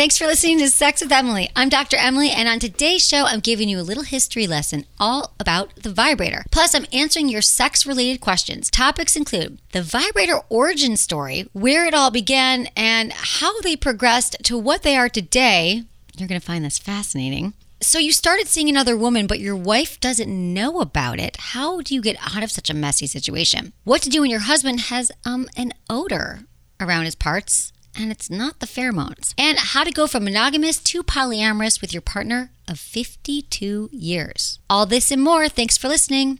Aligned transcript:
Thanks 0.00 0.16
for 0.16 0.26
listening 0.26 0.60
to 0.60 0.70
Sex 0.70 1.02
with 1.02 1.12
Emily. 1.12 1.50
I'm 1.54 1.68
Dr. 1.68 1.98
Emily, 1.98 2.30
and 2.30 2.48
on 2.48 2.58
today's 2.58 3.06
show, 3.06 3.26
I'm 3.26 3.40
giving 3.40 3.68
you 3.68 3.78
a 3.78 3.82
little 3.82 4.02
history 4.02 4.46
lesson 4.46 4.86
all 4.98 5.34
about 5.38 5.76
the 5.76 5.92
vibrator. 5.92 6.42
Plus, 6.50 6.74
I'm 6.74 6.86
answering 6.90 7.28
your 7.28 7.42
sex 7.42 7.84
related 7.84 8.22
questions. 8.22 8.70
Topics 8.70 9.14
include 9.14 9.58
the 9.72 9.82
vibrator 9.82 10.40
origin 10.48 10.96
story, 10.96 11.50
where 11.52 11.84
it 11.84 11.92
all 11.92 12.10
began, 12.10 12.68
and 12.74 13.12
how 13.12 13.60
they 13.60 13.76
progressed 13.76 14.38
to 14.44 14.56
what 14.56 14.84
they 14.84 14.96
are 14.96 15.10
today. 15.10 15.82
You're 16.16 16.28
going 16.28 16.40
to 16.40 16.46
find 16.46 16.64
this 16.64 16.78
fascinating. 16.78 17.52
So, 17.82 17.98
you 17.98 18.12
started 18.12 18.48
seeing 18.48 18.70
another 18.70 18.96
woman, 18.96 19.26
but 19.26 19.38
your 19.38 19.54
wife 19.54 20.00
doesn't 20.00 20.30
know 20.30 20.80
about 20.80 21.20
it. 21.20 21.36
How 21.38 21.82
do 21.82 21.94
you 21.94 22.00
get 22.00 22.16
out 22.22 22.42
of 22.42 22.50
such 22.50 22.70
a 22.70 22.74
messy 22.74 23.06
situation? 23.06 23.74
What 23.84 24.00
to 24.00 24.08
do 24.08 24.22
when 24.22 24.30
your 24.30 24.40
husband 24.40 24.80
has 24.80 25.12
um, 25.26 25.46
an 25.58 25.74
odor 25.90 26.44
around 26.80 27.04
his 27.04 27.14
parts? 27.14 27.74
And 27.96 28.10
it's 28.10 28.30
not 28.30 28.60
the 28.60 28.66
pheromones. 28.66 29.34
And 29.38 29.58
how 29.58 29.84
to 29.84 29.90
go 29.90 30.06
from 30.06 30.24
monogamous 30.24 30.78
to 30.78 31.02
polyamorous 31.02 31.80
with 31.80 31.92
your 31.92 32.02
partner 32.02 32.52
of 32.68 32.78
52 32.78 33.90
years. 33.92 34.58
All 34.68 34.86
this 34.86 35.10
and 35.10 35.22
more. 35.22 35.48
Thanks 35.48 35.76
for 35.76 35.88
listening. 35.88 36.38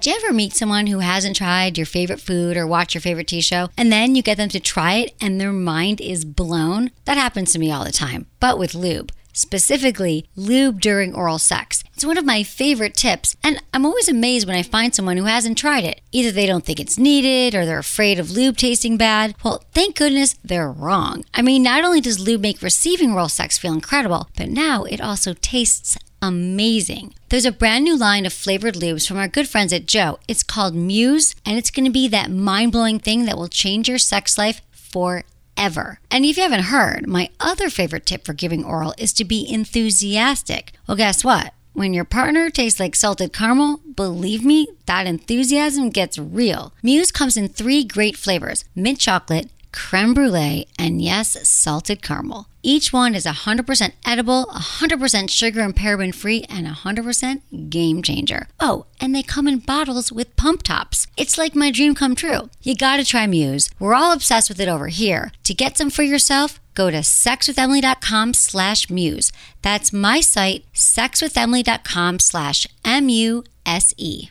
Do 0.00 0.10
you 0.10 0.16
ever 0.16 0.32
meet 0.32 0.54
someone 0.54 0.86
who 0.86 1.00
hasn't 1.00 1.36
tried 1.36 1.76
your 1.76 1.86
favorite 1.86 2.20
food 2.20 2.56
or 2.56 2.66
watched 2.66 2.94
your 2.94 3.02
favorite 3.02 3.26
TV 3.26 3.42
show, 3.42 3.68
and 3.76 3.92
then 3.92 4.14
you 4.14 4.22
get 4.22 4.36
them 4.36 4.48
to 4.50 4.60
try 4.60 4.94
it 4.94 5.14
and 5.20 5.40
their 5.40 5.52
mind 5.52 6.00
is 6.00 6.24
blown? 6.24 6.92
That 7.04 7.16
happens 7.16 7.52
to 7.52 7.58
me 7.58 7.72
all 7.72 7.84
the 7.84 7.92
time, 7.92 8.26
but 8.38 8.58
with 8.58 8.74
lube 8.74 9.12
specifically 9.38 10.26
lube 10.34 10.80
during 10.80 11.14
oral 11.14 11.38
sex. 11.38 11.84
It's 11.98 12.06
one 12.06 12.16
of 12.16 12.24
my 12.24 12.44
favorite 12.44 12.94
tips, 12.94 13.34
and 13.42 13.60
I'm 13.74 13.84
always 13.84 14.08
amazed 14.08 14.46
when 14.46 14.56
I 14.56 14.62
find 14.62 14.94
someone 14.94 15.16
who 15.16 15.24
hasn't 15.24 15.58
tried 15.58 15.82
it. 15.82 16.00
Either 16.12 16.30
they 16.30 16.46
don't 16.46 16.64
think 16.64 16.78
it's 16.78 16.96
needed 16.96 17.56
or 17.56 17.66
they're 17.66 17.80
afraid 17.80 18.20
of 18.20 18.30
lube 18.30 18.56
tasting 18.56 18.96
bad. 18.96 19.34
Well, 19.42 19.64
thank 19.74 19.96
goodness 19.96 20.36
they're 20.44 20.70
wrong. 20.70 21.24
I 21.34 21.42
mean, 21.42 21.64
not 21.64 21.82
only 21.82 22.00
does 22.00 22.20
lube 22.20 22.40
make 22.40 22.62
receiving 22.62 23.10
oral 23.10 23.28
sex 23.28 23.58
feel 23.58 23.72
incredible, 23.72 24.28
but 24.36 24.48
now 24.48 24.84
it 24.84 25.00
also 25.00 25.34
tastes 25.34 25.98
amazing. 26.22 27.14
There's 27.30 27.44
a 27.44 27.50
brand 27.50 27.82
new 27.82 27.98
line 27.98 28.26
of 28.26 28.32
flavored 28.32 28.74
lubes 28.74 29.08
from 29.08 29.16
our 29.16 29.26
good 29.26 29.48
friends 29.48 29.72
at 29.72 29.86
JO. 29.86 30.20
It's 30.28 30.44
called 30.44 30.76
Muse, 30.76 31.34
and 31.44 31.58
it's 31.58 31.72
going 31.72 31.86
to 31.86 31.90
be 31.90 32.06
that 32.06 32.30
mind 32.30 32.70
blowing 32.70 33.00
thing 33.00 33.24
that 33.24 33.36
will 33.36 33.48
change 33.48 33.88
your 33.88 33.98
sex 33.98 34.38
life 34.38 34.60
forever 34.70 35.24
ever. 35.58 35.98
And 36.10 36.24
if 36.24 36.36
you 36.36 36.44
haven't 36.44 36.66
heard, 36.66 37.08
my 37.08 37.30
other 37.40 37.68
favorite 37.68 38.06
tip 38.06 38.24
for 38.24 38.32
giving 38.32 38.64
oral 38.64 38.94
is 38.96 39.12
to 39.14 39.24
be 39.24 39.52
enthusiastic. 39.52 40.72
Well, 40.86 40.96
guess 40.96 41.24
what? 41.24 41.52
When 41.78 41.94
your 41.94 42.04
partner 42.04 42.50
tastes 42.50 42.80
like 42.80 42.96
salted 42.96 43.32
caramel, 43.32 43.80
believe 43.94 44.44
me, 44.44 44.66
that 44.86 45.06
enthusiasm 45.06 45.90
gets 45.90 46.18
real. 46.18 46.72
Muse 46.82 47.12
comes 47.12 47.36
in 47.36 47.46
three 47.46 47.84
great 47.84 48.16
flavors 48.16 48.64
mint 48.74 48.98
chocolate, 48.98 49.48
creme 49.72 50.14
brulee, 50.14 50.66
and 50.78 51.00
yes, 51.02 51.48
salted 51.48 52.02
caramel. 52.02 52.46
Each 52.62 52.92
one 52.92 53.14
is 53.14 53.24
100% 53.24 53.92
edible, 54.04 54.46
100% 54.46 55.30
sugar 55.30 55.60
and 55.60 55.74
paraben 55.74 56.14
free, 56.14 56.44
and 56.48 56.66
100% 56.66 57.70
game 57.70 58.02
changer. 58.02 58.48
Oh, 58.60 58.86
and 59.00 59.14
they 59.14 59.22
come 59.22 59.48
in 59.48 59.60
bottles 59.60 60.12
with 60.12 60.36
pump 60.36 60.62
tops. 60.64 61.06
It's 61.16 61.38
like 61.38 61.54
my 61.54 61.70
dream 61.70 61.94
come 61.94 62.14
true. 62.14 62.50
You 62.62 62.74
gotta 62.74 63.04
try 63.04 63.26
Muse. 63.26 63.70
We're 63.78 63.94
all 63.94 64.12
obsessed 64.12 64.48
with 64.48 64.60
it 64.60 64.68
over 64.68 64.88
here. 64.88 65.32
To 65.44 65.54
get 65.54 65.78
some 65.78 65.90
for 65.90 66.02
yourself, 66.02 66.60
go 66.74 66.90
to 66.90 66.98
sexwithemily.com 66.98 68.34
slash 68.34 68.90
muse. 68.90 69.32
That's 69.62 69.92
my 69.92 70.20
site, 70.20 70.64
sexwithemily.com 70.74 72.18
slash 72.18 72.66
M-U-S-E. 72.84 74.30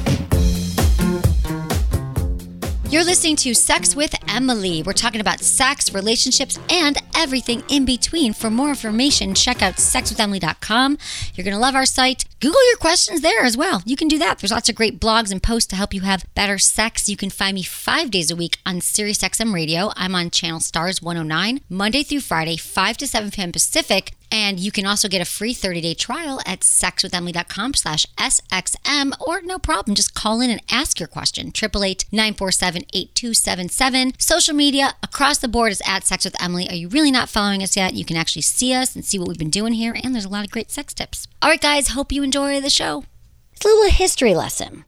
You're 2.91 3.05
listening 3.05 3.37
to 3.37 3.53
Sex 3.53 3.95
with 3.95 4.13
Emily. 4.27 4.83
We're 4.83 4.91
talking 4.91 5.21
about 5.21 5.39
sex, 5.39 5.93
relationships, 5.93 6.59
and 6.69 7.01
everything 7.15 7.63
in 7.69 7.85
between. 7.85 8.33
For 8.33 8.49
more 8.49 8.67
information, 8.67 9.33
check 9.33 9.61
out 9.61 9.75
sexwithemily.com. 9.75 10.97
You're 11.33 11.45
going 11.45 11.55
to 11.55 11.61
love 11.61 11.73
our 11.73 11.85
site. 11.85 12.25
Google 12.41 12.67
your 12.67 12.75
questions 12.75 13.21
there 13.21 13.45
as 13.45 13.55
well. 13.55 13.81
You 13.85 13.95
can 13.95 14.09
do 14.09 14.19
that. 14.19 14.39
There's 14.39 14.51
lots 14.51 14.67
of 14.67 14.75
great 14.75 14.99
blogs 14.99 15.31
and 15.31 15.41
posts 15.41 15.69
to 15.69 15.77
help 15.77 15.93
you 15.93 16.01
have 16.01 16.25
better 16.35 16.57
sex. 16.57 17.07
You 17.07 17.15
can 17.15 17.29
find 17.29 17.55
me 17.55 17.63
five 17.63 18.11
days 18.11 18.29
a 18.29 18.35
week 18.35 18.57
on 18.65 18.81
SiriusXM 18.81 19.53
Radio. 19.53 19.91
I'm 19.95 20.13
on 20.13 20.29
Channel 20.29 20.59
Stars 20.59 21.01
109, 21.01 21.61
Monday 21.69 22.03
through 22.03 22.19
Friday, 22.19 22.57
5 22.57 22.97
to 22.97 23.07
7 23.07 23.31
p.m. 23.31 23.53
Pacific. 23.53 24.11
And 24.31 24.59
you 24.59 24.71
can 24.71 24.85
also 24.85 25.07
get 25.09 25.21
a 25.21 25.25
free 25.25 25.53
30-day 25.53 25.95
trial 25.95 26.39
at 26.45 26.61
sexwithemily.com 26.61 27.73
slash 27.73 28.05
SXM 28.17 29.11
or 29.19 29.41
no 29.41 29.59
problem. 29.59 29.93
Just 29.93 30.13
call 30.13 30.39
in 30.39 30.49
and 30.49 30.61
ask 30.71 30.97
your 30.99 31.07
question. 31.07 31.51
888-947-8277. 31.51 34.21
Social 34.21 34.55
media 34.55 34.95
across 35.03 35.39
the 35.39 35.49
board 35.49 35.73
is 35.73 35.81
at 35.85 36.05
Sex 36.05 36.23
with 36.23 36.41
Emily. 36.41 36.69
Are 36.69 36.75
you 36.75 36.87
really 36.87 37.11
not 37.11 37.27
following 37.27 37.61
us 37.61 37.75
yet? 37.75 37.93
You 37.93 38.05
can 38.05 38.15
actually 38.15 38.43
see 38.43 38.73
us 38.73 38.95
and 38.95 39.03
see 39.03 39.19
what 39.19 39.27
we've 39.27 39.37
been 39.37 39.49
doing 39.49 39.73
here. 39.73 39.93
And 40.01 40.15
there's 40.15 40.25
a 40.25 40.29
lot 40.29 40.45
of 40.45 40.51
great 40.51 40.71
sex 40.71 40.93
tips. 40.93 41.27
All 41.41 41.49
right, 41.49 41.59
guys. 41.59 41.89
Hope 41.89 42.13
you 42.13 42.23
enjoy 42.23 42.61
the 42.61 42.69
show. 42.69 43.03
It's 43.51 43.65
a 43.65 43.67
little 43.67 43.91
history 43.91 44.33
lesson. 44.33 44.85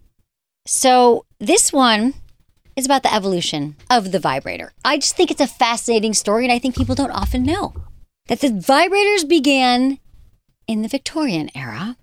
So 0.65 1.25
this 1.39 1.73
one 1.73 2.13
is 2.77 2.85
about 2.85 3.03
the 3.03 3.13
evolution 3.13 3.75
of 3.89 4.13
the 4.13 4.19
vibrator. 4.19 4.71
I 4.85 4.97
just 4.97 5.17
think 5.17 5.29
it's 5.29 5.41
a 5.41 5.47
fascinating 5.47 6.13
story, 6.13 6.45
and 6.45 6.53
I 6.53 6.59
think 6.59 6.75
people 6.75 6.95
don't 6.95 7.11
often 7.11 7.43
know 7.43 7.73
that 8.28 8.39
the 8.39 8.50
vibrators 8.50 9.28
began 9.28 10.00
in 10.67 10.81
the 10.81 10.88
Victorian 10.88 11.50
era. 11.56 11.97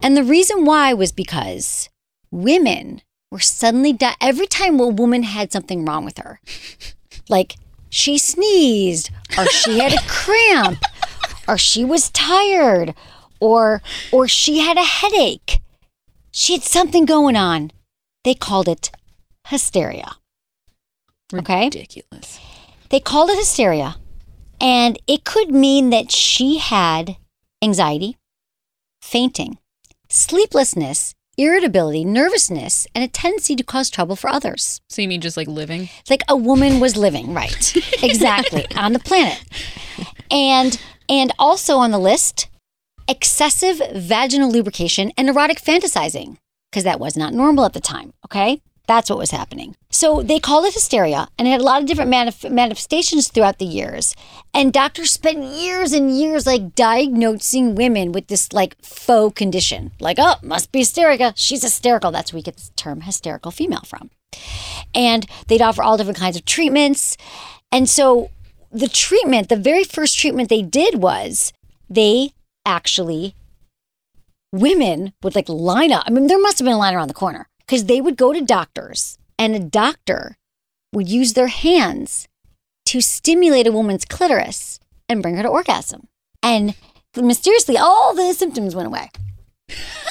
And 0.00 0.16
the 0.16 0.24
reason 0.24 0.64
why 0.64 0.94
was 0.94 1.10
because 1.12 1.88
women 2.30 3.02
were 3.30 3.40
suddenly, 3.40 3.92
di- 3.92 4.14
every 4.20 4.46
time 4.46 4.78
a 4.78 4.88
woman 4.88 5.24
had 5.24 5.52
something 5.52 5.84
wrong 5.84 6.04
with 6.04 6.18
her, 6.18 6.40
like 7.28 7.56
she 7.90 8.18
sneezed, 8.18 9.10
or 9.36 9.46
she 9.46 9.78
had 9.78 9.92
a 9.92 10.02
cramp, 10.06 10.78
or 11.48 11.58
she 11.58 11.84
was 11.84 12.10
tired, 12.10 12.94
or, 13.40 13.82
or 14.12 14.28
she 14.28 14.58
had 14.58 14.76
a 14.76 14.84
headache, 14.84 15.60
she 16.30 16.52
had 16.52 16.62
something 16.62 17.04
going 17.04 17.36
on, 17.36 17.72
they 18.24 18.34
called 18.34 18.68
it 18.68 18.90
hysteria. 19.48 20.16
Okay? 21.34 21.64
Ridiculous. 21.64 22.38
They 22.90 23.00
called 23.00 23.30
it 23.30 23.38
hysteria. 23.38 23.96
And 24.60 24.98
it 25.06 25.24
could 25.24 25.50
mean 25.50 25.90
that 25.90 26.10
she 26.10 26.58
had 26.58 27.16
anxiety, 27.62 28.16
fainting, 29.00 29.58
sleeplessness, 30.08 31.14
irritability, 31.36 32.04
nervousness, 32.04 32.86
and 32.94 33.04
a 33.04 33.08
tendency 33.08 33.54
to 33.56 33.62
cause 33.62 33.88
trouble 33.88 34.16
for 34.16 34.28
others. 34.28 34.80
So 34.88 35.00
you 35.00 35.08
mean 35.08 35.20
just 35.20 35.36
like 35.36 35.46
living? 35.46 35.88
Like 36.10 36.22
a 36.28 36.36
woman 36.36 36.80
was 36.80 36.96
living, 36.96 37.32
right? 37.32 37.76
exactly, 38.02 38.66
on 38.76 38.92
the 38.92 38.98
planet. 38.98 39.42
And 40.30 40.78
and 41.08 41.32
also 41.38 41.78
on 41.78 41.90
the 41.90 41.98
list, 41.98 42.48
excessive 43.08 43.80
vaginal 43.94 44.50
lubrication 44.50 45.12
and 45.16 45.28
erotic 45.28 45.60
fantasizing, 45.62 46.36
because 46.70 46.84
that 46.84 47.00
was 47.00 47.16
not 47.16 47.32
normal 47.32 47.64
at 47.64 47.72
the 47.72 47.80
time, 47.80 48.12
okay? 48.26 48.60
That's 48.88 49.10
what 49.10 49.18
was 49.18 49.32
happening. 49.32 49.76
So 49.90 50.22
they 50.22 50.40
called 50.40 50.64
it 50.64 50.72
hysteria 50.72 51.28
and 51.38 51.46
it 51.46 51.50
had 51.50 51.60
a 51.60 51.64
lot 51.64 51.82
of 51.82 51.86
different 51.86 52.10
manif- 52.10 52.50
manifestations 52.50 53.28
throughout 53.28 53.58
the 53.58 53.66
years. 53.66 54.16
And 54.54 54.72
doctors 54.72 55.12
spent 55.12 55.44
years 55.44 55.92
and 55.92 56.10
years 56.10 56.46
like 56.46 56.74
diagnosing 56.74 57.74
women 57.74 58.12
with 58.12 58.28
this 58.28 58.50
like 58.50 58.82
faux 58.82 59.36
condition. 59.36 59.92
Like, 60.00 60.16
oh, 60.18 60.36
must 60.42 60.72
be 60.72 60.80
hysterica. 60.80 61.34
She's 61.36 61.62
hysterical. 61.62 62.10
That's 62.10 62.32
where 62.32 62.38
we 62.38 62.42
get 62.42 62.56
the 62.56 62.70
term 62.76 63.02
hysterical 63.02 63.50
female 63.50 63.82
from. 63.82 64.08
And 64.94 65.26
they'd 65.48 65.60
offer 65.60 65.82
all 65.82 65.98
different 65.98 66.18
kinds 66.18 66.38
of 66.38 66.46
treatments. 66.46 67.18
And 67.70 67.90
so 67.90 68.30
the 68.72 68.88
treatment, 68.88 69.50
the 69.50 69.56
very 69.56 69.84
first 69.84 70.18
treatment 70.18 70.48
they 70.48 70.62
did 70.62 71.02
was 71.02 71.52
they 71.90 72.32
actually, 72.64 73.34
women 74.50 75.12
would 75.22 75.34
like 75.34 75.50
line 75.50 75.92
up. 75.92 76.04
I 76.06 76.10
mean, 76.10 76.26
there 76.26 76.40
must 76.40 76.58
have 76.58 76.64
been 76.64 76.74
a 76.74 76.78
line 76.78 76.94
around 76.94 77.08
the 77.08 77.14
corner 77.14 77.47
because 77.68 77.84
they 77.84 78.00
would 78.00 78.16
go 78.16 78.32
to 78.32 78.40
doctors 78.40 79.18
and 79.38 79.54
a 79.54 79.58
doctor 79.58 80.36
would 80.92 81.08
use 81.08 81.34
their 81.34 81.48
hands 81.48 82.26
to 82.86 83.02
stimulate 83.02 83.66
a 83.66 83.72
woman's 83.72 84.06
clitoris 84.06 84.80
and 85.08 85.20
bring 85.22 85.36
her 85.36 85.42
to 85.42 85.48
orgasm. 85.48 86.08
And 86.42 86.74
mysteriously, 87.14 87.76
all 87.76 88.14
the 88.14 88.32
symptoms 88.32 88.74
went 88.74 88.88
away. 88.88 89.10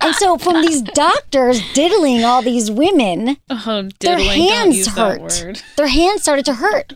and 0.00 0.14
so 0.16 0.36
from 0.36 0.62
these 0.62 0.82
doctors 0.82 1.62
diddling 1.74 2.24
all 2.24 2.42
these 2.42 2.72
women, 2.72 3.36
Oh, 3.48 3.82
their 4.00 4.16
diddling, 4.16 4.48
don't 4.48 4.72
hands 4.72 4.86
hurt. 4.88 5.62
Their 5.76 5.86
hands 5.86 6.22
started 6.22 6.44
to 6.46 6.54
hurt. 6.54 6.92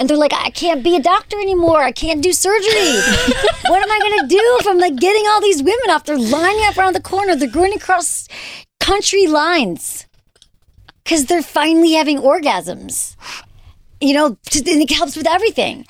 And 0.00 0.10
they're 0.10 0.16
like, 0.16 0.32
I 0.32 0.50
can't 0.50 0.82
be 0.82 0.96
a 0.96 1.00
doctor 1.00 1.38
anymore. 1.38 1.80
I 1.80 1.92
can't 1.92 2.20
do 2.20 2.32
surgery. 2.32 2.72
what 3.68 3.82
am 3.82 3.92
I 3.92 3.98
going 4.00 4.20
to 4.22 4.26
do 4.26 4.40
if 4.58 4.66
I'm 4.66 4.78
like 4.78 4.96
getting 4.96 5.22
all 5.28 5.40
these 5.40 5.62
women 5.62 5.90
off? 5.90 6.02
They're 6.02 6.18
lining 6.18 6.64
up 6.64 6.76
around 6.76 6.96
the 6.96 7.00
corner. 7.00 7.36
They're 7.36 7.48
going 7.48 7.72
across 7.74 8.26
country 8.82 9.26
lines 9.26 10.06
because 11.04 11.26
they're 11.26 11.42
finally 11.42 11.92
having 11.92 12.18
orgasms. 12.18 13.16
You 14.00 14.14
know, 14.14 14.26
and 14.26 14.82
it 14.82 14.90
helps 14.90 15.16
with 15.16 15.28
everything. 15.28 15.86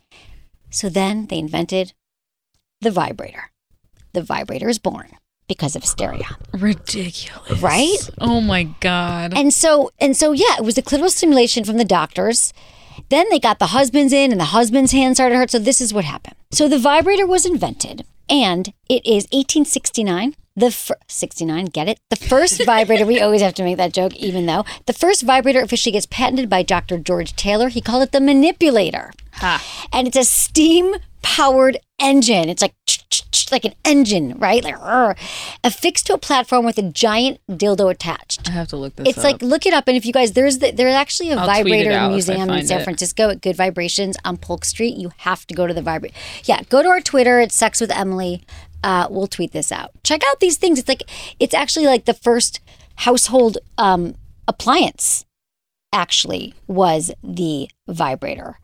So 0.71 0.89
then 0.89 1.27
they 1.27 1.39
invented 1.39 1.95
the 2.83 2.91
vibrator. 2.91 3.51
The 4.13 4.23
vibrator 4.23 4.69
is 4.69 4.79
born 4.79 5.13
because 5.49 5.75
of 5.75 5.83
hysteria. 5.83 6.37
Ridiculous. 6.53 7.61
Right? 7.61 8.11
Oh 8.21 8.41
my 8.41 8.65
god. 8.81 9.33
And 9.37 9.53
so 9.53 9.91
and 9.99 10.17
so 10.17 10.33
yeah, 10.33 10.57
it 10.59 10.65
was 10.65 10.75
the 10.75 10.83
clitoral 10.83 11.09
stimulation 11.09 11.65
from 11.65 11.79
the 11.79 11.85
doctors. 11.85 12.53
Then 13.09 13.27
they 13.31 13.39
got 13.39 13.59
the 13.59 13.69
husbands 13.69 14.13
in 14.13 14.33
and 14.33 14.41
the 14.41 14.47
husband's 14.47 14.93
hands 14.93 15.17
started 15.17 15.35
to 15.35 15.39
hurt. 15.39 15.51
So 15.51 15.59
this 15.59 15.81
is 15.81 15.95
what 15.95 16.05
happened. 16.05 16.37
So 16.51 16.69
the 16.69 16.79
vibrator 16.79 17.27
was 17.27 17.47
invented 17.47 18.05
and 18.29 18.69
it 18.89 19.05
is 19.07 19.25
1869. 19.33 20.35
The 20.55 20.71
fir- 20.71 20.97
69, 21.09 21.67
get 21.67 21.89
it? 21.89 21.99
The 22.11 22.17
first 22.17 22.63
vibrator, 22.67 23.07
we 23.07 23.21
always 23.21 23.41
have 23.41 23.55
to 23.55 23.63
make 23.65 23.77
that 23.79 23.93
joke, 23.93 24.15
even 24.17 24.47
though 24.47 24.65
the 24.87 24.93
first 24.93 25.23
vibrator 25.23 25.61
officially 25.61 25.93
gets 25.93 26.07
patented 26.07 26.51
by 26.51 26.63
Dr. 26.63 26.99
George 26.99 27.35
Taylor. 27.37 27.69
He 27.69 27.81
called 27.81 28.03
it 28.03 28.13
the 28.13 28.21
manipulator. 28.21 29.13
And 29.93 30.07
it's 30.07 30.17
a 30.17 30.25
steam 30.25 30.95
powered 31.23 31.79
engine. 31.99 32.49
It's 32.49 32.63
like 32.63 32.75
like 33.51 33.65
an 33.67 33.75
engine, 33.85 34.39
right? 34.39 34.65
Like 34.65 34.77
"Rrr," 34.77 35.15
affixed 35.63 36.07
to 36.07 36.15
a 36.15 36.19
platform 36.19 36.65
with 36.65 36.79
a 36.79 36.83
giant 36.83 37.39
dildo 37.51 37.91
attached. 37.91 38.49
I 38.49 38.53
have 38.53 38.69
to 38.69 38.77
look 38.77 38.97
this 38.97 39.09
It's 39.09 39.19
up. 39.19 39.25
like 39.25 39.43
look 39.43 39.67
it 39.67 39.75
up, 39.75 39.89
and 39.89 39.97
if 39.97 40.07
you 40.07 40.13
guys 40.13 40.33
there's 40.33 40.59
the, 40.59 40.71
there's 40.71 40.95
actually 40.95 41.31
a 41.33 41.37
I'll 41.37 41.47
vibrator 41.47 41.91
out 41.93 42.05
if 42.07 42.09
I 42.09 42.09
museum 42.13 42.51
in 42.51 42.67
San 42.67 42.81
it. 42.81 42.85
Francisco 42.85 43.29
at 43.29 43.43
Good 43.43 43.57
Vibrations 43.57 44.17
on 44.25 44.39
Polk 44.39 44.65
Street. 44.65 44.97
You 44.97 45.13
have 45.19 45.47
to 45.49 45.55
go 45.55 45.67
to 45.67 45.75
the 45.75 45.83
vibrator. 45.83 46.15
Yeah, 46.45 46.63
go 46.71 46.83
to 46.83 46.89
our 46.89 47.01
Twitter. 47.01 47.41
It's 47.41 47.55
Sex 47.55 47.81
with 47.81 47.91
Emily. 47.91 48.43
Uh, 48.83 49.07
we'll 49.11 49.27
tweet 49.27 49.53
this 49.53 49.71
out. 49.71 49.91
Check 50.03 50.23
out 50.29 50.41
these 50.41 50.57
things. 50.57 50.79
It's 50.79 50.89
like 50.89 51.03
it's 51.39 51.55
actually 51.55 51.87
like 51.87 52.05
the 52.05 52.15
first 52.15 52.61
household 52.97 53.59
um, 53.79 54.15
appliance. 54.49 55.25
Actually, 55.95 56.55
was 56.67 57.13
the 57.23 57.69
vibrator. 57.87 58.59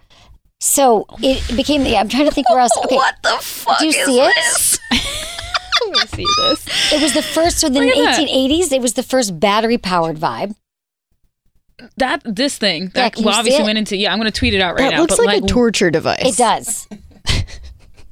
So 0.60 1.06
it 1.22 1.56
became. 1.56 1.84
Yeah, 1.84 2.00
I'm 2.00 2.08
trying 2.08 2.24
to 2.24 2.30
think 2.30 2.48
where 2.48 2.58
else. 2.60 2.72
Okay, 2.84 2.96
what 2.96 3.16
the 3.22 3.36
fuck 3.40 3.78
do 3.78 3.84
you 3.86 3.90
is 3.90 4.06
see 4.06 4.20
it? 4.20 4.34
this? 4.34 4.78
Let 4.90 5.92
me 5.92 5.98
see 6.16 6.26
this. 6.38 6.92
It 6.92 7.02
was 7.02 7.12
the 7.14 7.22
first. 7.22 7.58
So 7.58 7.66
in 7.68 7.74
the 7.74 7.80
Look 7.80 7.96
at 7.96 8.16
that. 8.16 8.28
1880s, 8.28 8.72
it 8.72 8.80
was 8.80 8.94
the 8.94 9.02
first 9.02 9.38
battery 9.38 9.78
powered 9.78 10.16
vibe. 10.16 10.54
That 11.96 12.22
this 12.24 12.58
thing 12.58 12.90
that 12.94 13.12
can 13.12 13.22
you 13.22 13.26
well, 13.26 13.38
obviously 13.38 13.62
went 13.62 13.78
into 13.78 13.96
yeah. 13.96 14.12
I'm 14.12 14.18
gonna 14.18 14.30
tweet 14.32 14.54
it 14.54 14.60
out 14.60 14.74
right 14.74 14.90
That 14.90 14.96
now. 14.96 15.00
looks 15.02 15.16
but 15.16 15.26
like, 15.26 15.44
a 15.44 15.46
torture 15.46 15.90
device. 15.90 16.18
It 16.26 16.36
does. 16.36 16.88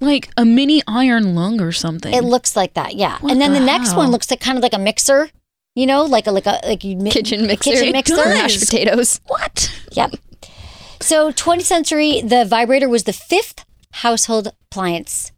Like 0.00 0.30
a 0.36 0.44
mini 0.44 0.82
iron 0.86 1.34
lung 1.34 1.60
or 1.60 1.72
something. 1.72 2.12
It 2.12 2.24
looks 2.24 2.56
like 2.56 2.74
that, 2.74 2.94
yeah. 2.96 3.18
What 3.20 3.32
and 3.32 3.40
then 3.40 3.52
the, 3.52 3.60
the 3.60 3.66
next 3.66 3.96
one 3.96 4.10
looks 4.10 4.30
like 4.30 4.40
kind 4.40 4.58
of 4.58 4.62
like 4.62 4.74
a 4.74 4.78
mixer, 4.78 5.30
you 5.74 5.86
know, 5.86 6.04
like 6.04 6.26
a 6.26 6.32
like 6.32 6.46
a 6.46 6.60
like 6.64 6.84
you 6.84 6.96
mi- 6.96 7.10
Kitchen 7.10 7.46
mixer. 7.46 7.70
Kitchen 7.70 7.92
mixer. 7.92 8.16
For 8.16 8.28
mashed 8.28 8.60
potatoes. 8.60 9.20
what? 9.26 9.72
Yep. 9.92 10.16
So 11.00 11.30
20th 11.30 11.62
century, 11.62 12.20
the 12.22 12.44
vibrator 12.44 12.88
was 12.88 13.04
the 13.04 13.12
fifth 13.12 13.64
household 13.92 14.52
appliance 14.70 15.32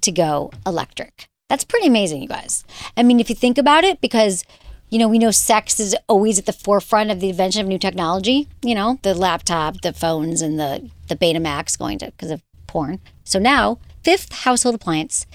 to 0.00 0.10
go 0.12 0.50
electric. 0.66 1.26
That's 1.48 1.64
pretty 1.64 1.86
amazing, 1.86 2.22
you 2.22 2.28
guys. 2.28 2.64
I 2.96 3.02
mean, 3.02 3.20
if 3.20 3.28
you 3.28 3.36
think 3.36 3.58
about 3.58 3.84
it, 3.84 4.00
because 4.00 4.44
you 4.88 4.98
know 4.98 5.08
we 5.08 5.18
know 5.18 5.30
sex 5.30 5.78
is 5.80 5.94
always 6.08 6.38
at 6.38 6.46
the 6.46 6.52
forefront 6.52 7.10
of 7.10 7.20
the 7.20 7.28
invention 7.30 7.60
of 7.62 7.68
new 7.68 7.78
technology. 7.78 8.48
You 8.62 8.74
know, 8.74 8.98
the 9.02 9.14
laptop, 9.14 9.80
the 9.82 9.92
phones, 9.92 10.40
and 10.42 10.58
the 10.58 10.90
the 11.08 11.16
Betamax 11.16 11.78
going 11.78 11.98
to 11.98 12.06
because 12.06 12.30
of 12.30 12.42
porn. 12.66 13.00
So 13.24 13.38
now, 13.38 13.78
fifth 14.02 14.32
household 14.32 14.74
appliance, 14.74 15.26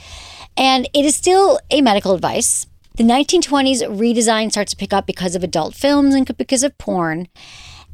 and 0.56 0.88
it 0.94 1.06
is 1.06 1.16
still 1.16 1.60
a 1.72 1.82
medical 1.82 2.16
device. 2.16 2.68
The 2.96 3.04
1920s 3.04 3.84
redesign 3.84 4.50
starts 4.50 4.72
to 4.72 4.78
pick 4.78 4.92
up 4.92 5.06
because 5.06 5.36
of 5.36 5.44
adult 5.44 5.76
films 5.76 6.16
and 6.16 6.38
because 6.38 6.64
of 6.64 6.78
porn. 6.78 7.28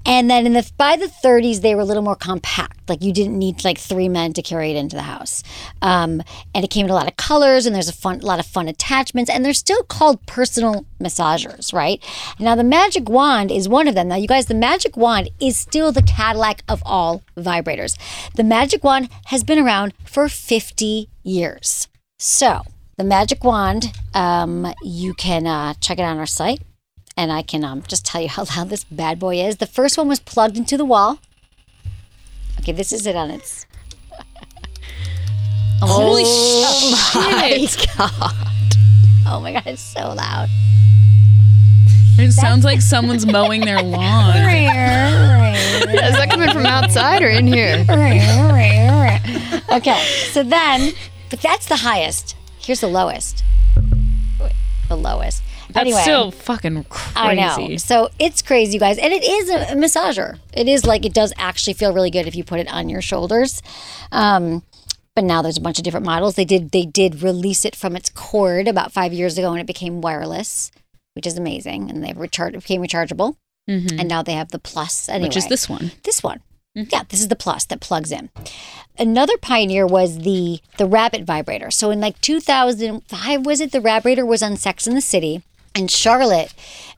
And 0.06 0.30
then 0.30 0.46
in 0.46 0.54
the 0.54 0.70
by 0.78 0.96
the 0.96 1.08
30s, 1.08 1.62
they 1.62 1.76
were 1.76 1.82
a 1.82 1.86
little 1.86 2.04
more 2.04 2.16
compact. 2.16 2.90
Like 2.90 3.02
you 3.02 3.14
didn't 3.14 3.38
need 3.38 3.64
like 3.64 3.78
three 3.78 4.10
men 4.10 4.34
to 4.34 4.42
carry 4.42 4.72
it 4.72 4.76
into 4.76 4.96
the 4.96 5.04
house. 5.04 5.44
Um, 5.82 6.22
and 6.54 6.66
it 6.66 6.70
came 6.70 6.86
in 6.86 6.92
a 6.92 6.96
lot 6.96 7.08
of 7.08 7.16
colors, 7.16 7.66
and 7.66 7.74
there's 7.74 7.88
a 7.88 7.94
fun, 7.94 8.20
a 8.20 8.26
lot 8.26 8.40
of 8.40 8.46
fun 8.46 8.68
attachments, 8.68 9.30
and 9.30 9.46
they're 9.46 9.54
still 9.54 9.84
called 9.84 10.26
personal 10.26 10.86
massagers, 11.00 11.74
right? 11.74 12.04
Now 12.40 12.56
the 12.56 12.64
magic 12.64 13.08
wand 13.08 13.52
is 13.52 13.70
one 13.70 13.88
of 13.88 13.96
them. 13.96 14.10
Now 14.10 14.16
you 14.16 14.28
guys, 14.28 14.48
the 14.48 14.54
magic 14.54 14.98
wand 14.98 15.30
is 15.40 15.58
still 15.58 15.92
the 15.92 16.02
Cadillac 16.04 16.64
of 16.68 16.84
all 16.86 17.24
vibrators. 17.38 17.98
The 18.36 18.44
magic 18.44 18.84
wand 18.84 19.10
has 19.26 19.44
been 19.44 19.60
around 19.60 19.94
for 20.06 20.28
50 20.28 21.10
years. 21.24 21.88
So 22.20 22.62
the 22.98 23.04
magic 23.04 23.44
wand, 23.44 23.94
um, 24.14 24.74
you 24.84 25.14
can 25.14 25.48
uh, 25.48 25.74
check 25.80 26.00
it 26.00 26.04
on 26.04 26.18
our 26.18 26.26
site 26.26 26.62
and 27.16 27.32
I 27.32 27.42
can 27.42 27.64
um, 27.64 27.84
just 27.88 28.06
tell 28.06 28.22
you 28.22 28.30
how 28.30 28.46
loud 28.56 28.70
this 28.70 28.84
bad 28.86 29.20
boy 29.20 29.40
is. 29.40 29.58
The 29.58 29.68
first 29.68 29.98
one 29.98 30.08
was 30.08 30.20
plugged 30.20 30.58
into 30.58 30.78
the 30.78 30.86
wall. 30.86 31.20
Okay, 32.60 32.72
this 32.72 32.92
is 32.92 33.06
it 33.06 33.16
on 33.16 33.30
its. 33.30 33.66
Holy 35.82 36.24
Oh 36.26 37.68
shit! 37.68 37.88
Oh 39.26 39.40
my 39.40 39.52
god, 39.54 39.64
it's 39.66 39.82
so 39.82 40.14
loud. 40.14 40.48
It 42.18 42.32
sounds 42.32 42.64
like 42.70 42.82
someone's 42.82 43.26
mowing 43.26 43.62
their 43.62 43.82
lawn. 43.82 44.36
Is 44.36 46.16
that 46.16 46.30
coming 46.30 46.52
from 46.52 46.66
outside 46.66 47.22
or 47.22 47.30
in 47.30 47.48
here? 47.48 47.86
okay, 49.72 50.06
so 50.32 50.44
then, 50.44 50.94
but 51.30 51.42
that's 51.42 51.68
the 51.68 51.78
highest. 51.78 52.36
Here's 52.60 52.82
the 52.82 52.88
lowest. 52.88 53.44
The 54.90 54.96
lowest. 54.96 55.44
That's 55.74 55.82
anyway, 55.86 56.02
still 56.02 56.32
fucking 56.32 56.86
crazy. 56.86 57.16
I 57.16 57.34
know. 57.36 57.78
So 57.78 58.10
it's 58.20 58.42
crazy, 58.42 58.74
you 58.74 58.80
guys. 58.80 58.98
And 58.98 59.12
it 59.12 59.24
is 59.24 59.50
a, 59.50 59.76
massager. 59.76 60.40
It 60.54 60.68
is 60.68 60.86
like 60.86 61.06
it 61.06 61.14
does 61.14 61.34
actually 61.38 61.74
feel 61.74 61.94
really 61.94 62.12
good 62.12 62.28
if 62.28 62.36
you 62.36 62.44
put 62.44 62.60
it 62.60 62.72
on 62.72 62.90
your 62.90 63.02
shoulders. 63.02 63.62
Um, 64.12 64.64
but 65.16 65.24
now 65.24 65.42
there's 65.42 65.58
a 65.58 65.62
bunch 65.62 65.78
of 65.78 65.84
different 65.84 66.06
models. 66.06 66.36
They 66.36 66.46
did 66.46 66.72
they 66.72 66.86
did 66.86 67.22
release 67.22 67.66
it 67.66 67.76
from 67.76 67.96
its 67.96 68.10
cord 68.10 68.68
about 68.68 68.92
five 68.92 69.14
years 69.14 69.38
ago, 69.38 69.52
and 69.52 69.60
it 69.60 69.68
became 69.68 70.02
wireless, 70.02 70.72
which 71.14 71.28
is 71.28 71.38
amazing. 71.38 71.90
And 71.90 72.04
they 72.04 72.14
recharge 72.14 72.54
became 72.54 72.82
rechargeable, 72.82 73.36
and 73.68 74.08
now 74.08 74.24
they 74.24 74.34
have 74.34 74.50
the 74.50 74.60
plus. 74.60 75.08
Anyway, 75.10 75.20
Mm-hmm. 75.20 75.28
Which 75.30 75.38
is 75.38 75.48
this 75.48 75.70
one? 75.70 75.92
this 76.04 76.24
one. 76.24 76.42
Yeah, 76.76 77.04
this 77.10 77.20
is 77.20 77.28
the 77.28 77.36
plus 77.36 77.66
that 77.66 77.80
plugs 77.82 78.12
in. 78.12 78.32
Another 78.98 79.38
pioneer 79.38 79.86
was 79.86 80.20
the 80.20 80.60
the 80.78 80.88
rabbit 80.88 81.24
vibrator. 81.24 81.70
So 81.70 81.92
in 81.92 82.02
like 82.02 82.20
2005, 82.22 83.46
was 83.46 83.62
it 83.62 83.72
the 83.72 83.80
vibrator 83.80 84.26
was 84.26 84.42
on 84.42 84.58
Sex 84.58 84.88
in 84.88 84.96
the 84.96 85.02
City, 85.02 85.44
and 85.76 85.90
Charlotte 85.90 86.54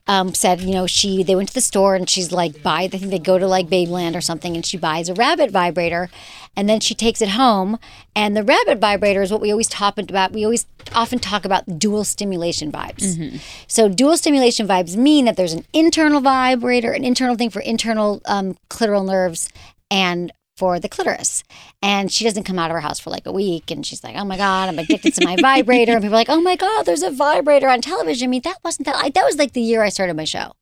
um, 0.06 0.34
said, 0.34 0.60
you 0.60 0.72
know, 0.72 0.86
she 0.86 1.22
they 1.22 1.34
went 1.34 1.48
to 1.48 1.54
the 1.54 1.60
store 1.60 1.94
and 1.94 2.08
she's 2.08 2.30
like, 2.30 2.62
buy. 2.62 2.82
I 2.82 2.88
think 2.88 3.10
they 3.10 3.18
go 3.18 3.38
to 3.38 3.46
like 3.46 3.68
Babeland 3.68 4.14
or 4.14 4.20
something, 4.20 4.54
and 4.54 4.64
she 4.64 4.76
buys 4.76 5.08
a 5.08 5.14
rabbit 5.14 5.50
vibrator, 5.50 6.08
and 6.54 6.68
then 6.68 6.80
she 6.80 6.94
takes 6.94 7.20
it 7.20 7.30
home. 7.30 7.78
And 8.14 8.36
the 8.36 8.44
rabbit 8.44 8.78
vibrator 8.78 9.22
is 9.22 9.32
what 9.32 9.40
we 9.40 9.50
always 9.50 9.68
talk 9.68 9.98
about. 9.98 10.32
We 10.32 10.44
always 10.44 10.66
often 10.94 11.18
talk 11.18 11.44
about 11.44 11.78
dual 11.78 12.04
stimulation 12.04 12.70
vibes. 12.70 13.40
So 13.66 13.88
dual 13.88 14.16
stimulation 14.16 14.68
vibes 14.68 14.96
mean 14.96 15.24
that 15.24 15.36
there's 15.36 15.52
an 15.52 15.64
internal 15.72 16.20
vibrator, 16.20 16.92
an 16.92 17.04
internal 17.04 17.34
thing 17.34 17.50
for 17.50 17.60
internal 17.60 18.22
um, 18.26 18.56
clitoral 18.70 19.04
nerves, 19.04 19.48
and 19.90 20.32
for 20.56 20.78
the 20.80 20.88
clitoris. 20.88 21.44
And 21.82 22.10
she 22.10 22.24
doesn't 22.24 22.44
come 22.44 22.58
out 22.58 22.70
of 22.70 22.74
her 22.74 22.80
house 22.80 22.98
for 23.00 23.10
like 23.10 23.26
a 23.26 23.32
week, 23.32 23.70
and 23.70 23.84
she's 23.86 24.02
like, 24.04 24.16
"Oh 24.16 24.24
my 24.24 24.36
god, 24.36 24.68
I'm 24.68 24.78
addicted 24.78 25.14
to 25.14 25.24
my 25.24 25.36
vibrator." 25.40 25.92
And 25.92 26.02
people 26.02 26.14
are 26.14 26.18
like, 26.18 26.28
"Oh 26.30 26.40
my 26.40 26.56
god, 26.56 26.84
there's 26.86 27.02
a 27.02 27.10
vibrator 27.10 27.68
on 27.68 27.80
television." 27.80 28.28
I 28.28 28.30
mean, 28.30 28.42
that 28.44 28.58
wasn't 28.64 28.86
that. 28.86 28.96
I, 28.96 29.10
that 29.10 29.24
was 29.24 29.36
like 29.36 29.52
the 29.52 29.60
year 29.60 29.82
I 29.82 29.88
started 29.90 30.16
my 30.16 30.24
show. 30.24 30.52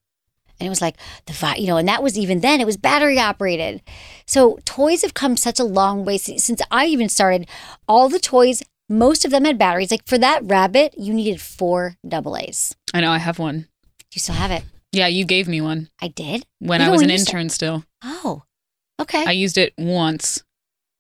And 0.61 0.67
it 0.69 0.71
was 0.71 0.81
like 0.81 0.97
the 1.27 1.33
vi- 1.33 1.57
you 1.57 1.67
know, 1.67 1.77
and 1.79 1.89
that 1.89 2.03
was 2.03 2.17
even 2.17 2.41
then 2.41 2.61
it 2.61 2.67
was 2.67 2.77
battery 2.77 3.19
operated. 3.19 3.83
So 4.27 4.61
toys 4.65 5.03
have 5.03 5.13
come 5.15 5.37
such 5.37 5.59
a 5.59 5.65
long 5.65 6.05
way 6.05 6.17
since, 6.17 6.45
since 6.45 6.63
I 6.71 6.87
even 6.87 7.09
started. 7.09 7.49
All 7.89 8.09
the 8.09 8.21
toys, 8.21 8.63
most 8.89 9.25
of 9.25 9.33
them 9.33 9.45
had 9.47 9.59
batteries. 9.59 9.91
Like 9.91 10.07
for 10.07 10.17
that 10.19 10.45
rabbit, 10.45 10.95
you 10.97 11.13
needed 11.13 11.41
four 11.41 11.97
double 12.07 12.37
A's. 12.37 12.75
I 12.95 13.01
know. 13.01 13.11
I 13.11 13.19
have 13.19 13.41
one. 13.41 13.67
You 14.13 14.21
still 14.21 14.37
have 14.37 14.53
it? 14.53 14.63
Yeah, 14.93 15.09
you 15.09 15.25
gave 15.25 15.49
me 15.49 15.61
one 15.61 15.89
I 16.01 16.07
did. 16.07 16.47
when 16.61 16.81
Even 16.81 16.89
I 16.89 16.93
was 16.93 17.03
an 17.03 17.09
you 17.11 17.19
sta- 17.19 17.31
intern. 17.33 17.49
Still, 17.51 17.85
Oh, 18.05 18.45
okay. 19.01 19.25
I 19.27 19.33
used 19.33 19.59
it 19.59 19.73
once. 19.79 20.43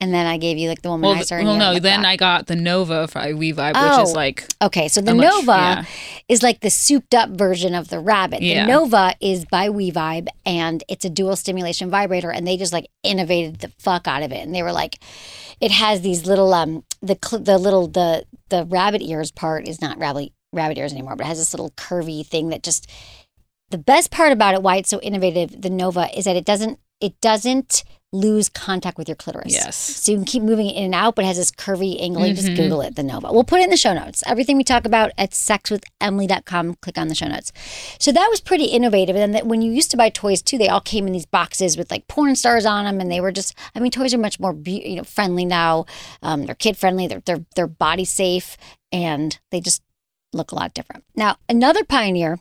and 0.00 0.12
then 0.12 0.26
I 0.26 0.36
gave 0.36 0.58
you 0.58 0.68
like 0.68 0.82
the 0.82 0.90
Well, 0.90 0.98
womanizer. 0.98 1.38
and 1.38 1.46
well, 1.48 1.56
no. 1.56 1.72
it 1.72 1.80
Then 1.80 2.02
back. 2.02 2.06
I 2.12 2.16
got 2.16 2.46
the 2.46 2.56
Nova 2.56 3.06
for 3.08 3.20
WeVibe, 3.20 3.74
which 3.74 4.02
is 4.06 4.10
Oh. 4.10 4.12
like 4.12 4.44
Okay, 4.60 4.88
so 4.88 5.00
the 5.00 5.14
much- 5.14 5.24
Nova 5.30 5.52
yeah. 5.52 5.84
is 6.28 6.42
like 6.42 6.60
the 6.60 6.68
souped 6.68 7.14
up 7.14 7.30
version 7.30 7.74
of 7.74 7.88
the 7.88 8.00
Rabbit. 8.00 8.42
Yeah. 8.42 8.66
The 8.66 8.72
Nova 8.72 9.14
is 9.20 9.46
by 9.46 9.68
WeVibe 9.68 10.26
and 10.44 10.82
it's 10.88 11.04
a 11.06 11.08
dual 11.10 11.36
stimulation 11.36 11.88
vibrator 11.90 12.30
and 12.30 12.46
they 12.46 12.56
just 12.58 12.72
like 12.72 12.86
innovated 13.02 13.60
the 13.60 13.68
fuck 13.78 14.06
out 14.06 14.22
of 14.22 14.30
it. 14.32 14.40
And 14.44 14.54
they 14.54 14.62
were 14.62 14.72
like 14.72 14.98
it 15.60 15.70
has 15.70 16.02
these 16.02 16.26
little 16.26 16.52
um 16.52 16.84
the 17.00 17.16
cl- 17.24 17.42
the 17.42 17.56
little 17.56 17.86
the 17.86 18.26
the 18.50 18.66
rabbit 18.66 19.00
ears 19.00 19.30
part 19.30 19.66
is 19.68 19.80
not 19.80 19.96
rabbit 19.98 20.32
rabbit 20.52 20.76
ears 20.76 20.92
anymore, 20.92 21.16
but 21.16 21.24
it 21.24 21.28
has 21.28 21.38
this 21.38 21.54
little 21.54 21.70
curvy 21.70 22.26
thing 22.26 22.48
that 22.50 22.62
just. 22.62 22.90
The 23.70 23.78
best 23.78 24.10
part 24.12 24.30
about 24.30 24.54
it, 24.54 24.62
why 24.62 24.76
it's 24.76 24.90
so 24.90 25.00
innovative, 25.00 25.60
the 25.62 25.70
Nova, 25.70 26.06
is 26.16 26.26
that 26.26 26.36
it 26.36 26.44
doesn't 26.44 26.78
it 27.00 27.20
doesn't 27.20 27.84
lose 28.12 28.48
contact 28.48 28.96
with 28.96 29.08
your 29.08 29.16
clitoris. 29.16 29.52
Yes. 29.52 29.74
So 29.74 30.12
you 30.12 30.18
can 30.18 30.24
keep 30.24 30.42
moving 30.44 30.66
it 30.68 30.76
in 30.76 30.84
and 30.84 30.94
out, 30.94 31.16
but 31.16 31.24
it 31.24 31.26
has 31.28 31.36
this 31.36 31.50
curvy 31.50 32.00
angle. 32.00 32.24
You 32.24 32.32
just 32.32 32.46
Mhm. 32.46 32.54
Google 32.56 32.80
it, 32.82 32.94
the 32.94 33.02
Nova. 33.02 33.32
We'll 33.32 33.42
put 33.42 33.58
it 33.60 33.64
in 33.64 33.70
the 33.70 33.76
show 33.76 33.92
notes. 33.92 34.22
Everything 34.24 34.56
we 34.56 34.62
talk 34.62 34.84
about 34.84 35.10
at 35.18 35.32
sexwithemily.com, 35.32 36.74
click 36.80 36.96
on 36.96 37.08
the 37.08 37.14
show 37.16 37.26
notes. 37.26 37.52
So 37.98 38.12
that 38.12 38.28
was 38.30 38.40
pretty 38.40 38.66
innovative. 38.66 39.16
And 39.16 39.22
then 39.22 39.32
that 39.32 39.46
when 39.48 39.62
you 39.62 39.72
used 39.72 39.90
to 39.90 39.96
buy 39.96 40.10
toys 40.10 40.42
too, 40.42 40.58
they 40.58 40.68
all 40.68 40.80
came 40.80 41.08
in 41.08 41.12
these 41.12 41.26
boxes 41.26 41.76
with 41.76 41.90
like 41.90 42.06
porn 42.06 42.36
stars 42.36 42.64
on 42.64 42.84
them, 42.84 43.00
and 43.00 43.10
they 43.10 43.20
were 43.20 43.32
just. 43.32 43.54
I 43.74 43.80
mean, 43.80 43.90
toys 43.90 44.14
are 44.14 44.18
much 44.18 44.38
more 44.38 44.52
be- 44.52 44.88
you 44.88 44.96
know 44.96 45.04
friendly 45.04 45.44
now. 45.44 45.86
Um, 46.22 46.46
they're 46.46 46.54
kid 46.54 46.76
friendly. 46.76 47.06
They're 47.08 47.22
they're 47.26 47.44
they're 47.56 47.66
body 47.66 48.04
safe, 48.04 48.56
and 48.92 49.36
they 49.50 49.60
just 49.60 49.82
look 50.32 50.52
a 50.52 50.54
lot 50.54 50.72
different. 50.74 51.02
Now 51.16 51.36
another 51.48 51.84
pioneer 51.84 52.38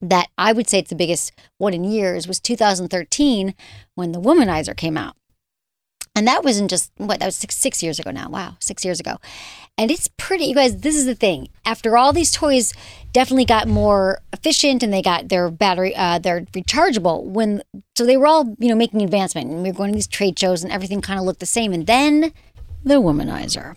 that 0.00 0.28
I 0.38 0.52
would 0.52 0.68
say 0.68 0.78
it's 0.78 0.90
the 0.90 0.96
biggest 0.96 1.32
one 1.58 1.74
in 1.74 1.84
years 1.84 2.26
was 2.26 2.40
2013 2.40 3.54
when 3.94 4.12
the 4.12 4.20
Womanizer 4.20 4.76
came 4.76 4.96
out. 4.96 5.16
And 6.16 6.26
that 6.26 6.42
wasn't 6.42 6.70
just 6.70 6.90
what 6.96 7.20
that 7.20 7.26
was 7.26 7.36
six, 7.36 7.56
six 7.56 7.82
years 7.82 7.98
ago 7.98 8.10
now. 8.10 8.28
Wow, 8.28 8.56
six 8.58 8.84
years 8.84 8.98
ago. 8.98 9.18
And 9.78 9.90
it's 9.90 10.08
pretty, 10.16 10.44
you 10.44 10.54
guys. 10.54 10.78
This 10.78 10.96
is 10.96 11.06
the 11.06 11.14
thing. 11.14 11.48
After 11.64 11.96
all 11.96 12.12
these 12.12 12.32
toys 12.32 12.74
definitely 13.12 13.44
got 13.44 13.68
more 13.68 14.20
efficient 14.32 14.82
and 14.82 14.92
they 14.92 15.02
got 15.02 15.28
their 15.28 15.50
battery, 15.50 15.94
uh, 15.94 16.18
they're 16.18 16.42
rechargeable. 16.52 17.24
When 17.24 17.62
so 17.96 18.04
they 18.04 18.16
were 18.16 18.26
all 18.26 18.56
you 18.58 18.68
know 18.68 18.74
making 18.74 19.02
advancement 19.02 19.50
and 19.50 19.62
we 19.62 19.70
were 19.70 19.76
going 19.76 19.92
to 19.92 19.94
these 19.94 20.08
trade 20.08 20.38
shows 20.38 20.64
and 20.64 20.72
everything 20.72 21.00
kind 21.00 21.20
of 21.20 21.24
looked 21.24 21.40
the 21.40 21.46
same. 21.46 21.72
And 21.72 21.86
then 21.86 22.32
the 22.82 22.96
Womanizer. 22.96 23.76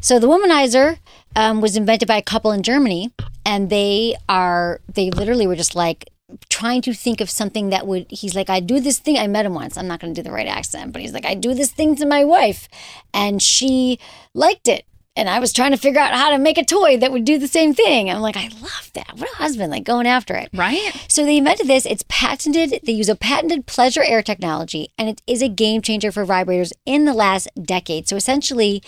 So 0.00 0.18
the 0.18 0.28
Womanizer 0.28 0.98
um, 1.34 1.62
was 1.62 1.76
invented 1.76 2.06
by 2.06 2.18
a 2.18 2.22
couple 2.22 2.52
in 2.52 2.62
Germany, 2.62 3.10
and 3.44 3.70
they 3.70 4.16
are 4.28 4.80
they 4.92 5.10
literally 5.10 5.46
were 5.46 5.56
just 5.56 5.74
like 5.74 6.10
trying 6.48 6.82
to 6.82 6.94
think 6.94 7.20
of 7.20 7.30
something 7.30 7.70
that 7.70 7.86
would. 7.86 8.06
He's 8.10 8.34
like, 8.34 8.50
I 8.50 8.60
do 8.60 8.80
this 8.80 8.98
thing. 8.98 9.18
I 9.18 9.26
met 9.26 9.46
him 9.46 9.54
once. 9.54 9.76
I'm 9.76 9.86
not 9.86 10.00
going 10.00 10.14
to 10.14 10.20
do 10.20 10.26
the 10.26 10.34
right 10.34 10.46
accent, 10.46 10.92
but 10.92 11.02
he's 11.02 11.12
like, 11.12 11.26
I 11.26 11.34
do 11.34 11.54
this 11.54 11.70
thing 11.70 11.96
to 11.96 12.06
my 12.06 12.24
wife, 12.24 12.68
and 13.12 13.42
she 13.42 13.98
liked 14.34 14.68
it. 14.68 14.84
And 15.16 15.28
I 15.28 15.38
was 15.38 15.52
trying 15.52 15.70
to 15.70 15.76
figure 15.76 16.00
out 16.00 16.12
how 16.12 16.30
to 16.30 16.38
make 16.38 16.58
a 16.58 16.64
toy 16.64 16.98
that 16.98 17.12
would 17.12 17.24
do 17.24 17.38
the 17.38 17.46
same 17.46 17.72
thing. 17.72 18.10
I'm 18.10 18.20
like, 18.20 18.36
I 18.36 18.48
love 18.60 18.90
that. 18.94 19.12
What 19.16 19.32
a 19.32 19.36
husband, 19.36 19.70
like 19.70 19.84
going 19.84 20.08
after 20.08 20.34
it. 20.34 20.48
Right? 20.52 20.92
So 21.08 21.24
they 21.24 21.36
invented 21.36 21.68
this. 21.68 21.86
It's 21.86 22.04
patented. 22.08 22.80
They 22.82 22.92
use 22.92 23.08
a 23.08 23.14
patented 23.14 23.66
pleasure 23.66 24.02
air 24.02 24.22
technology, 24.22 24.88
and 24.98 25.08
it 25.08 25.22
is 25.26 25.40
a 25.40 25.48
game 25.48 25.82
changer 25.82 26.10
for 26.10 26.26
vibrators 26.26 26.72
in 26.84 27.04
the 27.04 27.14
last 27.14 27.48
decade. 27.62 28.08
So 28.08 28.16
essentially, 28.16 28.82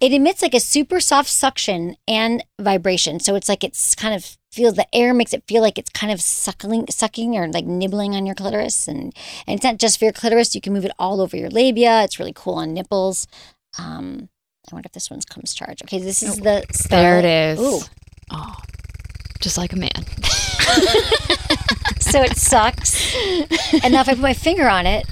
it 0.00 0.12
emits 0.12 0.40
like 0.40 0.54
a 0.54 0.60
super 0.60 1.00
soft 1.00 1.28
suction 1.28 1.96
and 2.06 2.42
vibration. 2.58 3.20
So 3.20 3.34
it's 3.34 3.48
like 3.48 3.62
it's 3.62 3.94
kind 3.94 4.14
of 4.14 4.38
feels 4.50 4.74
the 4.74 4.94
air 4.94 5.12
makes 5.12 5.34
it 5.34 5.44
feel 5.46 5.60
like 5.60 5.76
it's 5.76 5.90
kind 5.90 6.10
of 6.10 6.22
suckling, 6.22 6.86
sucking 6.88 7.36
or 7.36 7.46
like 7.48 7.66
nibbling 7.66 8.14
on 8.14 8.24
your 8.24 8.34
clitoris, 8.34 8.88
and 8.88 9.14
and 9.46 9.56
it's 9.56 9.64
not 9.64 9.78
just 9.78 9.98
for 9.98 10.06
your 10.06 10.12
clitoris. 10.14 10.54
You 10.54 10.62
can 10.62 10.72
move 10.72 10.86
it 10.86 10.92
all 10.98 11.20
over 11.20 11.36
your 11.36 11.50
labia. 11.50 12.04
It's 12.04 12.18
really 12.18 12.32
cool 12.34 12.54
on 12.54 12.72
nipples. 12.72 13.26
Um, 13.78 14.30
I 14.70 14.74
wonder 14.74 14.86
if 14.86 14.92
this 14.92 15.10
one's 15.10 15.24
comes 15.24 15.54
charged. 15.54 15.82
Okay, 15.84 15.98
this 15.98 16.22
is 16.22 16.36
the 16.36 16.64
There 16.90 17.18
it 17.18 17.24
is. 17.24 17.58
Ooh, 17.60 17.80
Oh, 18.30 18.56
just 19.40 19.56
like 19.56 19.72
a 19.72 19.76
man. 19.76 19.90
so 22.00 22.22
it 22.22 22.36
sucks. 22.36 23.14
and 23.82 23.92
now 23.92 24.00
if 24.02 24.08
I 24.08 24.14
put 24.14 24.18
my 24.18 24.34
finger 24.34 24.68
on 24.68 24.86
it, 24.86 25.06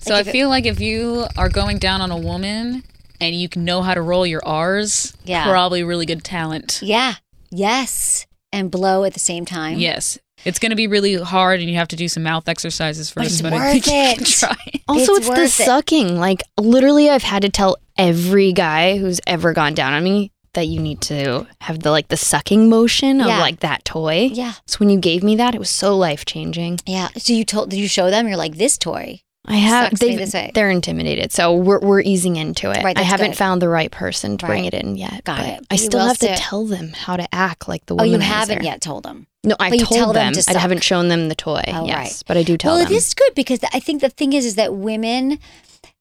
So 0.00 0.14
Like 0.14 0.18
I 0.18 0.20
if 0.22 0.28
it- 0.28 0.32
feel 0.32 0.48
like 0.48 0.66
if 0.66 0.80
you 0.80 1.26
are 1.36 1.48
going 1.48 1.78
down 1.78 2.00
on 2.00 2.10
a 2.10 2.16
woman 2.18 2.82
and 3.20 3.34
you 3.36 3.48
can 3.48 3.64
know 3.64 3.82
how 3.82 3.94
to 3.94 4.02
roll 4.02 4.26
your 4.26 4.40
R's, 4.44 5.14
Yeah. 5.24 5.44
probably 5.44 5.84
really 5.84 6.06
good 6.06 6.24
talent. 6.24 6.80
yeah, 6.82 7.14
yes, 7.50 8.26
and 8.52 8.70
blow 8.70 9.04
at 9.04 9.14
the 9.14 9.20
same 9.20 9.44
time. 9.44 9.78
Yes. 9.78 10.18
It's 10.44 10.58
going 10.58 10.70
to 10.70 10.76
be 10.76 10.86
really 10.86 11.14
hard 11.16 11.60
and 11.60 11.68
you 11.68 11.76
have 11.76 11.88
to 11.88 11.96
do 11.96 12.08
some 12.08 12.22
mouth 12.22 12.48
exercises 12.48 13.12
But 13.12 13.22
first, 13.24 13.32
it's 13.34 13.42
but 13.42 13.52
I 13.52 13.72
think 13.78 13.86
worth 13.86 13.86
you 13.86 13.92
can 13.92 14.20
it. 14.20 14.26
try. 14.26 14.56
Also, 14.88 15.14
It's 15.14 15.26
it's, 15.28 15.36
the 15.36 15.42
it. 15.44 15.50
sucking. 15.66 16.18
Like 16.18 16.42
literally, 16.58 17.10
I've 17.10 17.22
had 17.22 17.42
to 17.42 17.48
tell 17.48 17.76
every 17.98 18.52
guy 18.52 18.96
who's 18.98 19.20
ever 19.26 19.52
gone 19.52 19.74
down 19.74 19.92
on 19.92 20.02
me 20.02 20.32
that 20.54 20.66
you 20.66 20.80
need 20.80 21.00
to 21.02 21.46
have 21.60 21.80
the 21.80 21.90
like 21.92 22.08
the 22.08 22.16
sucking 22.16 22.68
motion 22.68 23.20
of 23.20 23.28
Yeah. 23.28 23.40
like 23.40 23.60
that 23.60 23.84
toy. 23.84 24.30
Yeah. 24.32 24.54
So 24.66 24.78
when 24.78 24.90
you 24.90 24.98
gave 24.98 25.22
me 25.22 25.36
that, 25.36 25.54
it 25.54 25.58
was 25.58 25.70
so 25.70 25.96
life 25.96 26.24
changing. 26.24 26.80
Yeah. 26.86 27.08
So 27.18 27.32
you 27.32 27.44
told? 27.44 27.70
Did 27.70 27.78
you 27.78 27.86
show 27.88 28.10
them? 28.10 28.26
You're 28.26 28.36
like 28.36 28.56
this 28.56 28.76
toy. 28.78 29.20
I 29.46 29.56
have. 29.56 29.90
Sucks 29.90 30.02
me 30.02 30.08
They 30.08 30.16
this 30.16 30.34
way. 30.34 30.50
they're 30.54 30.70
intimidated, 30.70 31.32
so 31.32 31.54
we're 31.54 31.78
we're 31.80 32.00
easing 32.02 32.36
into 32.36 32.70
it. 32.70 32.82
Right, 32.84 32.96
I 32.98 33.02
haven't 33.02 33.30
good. 33.30 33.36
found 33.38 33.62
the 33.62 33.68
right 33.68 33.90
person 33.90 34.36
to 34.38 34.46
bring 34.46 34.64
it 34.66 34.74
in 34.74 34.96
yet. 34.96 35.24
Got 35.24 35.38
but 35.38 35.46
it. 35.46 35.66
I 35.70 35.74
You 35.74 35.78
still 35.78 36.00
have 36.06 36.18
to 36.18 36.26
still- 36.26 36.36
tell 36.36 36.64
them 36.66 36.92
how 36.94 37.16
to 37.16 37.32
act 37.34 37.68
like 37.68 37.86
the 37.86 37.94
Oh, 37.96 38.02
you 38.04 38.18
haven't 38.18 38.64
yet 38.64 38.80
told 38.80 39.04
them. 39.04 39.26
No, 39.42 39.56
I 39.58 39.70
But 39.70 39.78
told 39.80 39.98
tell 39.98 40.12
them 40.12 40.34
them. 40.34 40.42
to 40.42 40.50
I 40.54 40.58
haven't 40.58 40.82
shown 40.82 41.08
them 41.08 41.28
the 41.28 41.34
toy. 41.34 41.62
Oh, 41.68 41.86
yes, 41.86 41.96
right. 41.96 42.22
but 42.26 42.36
I 42.36 42.42
do 42.42 42.58
tell 42.58 42.72
well, 42.72 42.78
them. 42.78 42.88
Well, 42.88 42.94
it 42.94 42.96
is 42.96 43.14
good 43.14 43.34
because 43.34 43.60
I 43.72 43.80
think 43.80 44.02
the 44.02 44.10
thing 44.10 44.32
is, 44.32 44.44
is 44.44 44.54
that 44.56 44.74
women. 44.74 45.38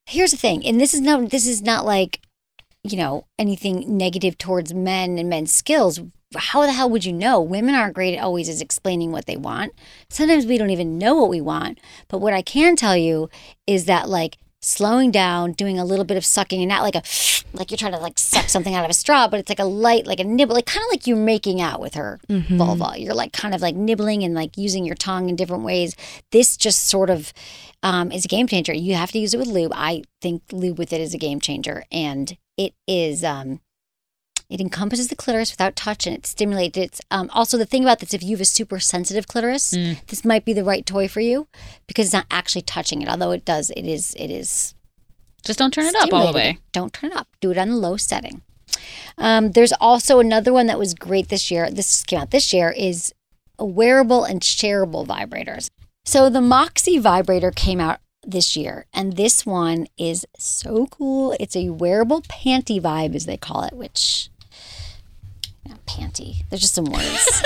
Here's 0.05 0.31
the 0.31 0.37
thing, 0.37 0.65
and 0.65 0.81
this 0.81 0.93
is 0.93 1.01
not. 1.01 1.29
This 1.29 1.47
is 1.47 1.61
not 1.61 1.85
like, 1.85 2.19
you 2.83 2.97
know, 2.97 3.25
anything 3.37 3.97
negative 3.97 4.37
towards 4.37 4.73
men 4.73 5.17
and 5.17 5.29
men's 5.29 5.53
skills. 5.53 6.01
How 6.35 6.61
the 6.61 6.73
hell 6.73 6.89
would 6.89 7.05
you 7.05 7.13
know? 7.13 7.41
Women 7.41 7.73
aren't 7.75 7.95
great 7.95 8.15
at 8.15 8.23
always 8.23 8.49
as 8.49 8.61
explaining 8.61 9.11
what 9.11 9.25
they 9.25 9.37
want. 9.37 9.73
Sometimes 10.09 10.45
we 10.45 10.57
don't 10.57 10.69
even 10.69 10.97
know 10.97 11.15
what 11.15 11.29
we 11.29 11.41
want. 11.41 11.79
But 12.07 12.19
what 12.19 12.33
I 12.33 12.41
can 12.41 12.75
tell 12.75 12.95
you 12.95 13.29
is 13.65 13.85
that 13.85 14.09
like 14.09 14.37
slowing 14.61 15.11
down, 15.11 15.53
doing 15.53 15.79
a 15.79 15.85
little 15.85 16.05
bit 16.05 16.17
of 16.17 16.25
sucking, 16.25 16.61
and 16.61 16.69
not 16.69 16.81
like 16.83 16.95
a 16.95 17.03
like 17.53 17.71
you're 17.71 17.77
trying 17.77 17.93
to 17.93 17.99
like 17.99 18.19
suck 18.19 18.47
something 18.49 18.75
out 18.75 18.85
of 18.85 18.91
a 18.91 18.93
straw, 18.93 19.27
but 19.27 19.39
it's 19.39 19.49
like 19.49 19.59
a 19.59 19.65
light, 19.65 20.05
like 20.05 20.19
a 20.19 20.23
nibble, 20.23 20.53
like 20.55 20.65
kind 20.65 20.83
of 20.83 20.91
like 20.91 21.07
you're 21.07 21.17
making 21.17 21.61
out 21.61 21.79
with 21.79 21.95
her 21.95 22.19
vulva. 22.57 22.93
You're 22.97 23.15
like 23.15 23.33
kind 23.33 23.55
of 23.55 23.61
like 23.61 23.75
nibbling 23.75 24.23
and 24.23 24.35
like 24.35 24.57
using 24.57 24.85
your 24.85 24.95
tongue 24.95 25.29
in 25.29 25.35
different 25.35 25.63
ways. 25.63 25.95
This 26.31 26.57
just 26.57 26.87
sort 26.87 27.09
of 27.09 27.33
um, 27.81 28.11
is 28.11 28.25
a 28.25 28.27
game 28.27 28.47
changer. 28.47 28.73
You 28.73 28.95
have 28.95 29.11
to 29.13 29.19
use 29.19 29.33
it 29.33 29.37
with 29.37 29.47
lube. 29.47 29.71
I 29.73 30.03
think 30.21 30.43
lube 30.51 30.77
with 30.77 30.93
it 30.93 31.01
is 31.01 31.13
a 31.13 31.17
game 31.17 31.39
changer, 31.39 31.85
and 31.91 32.37
it 32.57 32.73
is. 32.87 33.23
Um, 33.23 33.61
it 34.49 34.59
encompasses 34.59 35.09
the 35.09 35.15
clitoris 35.15 35.51
without 35.51 35.75
touch 35.75 36.07
and 36.07 36.15
it 36.15 36.25
stimulates 36.25 36.77
it. 36.77 36.99
Um, 37.11 37.29
also, 37.33 37.57
the 37.57 37.65
thing 37.65 37.83
about 37.83 37.99
this, 37.99 38.13
if 38.13 38.23
you 38.23 38.31
have 38.31 38.41
a 38.41 38.45
super 38.45 38.79
sensitive 38.79 39.27
clitoris, 39.27 39.71
this 40.07 40.25
might 40.25 40.43
be 40.43 40.53
the 40.53 40.63
right 40.63 40.85
toy 40.85 41.07
for 41.07 41.19
you 41.21 41.47
because 41.87 42.07
it's 42.07 42.13
not 42.13 42.25
actually 42.31 42.63
touching 42.63 43.01
it. 43.01 43.07
Although 43.09 43.31
it 43.31 43.45
does, 43.45 43.69
it 43.77 43.85
is. 43.85 44.15
It 44.17 44.31
is 44.31 44.73
Just 45.45 45.59
don't 45.59 45.73
turn 45.73 45.85
it 45.85 45.95
up 45.95 46.11
all 46.11 46.27
the 46.27 46.33
way. 46.33 46.57
Don't 46.71 46.91
turn 46.93 47.11
it 47.11 47.17
up. 47.17 47.27
Do 47.39 47.51
it 47.51 47.57
on 47.57 47.69
the 47.69 47.75
low 47.75 47.95
setting. 47.95 48.41
Um, 49.17 49.51
there's 49.51 49.73
also 49.73 50.19
another 50.19 50.51
one 50.51 50.67
that 50.67 50.79
was 50.79 50.93
great 50.93 51.29
this 51.29 51.51
year. 51.51 51.69
This 51.69 52.03
came 52.03 52.19
out 52.21 52.31
this 52.31 52.51
year 52.53 52.71
is 52.71 53.13
wearable 53.59 54.23
and 54.23 54.41
shareable 54.41 55.05
vibrators. 55.05 55.69
So 56.05 56.29
the 56.29 56.41
Moxie 56.41 56.97
vibrator 56.97 57.51
came 57.51 57.79
out 57.79 57.99
this 58.25 58.55
year, 58.55 58.85
and 58.93 59.15
this 59.15 59.45
one 59.45 59.87
is 59.97 60.25
so 60.37 60.87
cool. 60.87 61.35
It's 61.39 61.55
a 61.55 61.69
wearable 61.69 62.21
panty 62.23 62.81
vibe, 62.81 63.15
as 63.15 63.25
they 63.25 63.37
call 63.37 63.63
it, 63.63 63.73
which 63.73 64.29
panty. 65.87 66.43
There's 66.49 66.61
just 66.61 66.75
some 66.75 66.85
words. 66.85 67.03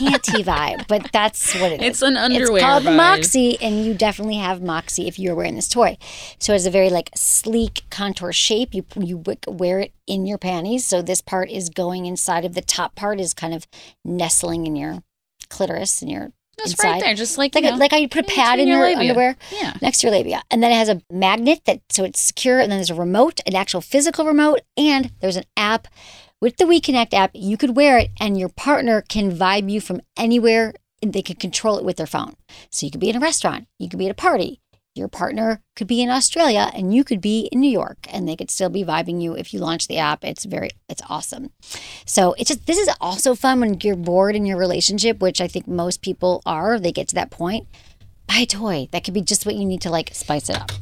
panty 0.00 0.42
vibe, 0.44 0.86
but 0.88 1.10
that's 1.12 1.54
what 1.54 1.72
it 1.72 1.80
is. 1.82 1.88
It's 1.88 2.02
an 2.02 2.16
underwear 2.16 2.56
It's 2.56 2.64
called 2.64 2.84
vibe. 2.84 2.96
Moxie, 2.96 3.60
and 3.60 3.84
you 3.84 3.94
definitely 3.94 4.36
have 4.36 4.62
Moxie 4.62 5.06
if 5.08 5.18
you're 5.18 5.34
wearing 5.34 5.54
this 5.54 5.68
toy. 5.68 5.96
So 6.38 6.54
it's 6.54 6.66
a 6.66 6.70
very 6.70 6.90
like 6.90 7.10
sleek 7.14 7.82
contour 7.90 8.32
shape. 8.32 8.74
You 8.74 8.84
you 8.98 9.22
wear 9.46 9.80
it 9.80 9.92
in 10.06 10.26
your 10.26 10.38
panties. 10.38 10.86
So 10.86 11.02
this 11.02 11.20
part 11.20 11.50
is 11.50 11.68
going 11.68 12.06
inside 12.06 12.44
of 12.44 12.54
the 12.54 12.62
top 12.62 12.94
part 12.94 13.20
is 13.20 13.34
kind 13.34 13.54
of 13.54 13.66
nestling 14.04 14.66
in 14.66 14.76
your 14.76 15.02
clitoris 15.48 16.02
and 16.02 16.10
your 16.10 16.32
That's 16.56 16.70
inside. 16.72 16.90
right 16.90 17.00
there, 17.02 17.14
just 17.14 17.38
like, 17.38 17.54
like 17.54 17.64
know, 17.64 17.76
like 17.76 17.90
how 17.90 17.98
you 17.98 18.08
put 18.08 18.24
a 18.24 18.28
pad 18.28 18.58
in 18.58 18.66
between 18.66 18.90
your, 18.92 19.00
underwear 19.00 19.36
Yeah. 19.52 19.74
next 19.82 19.98
to 20.00 20.06
your 20.06 20.16
labia, 20.16 20.42
and 20.50 20.62
then 20.62 20.70
it 20.72 20.76
has 20.76 20.88
a 20.88 21.00
magnet 21.10 21.60
that 21.66 21.80
so 21.90 22.04
it's 22.04 22.20
secure, 22.20 22.58
and 22.58 22.70
then 22.70 22.78
there's 22.78 22.90
a 22.90 22.94
remote, 22.94 23.40
an 23.46 23.54
actual 23.54 23.80
physical 23.80 24.24
remote, 24.24 24.60
and 24.76 25.12
there's 25.20 25.36
an 25.36 25.44
app 25.56 25.88
with 26.42 26.56
the 26.56 26.64
WeConnect 26.64 27.14
app. 27.14 27.30
You 27.34 27.56
could 27.56 27.76
wear 27.76 27.96
it, 27.96 28.10
and 28.20 28.36
your 28.36 28.48
partner 28.48 29.00
can 29.00 29.30
vibe 29.30 29.70
you 29.70 29.80
from 29.80 30.00
anywhere. 30.16 30.74
and 31.00 31.12
They 31.12 31.22
can 31.22 31.36
control 31.36 31.78
it 31.78 31.84
with 31.84 31.96
their 31.96 32.06
phone. 32.06 32.34
So 32.68 32.84
you 32.84 32.90
could 32.90 33.00
be 33.00 33.08
in 33.08 33.16
a 33.16 33.20
restaurant, 33.20 33.68
you 33.78 33.88
could 33.88 33.98
be 33.98 34.06
at 34.06 34.12
a 34.12 34.14
party. 34.14 34.58
Your 34.94 35.08
partner 35.08 35.62
could 35.74 35.86
be 35.86 36.02
in 36.02 36.10
Australia, 36.10 36.70
and 36.74 36.92
you 36.92 37.02
could 37.02 37.22
be 37.22 37.48
in 37.50 37.60
New 37.60 37.70
York, 37.70 38.06
and 38.10 38.28
they 38.28 38.36
could 38.36 38.50
still 38.50 38.68
be 38.68 38.84
vibing 38.84 39.22
you 39.22 39.34
if 39.34 39.54
you 39.54 39.60
launch 39.60 39.86
the 39.86 39.96
app. 39.96 40.22
It's 40.22 40.44
very, 40.44 40.68
it's 40.86 41.00
awesome. 41.08 41.50
So 42.04 42.34
it's 42.36 42.48
just 42.48 42.66
this 42.66 42.76
is 42.76 42.90
also 43.00 43.34
fun 43.34 43.60
when 43.60 43.80
you're 43.80 43.96
bored 43.96 44.36
in 44.36 44.44
your 44.44 44.58
relationship, 44.58 45.20
which 45.20 45.40
I 45.40 45.48
think 45.48 45.66
most 45.66 46.02
people 46.02 46.42
are. 46.44 46.78
They 46.78 46.92
get 46.92 47.08
to 47.08 47.14
that 47.14 47.30
point. 47.30 47.68
Buy 48.26 48.40
a 48.40 48.46
toy. 48.46 48.88
That 48.90 49.04
could 49.04 49.14
be 49.14 49.22
just 49.22 49.46
what 49.46 49.54
you 49.54 49.64
need 49.64 49.80
to 49.82 49.90
like 49.90 50.10
spice 50.12 50.50
it 50.50 50.56
up. 50.56 50.72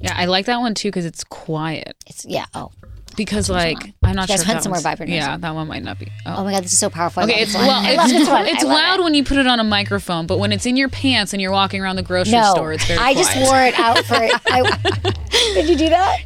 Yeah, 0.00 0.14
I 0.16 0.24
like 0.24 0.46
that 0.46 0.58
one 0.58 0.74
too 0.74 0.88
because 0.88 1.04
it's 1.04 1.22
quiet. 1.22 1.94
It's 2.06 2.24
yeah. 2.24 2.46
Oh, 2.52 2.72
Because 3.16 3.48
like 3.48 3.78
I'm 4.02 4.14
not 4.14 4.28
You 4.28 4.36
guys 4.36 4.36
sure. 4.36 4.42
if 4.42 4.46
hunt 4.46 4.58
that 4.58 4.62
some 4.64 4.82
vibrant. 4.82 5.10
Yeah, 5.10 5.36
that 5.36 5.54
one 5.54 5.66
might 5.68 5.82
not 5.82 5.98
be. 5.98 6.06
oh 6.26 6.34
Oh. 6.38 6.44
my 6.44 6.52
god, 6.52 6.64
this 6.64 6.72
is 6.72 6.78
so 6.78 6.90
powerful. 6.90 7.22
Okay, 7.24 7.40
it's 7.42 7.54
well, 7.54 7.82
it's, 7.84 8.12
it's 8.52 8.64
loud 8.64 9.00
it. 9.00 9.02
when 9.02 9.14
you 9.14 9.24
put 9.24 9.38
it 9.38 9.46
on 9.46 9.58
a 9.60 9.64
microphone, 9.64 10.26
but 10.26 10.38
when 10.38 10.52
it's 10.52 10.66
in 10.66 10.76
your 10.76 10.88
pants 10.88 11.32
and 11.32 11.40
you're 11.40 11.50
walking 11.52 11.80
around 11.80 11.96
the 11.96 12.02
grocery 12.02 12.32
No, 12.32 12.52
store, 12.54 12.72
it's 12.74 12.84
very 12.86 12.98
I 13.00 13.14
just 13.14 13.34
wore 13.36 13.60
it 13.62 13.78
out 13.78 13.98
for. 14.04 14.14
I, 14.16 15.12
did 15.54 15.68
you 15.68 15.76
do 15.76 15.88
that? 15.88 16.18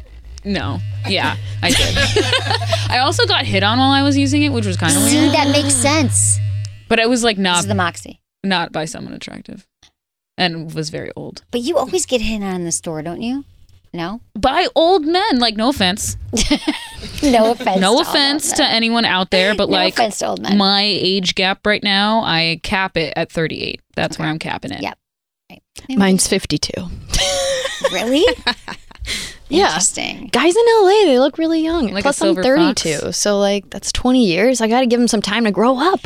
No. 0.43 0.79
Yeah, 1.07 1.35
I 1.63 1.69
did. 1.71 1.97
I 2.91 2.99
also 2.99 3.25
got 3.25 3.45
hit 3.45 3.63
on 3.63 3.79
while 3.79 3.91
I 3.91 4.03
was 4.03 4.17
using 4.17 4.43
it, 4.43 4.49
which 4.49 4.65
was 4.65 4.77
kind 4.77 4.91
of 4.95 4.99
weird. 5.01 5.11
See, 5.11 5.29
that 5.31 5.49
makes 5.51 5.73
sense. 5.73 6.39
But 6.89 6.99
it 6.99 7.09
was 7.09 7.23
like 7.23 7.37
This 7.37 7.43
not 7.43 7.59
is 7.59 7.67
the 7.67 7.75
Moxie. 7.75 8.21
not 8.43 8.71
by 8.71 8.85
someone 8.85 9.13
attractive, 9.13 9.65
and 10.37 10.73
was 10.73 10.89
very 10.89 11.11
old. 11.15 11.43
But 11.51 11.61
you 11.61 11.77
always 11.77 12.05
get 12.05 12.21
hit 12.21 12.43
on 12.43 12.55
in 12.55 12.65
the 12.65 12.71
store, 12.71 13.01
don't 13.01 13.21
you? 13.21 13.45
No? 13.93 14.21
By 14.39 14.67
old 14.75 15.05
men. 15.05 15.39
Like 15.39 15.55
no 15.57 15.69
offense, 15.69 16.15
No 17.23 17.51
offense. 17.51 17.79
no 17.81 17.95
to 17.95 18.01
offense 18.09 18.51
of 18.51 18.57
to 18.57 18.61
them. 18.63 18.71
anyone 18.73 19.03
out 19.05 19.31
there, 19.31 19.53
but 19.55 19.69
No 19.69 19.75
like 19.75 19.93
offense 19.95 20.19
to 20.19 20.27
old 20.27 20.41
men. 20.41 20.57
my 20.57 20.81
age 20.83 21.35
gap 21.35 21.65
right 21.67 21.83
now, 21.83 22.21
I 22.23 22.59
cap 22.63 22.95
it 22.97 23.13
at 23.17 23.31
38. 23.31 23.81
That's 23.95 24.17
where 24.17 24.27
I'm 24.29 24.39
capping 24.39 24.71
it. 24.71 24.81
Yep. 24.81 24.97
Mine's 25.89 26.27
52. 26.27 26.71
Really? 27.91 28.23
Yeah. 29.49 29.65
Interesting. 29.65 30.27
Guys 30.31 30.55
in 30.55 30.63
LA, 30.81 31.05
they 31.05 31.19
look 31.19 31.37
really 31.39 31.61
young. 31.61 31.87
Like 31.87 32.03
Plus, 32.03 32.21
I'm 32.21 32.35
32. 32.35 32.99
fox. 32.99 33.17
So, 33.17 33.39
like, 33.39 33.69
that's 33.71 33.91
20 33.91 34.23
years. 34.25 34.61
I 34.61 34.67
got 34.67 34.81
to 34.81 34.85
give 34.85 34.99
them 34.99 35.07
some 35.09 35.21
time 35.21 35.43
to 35.45 35.51
grow 35.51 35.77
up. 35.77 36.01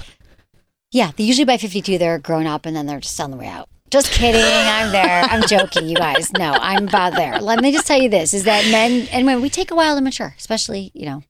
Yeah, 0.92 1.12
they 1.18 1.26
usually 1.26 1.44
by 1.46 1.58
52, 1.58 1.98
they're 1.98 2.18
grown 2.18 2.48
up 2.48 2.66
and 2.66 2.76
then 2.76 2.86
they're 2.86 3.02
just 3.02 3.20
on 3.20 3.30
the 3.30 3.38
way 3.38 3.46
out. 3.48 3.68
Just 3.96 4.12
kidding. 4.12 4.42
I'm 4.42 4.92
there. 4.92 5.22
I'm 5.24 5.48
joking, 5.48 5.88
you 5.88 5.96
guys. 5.96 6.30
No, 6.34 6.52
I'm 6.52 6.90
about 6.90 7.14
there. 7.14 7.40
Let 7.40 7.62
me 7.62 7.72
just 7.72 7.88
tell 7.88 7.98
you 7.98 8.10
this 8.10 8.34
is 8.34 8.44
that 8.44 8.70
men 8.70 9.08
and 9.10 9.26
women, 9.26 9.42
we 9.42 9.50
take 9.50 9.72
a 9.72 9.76
while 9.76 9.96
to 9.96 10.02
mature, 10.02 10.36
especially, 10.38 10.92
you 10.94 11.06
know, 11.06 11.24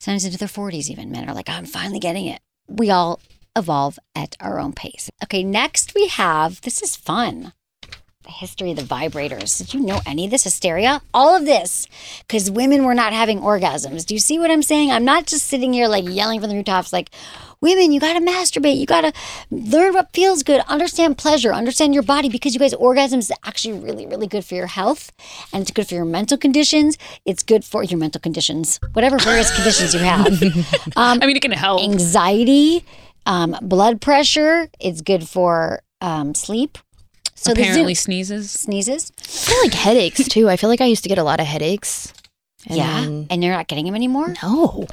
sometimes 0.00 0.24
into 0.24 0.36
their 0.36 0.48
40s, 0.48 0.90
even. 0.90 1.12
Men 1.12 1.30
are 1.30 1.34
like, 1.36 1.48
I'm 1.48 1.66
finally 1.66 2.00
getting 2.00 2.26
it. 2.26 2.40
We 2.66 2.90
all 2.90 3.20
evolve 3.54 4.00
at 4.16 4.34
our 4.40 4.58
own 4.58 4.72
pace. 4.72 5.08
Okay, 5.22 5.44
next 5.44 5.94
we 5.94 6.08
have 6.08 6.62
this 6.62 6.82
is 6.82 6.96
fun. 6.96 7.52
The 8.24 8.30
history 8.30 8.70
of 8.70 8.76
the 8.78 8.82
vibrators. 8.82 9.58
Did 9.58 9.74
you 9.74 9.80
know 9.80 10.00
any 10.06 10.24
of 10.24 10.30
this 10.30 10.44
hysteria? 10.44 11.02
All 11.12 11.36
of 11.36 11.44
this 11.44 11.86
because 12.20 12.50
women 12.50 12.84
were 12.84 12.94
not 12.94 13.12
having 13.12 13.38
orgasms. 13.40 14.06
Do 14.06 14.14
you 14.14 14.20
see 14.20 14.38
what 14.38 14.50
I'm 14.50 14.62
saying? 14.62 14.90
I'm 14.90 15.04
not 15.04 15.26
just 15.26 15.46
sitting 15.46 15.74
here 15.74 15.88
like 15.88 16.04
yelling 16.08 16.40
from 16.40 16.48
the 16.48 16.56
rooftops, 16.56 16.90
like, 16.92 17.10
women, 17.64 17.92
you 17.92 17.98
got 18.00 18.12
to 18.12 18.20
masturbate. 18.20 18.78
You 18.78 18.86
got 18.86 19.00
to 19.02 19.12
learn 19.50 19.94
what 19.94 20.12
feels 20.12 20.42
good, 20.42 20.60
understand 20.68 21.18
pleasure, 21.18 21.52
understand 21.52 21.94
your 21.94 22.02
body 22.02 22.28
because 22.28 22.54
you 22.54 22.60
guys, 22.60 22.74
orgasms 22.74 23.18
is 23.18 23.32
actually 23.44 23.78
really, 23.78 24.06
really 24.06 24.26
good 24.26 24.44
for 24.44 24.54
your 24.54 24.66
health 24.66 25.10
and 25.52 25.62
it's 25.62 25.70
good 25.70 25.88
for 25.88 25.94
your 25.94 26.04
mental 26.04 26.36
conditions. 26.36 26.98
It's 27.24 27.42
good 27.42 27.64
for 27.64 27.82
your 27.82 27.98
mental 27.98 28.20
conditions, 28.20 28.78
whatever 28.92 29.18
various 29.18 29.54
conditions 29.54 29.94
you 29.94 30.00
have. 30.00 30.42
Um, 30.96 31.18
I 31.22 31.26
mean, 31.26 31.36
it 31.36 31.42
can 31.42 31.50
help. 31.50 31.82
anxiety, 31.82 32.84
um, 33.26 33.56
blood 33.62 34.00
pressure. 34.00 34.68
It's 34.78 35.00
good 35.00 35.26
for 35.28 35.82
um, 36.00 36.34
sleep. 36.34 36.78
So 37.34 37.52
the 37.52 37.62
Apparently 37.62 37.94
sneezes. 37.94 38.50
sneezes. 38.50 39.12
I 39.20 39.22
feel 39.24 39.60
like 39.62 39.74
headaches, 39.74 40.28
too. 40.28 40.48
I 40.48 40.56
feel 40.56 40.70
like 40.70 40.80
I 40.80 40.86
used 40.86 41.02
to 41.02 41.08
get 41.08 41.18
a 41.18 41.22
lot 41.24 41.40
of 41.40 41.46
headaches. 41.46 42.12
And 42.66 42.76
yeah, 42.78 43.00
then- 43.02 43.26
and 43.30 43.44
you're 43.44 43.52
not 43.52 43.66
getting 43.68 43.84
them 43.84 43.94
anymore. 43.94 44.34
no. 44.42 44.86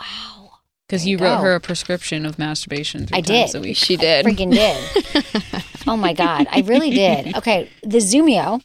Wow, 0.00 0.50
Because 0.86 1.06
you 1.06 1.18
you 1.18 1.24
wrote 1.24 1.38
her 1.40 1.54
a 1.54 1.60
prescription 1.60 2.24
of 2.24 2.38
masturbation 2.38 3.06
three 3.06 3.18
I 3.18 3.20
times 3.22 3.52
did. 3.52 3.58
a 3.58 3.60
week. 3.62 3.76
She 3.76 3.96
did. 3.96 4.24
freaking 4.24 4.50
did. 4.52 5.24
oh 5.86 5.96
my 5.96 6.12
god, 6.14 6.46
I 6.50 6.60
really 6.60 6.90
did. 6.90 7.36
Okay, 7.38 7.68
the 7.82 7.98
Zumio. 7.98 8.62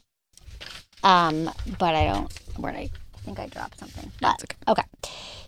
Um, 1.03 1.50
but 1.79 1.93
I 1.95 2.05
don't. 2.05 2.31
Where 2.57 2.72
did 2.72 2.79
I? 2.79 2.89
I 3.15 3.17
think 3.25 3.39
I 3.39 3.48
dropped 3.48 3.79
something. 3.79 4.12
But, 4.22 4.43
okay. 4.67 4.84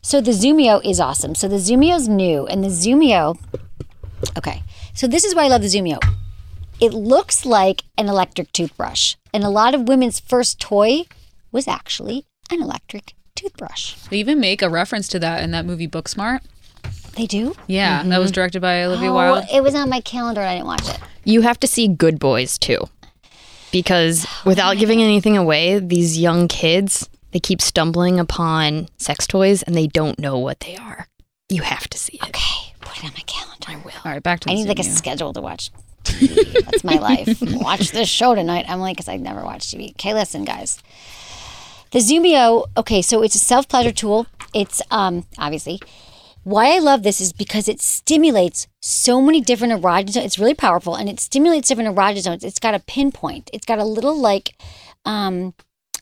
So 0.01 0.19
the 0.19 0.31
Zumio 0.31 0.83
is 0.83 1.00
awesome. 1.00 1.36
So 1.36 1.47
the 1.47 1.55
Zumio's 1.57 2.07
new, 2.07 2.45
and 2.47 2.63
the 2.63 2.69
Zumio. 2.69 3.38
Okay, 4.38 4.63
so 4.95 5.07
this 5.07 5.24
is 5.24 5.36
why 5.36 5.45
I 5.45 5.47
love 5.47 5.62
the 5.62 5.67
Zumio. 5.67 6.00
It 6.79 6.93
looks 6.93 7.46
like 7.46 7.84
an 7.98 8.07
electric 8.07 8.51
toothbrush, 8.51 9.15
and 9.34 9.43
a 9.43 9.50
lot 9.50 9.74
of 9.74 9.88
women's 9.88 10.19
first 10.19 10.60
toy 10.60 11.03
was 11.51 11.67
actually 11.67 12.25
an 12.51 12.62
electric 12.62 13.13
toothbrush. 13.36 13.96
They 14.10 14.17
even 14.17 14.39
make 14.39 14.62
a 14.62 14.69
reference 14.69 15.07
to 15.10 15.19
that 15.19 15.43
in 15.43 15.51
that 15.51 15.65
movie 15.65 15.88
Booksmart. 15.88 16.41
They 17.15 17.25
do. 17.25 17.55
Yeah, 17.65 18.03
that 18.03 18.19
was 18.19 18.29
mm-hmm. 18.29 18.36
directed 18.36 18.62
by 18.62 18.84
Olivia 18.84 19.10
Oh, 19.10 19.13
Wilde. 19.15 19.46
it 19.51 19.63
was 19.63 19.74
on 19.74 19.89
my 19.89 20.01
calendar 20.01 20.41
and 20.41 20.50
I 20.51 20.55
didn't 20.55 20.67
watch 20.67 20.88
it. 20.88 21.00
You 21.24 21.41
have 21.41 21.60
to 21.62 21.67
see 21.67 21.88
Good 21.88 22.19
Boys, 22.19 22.60
too. 22.60 22.77
Because 23.71 24.25
oh, 24.28 24.43
without 24.45 24.78
giving 24.78 25.01
anything 25.01 25.36
away, 25.36 25.80
these 25.80 26.19
young 26.19 26.47
kids, 26.47 27.10
they 27.32 27.39
keep 27.39 27.60
stumbling 27.60 28.19
upon 28.19 28.88
sex 28.97 29.25
toys 29.25 29.63
and 29.63 29.75
they 29.75 29.88
don't 29.88 30.19
know 30.19 30.38
what 30.38 30.60
they 30.60 30.75
are. 30.78 31.08
You 31.49 31.63
have 31.63 31.88
to 31.89 31.97
see 31.97 32.17
it. 32.17 32.23
Okay, 32.28 32.73
put 32.82 32.99
it 32.99 33.06
on 33.06 33.12
my 33.13 33.23
calendar. 33.25 33.65
I 33.67 33.75
will. 33.78 33.91
All 34.06 34.12
right, 34.12 34.21
back 34.21 34.41
to 34.41 34.51
I 34.51 34.54
need 34.54 34.67
like 34.67 34.80
a 34.80 34.84
Zumio. 34.84 34.95
schedule 34.97 35.34
to 35.34 35.41
watch 35.41 35.71
TV. 35.73 35.84
That's 36.10 36.84
my 36.84 36.96
life. 36.96 37.41
watch 37.41 37.91
this 37.91 38.10
show 38.10 38.36
tonight, 38.36 38.65
Emily, 38.67 38.93
because 38.93 39.08
I 39.08 39.17
never 39.17 39.43
watch 39.43 39.67
TV. 39.67 39.91
Okay, 39.91 40.13
listen, 40.13 40.46
guys. 40.46 40.82
The 41.91 42.00
Zumio, 42.00 42.65
okay, 42.76 43.02
so 43.02 43.24
it's 43.24 43.36
a 43.36 43.39
self 43.39 43.67
pleasure 43.67 43.91
tool. 43.91 44.28
It's 44.54 44.82
um 44.91 45.26
obviously 45.38 45.80
why 46.43 46.74
I 46.74 46.80
love 46.80 47.04
this 47.04 47.20
is 47.20 47.34
because 47.34 47.67
it 47.67 47.82
stimulates 47.82 48.67
so 48.82 49.22
many 49.22 49.41
different 49.41 49.74
erogenous 49.74 50.12
zones. 50.12 50.26
It's 50.26 50.39
really 50.39 50.54
powerful 50.54 50.96
and 50.96 51.10
it 51.10 51.20
stimulates 51.20 51.67
different 51.67 51.93
erogenous 51.93 52.22
zones. 52.22 52.43
It's 52.46 52.60
got 52.60 52.74
a 52.74 52.80
pinpoint. 52.80 53.50
It's 53.52 53.65
got 53.65 53.80
a 53.80 53.84
little 53.84 54.17
like 54.17 54.56
um 55.04 55.54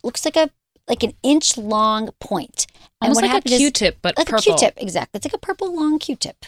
looks 0.03 0.23
like 0.23 0.35
a 0.35 0.51
like 0.87 1.01
an 1.01 1.13
inch 1.23 1.57
long 1.57 2.11
point. 2.19 2.67
And 3.01 3.09
Almost 3.09 3.21
what 3.23 3.33
like 3.33 3.45
a 3.45 3.57
Q-tip, 3.57 3.97
but 4.01 4.17
like 4.17 4.27
purple. 4.27 4.53
a 4.53 4.57
Q-tip, 4.57 4.75
exactly. 4.77 5.17
It's 5.17 5.25
like 5.25 5.33
a 5.33 5.39
purple 5.39 5.75
long 5.75 5.97
Q-tip 5.97 6.45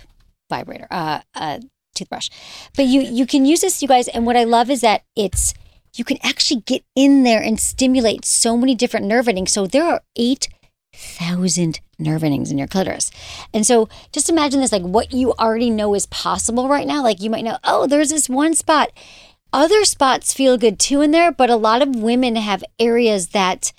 vibrator, 0.49 0.87
uh, 0.91 1.21
uh, 1.35 1.59
toothbrush. 1.97 2.29
But 2.75 2.85
you 2.85 3.01
you 3.01 3.25
can 3.25 3.45
use 3.45 3.61
this, 3.61 3.81
you 3.81 3.87
guys. 3.87 4.07
And 4.07 4.25
what 4.25 4.37
I 4.37 4.43
love 4.43 4.69
is 4.69 4.81
that 4.81 5.03
it's 5.15 5.53
you 5.95 6.03
can 6.03 6.17
actually 6.23 6.61
get 6.61 6.83
in 6.95 7.23
there 7.23 7.41
and 7.41 7.59
stimulate 7.59 8.25
so 8.25 8.55
many 8.55 8.75
different 8.75 9.07
nerve 9.07 9.27
endings. 9.27 9.51
So 9.51 9.67
there 9.67 9.83
are 9.83 10.01
eight 10.15 10.47
thousand 10.93 11.79
nerve 11.99 12.23
endings 12.23 12.51
in 12.51 12.57
your 12.57 12.67
clitoris. 12.67 13.11
And 13.53 13.65
so 13.65 13.89
just 14.11 14.29
imagine 14.29 14.61
this 14.61 14.71
like 14.71 14.83
what 14.83 15.11
you 15.11 15.33
already 15.33 15.69
know 15.69 15.93
is 15.95 16.05
possible 16.07 16.67
right 16.67 16.87
now. 16.87 17.03
Like 17.03 17.21
you 17.21 17.29
might 17.29 17.43
know, 17.43 17.57
oh, 17.63 17.87
there's 17.87 18.09
this 18.09 18.29
one 18.29 18.53
spot. 18.53 18.91
Other 19.53 19.85
spots 19.85 20.33
feel 20.33 20.57
good 20.57 20.77
too 20.77 21.01
in 21.01 21.11
there, 21.11 21.31
but 21.31 21.49
a 21.49 21.55
lot 21.55 21.81
of 21.81 21.95
women 21.95 22.35
have 22.35 22.63
areas 22.79 23.29
that 23.29 23.71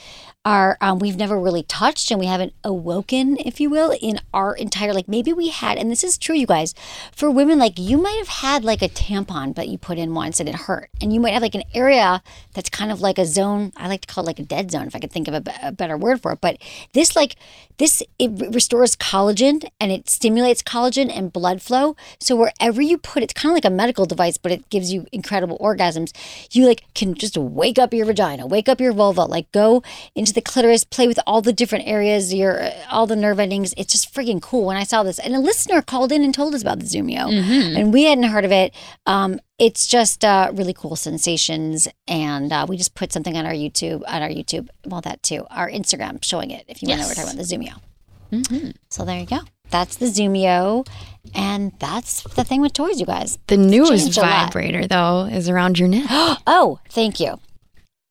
are 0.48 0.78
um, 0.80 0.98
we've 0.98 1.18
never 1.18 1.38
really 1.38 1.62
touched 1.62 2.11
and 2.11 2.18
we 2.18 2.24
haven't 2.24 2.54
awoken, 2.64 3.37
if 3.37 3.61
you 3.61 3.68
will, 3.68 3.94
in 4.00 4.18
our 4.32 4.54
entire 4.54 4.94
like 4.94 5.06
maybe 5.06 5.30
we 5.30 5.50
had, 5.50 5.76
and 5.76 5.90
this 5.90 6.02
is 6.02 6.16
true, 6.16 6.34
you 6.34 6.46
guys, 6.46 6.74
for 7.12 7.30
women 7.30 7.58
like 7.58 7.78
you 7.78 7.98
might 7.98 8.16
have 8.16 8.28
had 8.28 8.64
like 8.64 8.80
a 8.80 8.88
tampon, 8.88 9.54
but 9.54 9.68
you 9.68 9.76
put 9.76 9.98
in 9.98 10.14
once 10.14 10.40
and 10.40 10.48
it 10.48 10.54
hurt, 10.54 10.88
and 11.02 11.12
you 11.12 11.20
might 11.20 11.34
have 11.34 11.42
like 11.42 11.54
an 11.54 11.64
area 11.74 12.22
that's 12.54 12.70
kind 12.70 12.90
of 12.90 13.02
like 13.02 13.18
a 13.18 13.26
zone. 13.26 13.72
I 13.76 13.88
like 13.88 14.00
to 14.00 14.06
call 14.06 14.24
it 14.24 14.26
like 14.26 14.38
a 14.38 14.42
dead 14.42 14.70
zone, 14.70 14.87
if 14.87 14.96
I 14.96 15.00
could 15.00 15.12
think 15.12 15.28
of 15.28 15.34
a, 15.34 15.70
better 15.72 15.98
word 15.98 16.22
for 16.22 16.32
it. 16.32 16.40
But 16.40 16.56
this 16.94 17.14
like 17.14 17.37
this 17.76 18.02
it 18.18 18.30
restores 18.54 18.96
collagen 18.96 19.68
and 19.78 19.92
it 19.92 20.08
stimulates 20.08 20.62
collagen 20.62 21.14
and 21.14 21.30
blood 21.30 21.61
flow. 21.61 21.94
So 22.20 22.34
wherever 22.34 22.80
you 22.80 22.96
put 22.96 23.22
it, 23.22 23.24
it's 23.24 23.34
kind 23.34 23.52
of 23.52 23.54
like 23.54 23.66
a 23.66 23.70
medical 23.70 24.06
device, 24.06 24.38
but 24.38 24.50
it 24.50 24.70
gives 24.70 24.92
you 24.92 25.06
incredible 25.12 25.58
orgasms. 25.58 26.12
You 26.52 26.66
like 26.66 26.84
can 26.94 27.12
just 27.14 27.37
wake 27.37 27.78
up 27.78 27.92
your 27.92 28.06
vagina, 28.06 28.46
wake 28.46 28.68
up 28.68 28.80
your 28.80 28.92
vulva, 28.92 29.26
like 29.26 29.52
go 29.52 29.82
into 30.14 30.32
the 30.32 30.38
clitoris, 30.40 30.85
play 30.85 31.07
with 31.07 31.18
all 31.27 31.42
the 31.42 31.53
different 31.53 31.87
areas, 31.87 32.33
your 32.33 32.70
all 32.90 33.07
the 33.07 33.16
nerve 33.16 33.38
endings. 33.38 33.74
It's 33.77 33.92
just 33.92 34.12
freaking 34.14 34.40
cool. 34.42 34.64
When 34.66 34.77
I 34.77 34.85
saw 34.85 35.03
this, 35.03 35.18
and 35.18 35.35
a 35.35 35.40
listener 35.40 35.83
called 35.83 36.12
in 36.12 36.22
and 36.22 36.35
told 36.35 36.55
us 36.55 36.62
about 36.62 36.79
the 36.81 36.87
Zumio, 36.87 37.31
and 37.77 37.92
we 37.92 38.05
hadn't 38.05 38.24
heard 38.24 38.44
of 38.44 38.53
it. 38.53 38.74
Um, 39.07 39.40
it's 39.59 39.87
just 39.87 40.24
uh, 40.24 40.53
really 40.55 40.72
cool 40.72 40.96
sensations, 40.96 41.88
and 42.07 42.53
uh, 42.53 42.66
we 42.68 42.77
just 42.77 42.94
put 42.94 43.12
something 43.12 43.37
on 43.37 43.44
our 43.46 43.53
YouTube, 43.53 44.03
on 44.07 44.22
our 44.22 44.29
YouTube, 44.29 44.68
well 44.87 45.01
that 45.03 45.22
too, 45.22 45.46
our 45.51 45.68
Instagram 45.70 46.22
showing 46.22 46.51
it. 46.51 46.64
If 46.68 46.83
you 46.83 46.88
want 46.88 47.01
to 47.01 47.05
know, 47.05 47.09
we're 47.11 47.14
talking 47.14 47.33
about 47.38 47.44
the 47.44 47.57
Zumio. 47.57 48.72
So 48.90 49.05
there 49.05 49.18
you 49.18 49.27
go. 49.27 49.38
That's 49.70 49.96
the 49.96 50.07
Zumio, 50.07 50.87
and 51.35 51.72
that's 51.79 52.22
the 52.35 52.44
thing 52.44 52.61
with 52.62 52.72
toys, 52.72 53.01
you 53.01 53.07
guys. 53.07 53.38
The 53.48 53.57
newest 53.57 54.14
vibrator, 54.14 54.87
though, 54.87 55.24
is 55.24 55.48
around 55.48 55.79
your 55.79 55.88
neck. 55.88 56.07
Oh, 56.46 56.79
thank 56.88 57.20
you. 57.20 57.38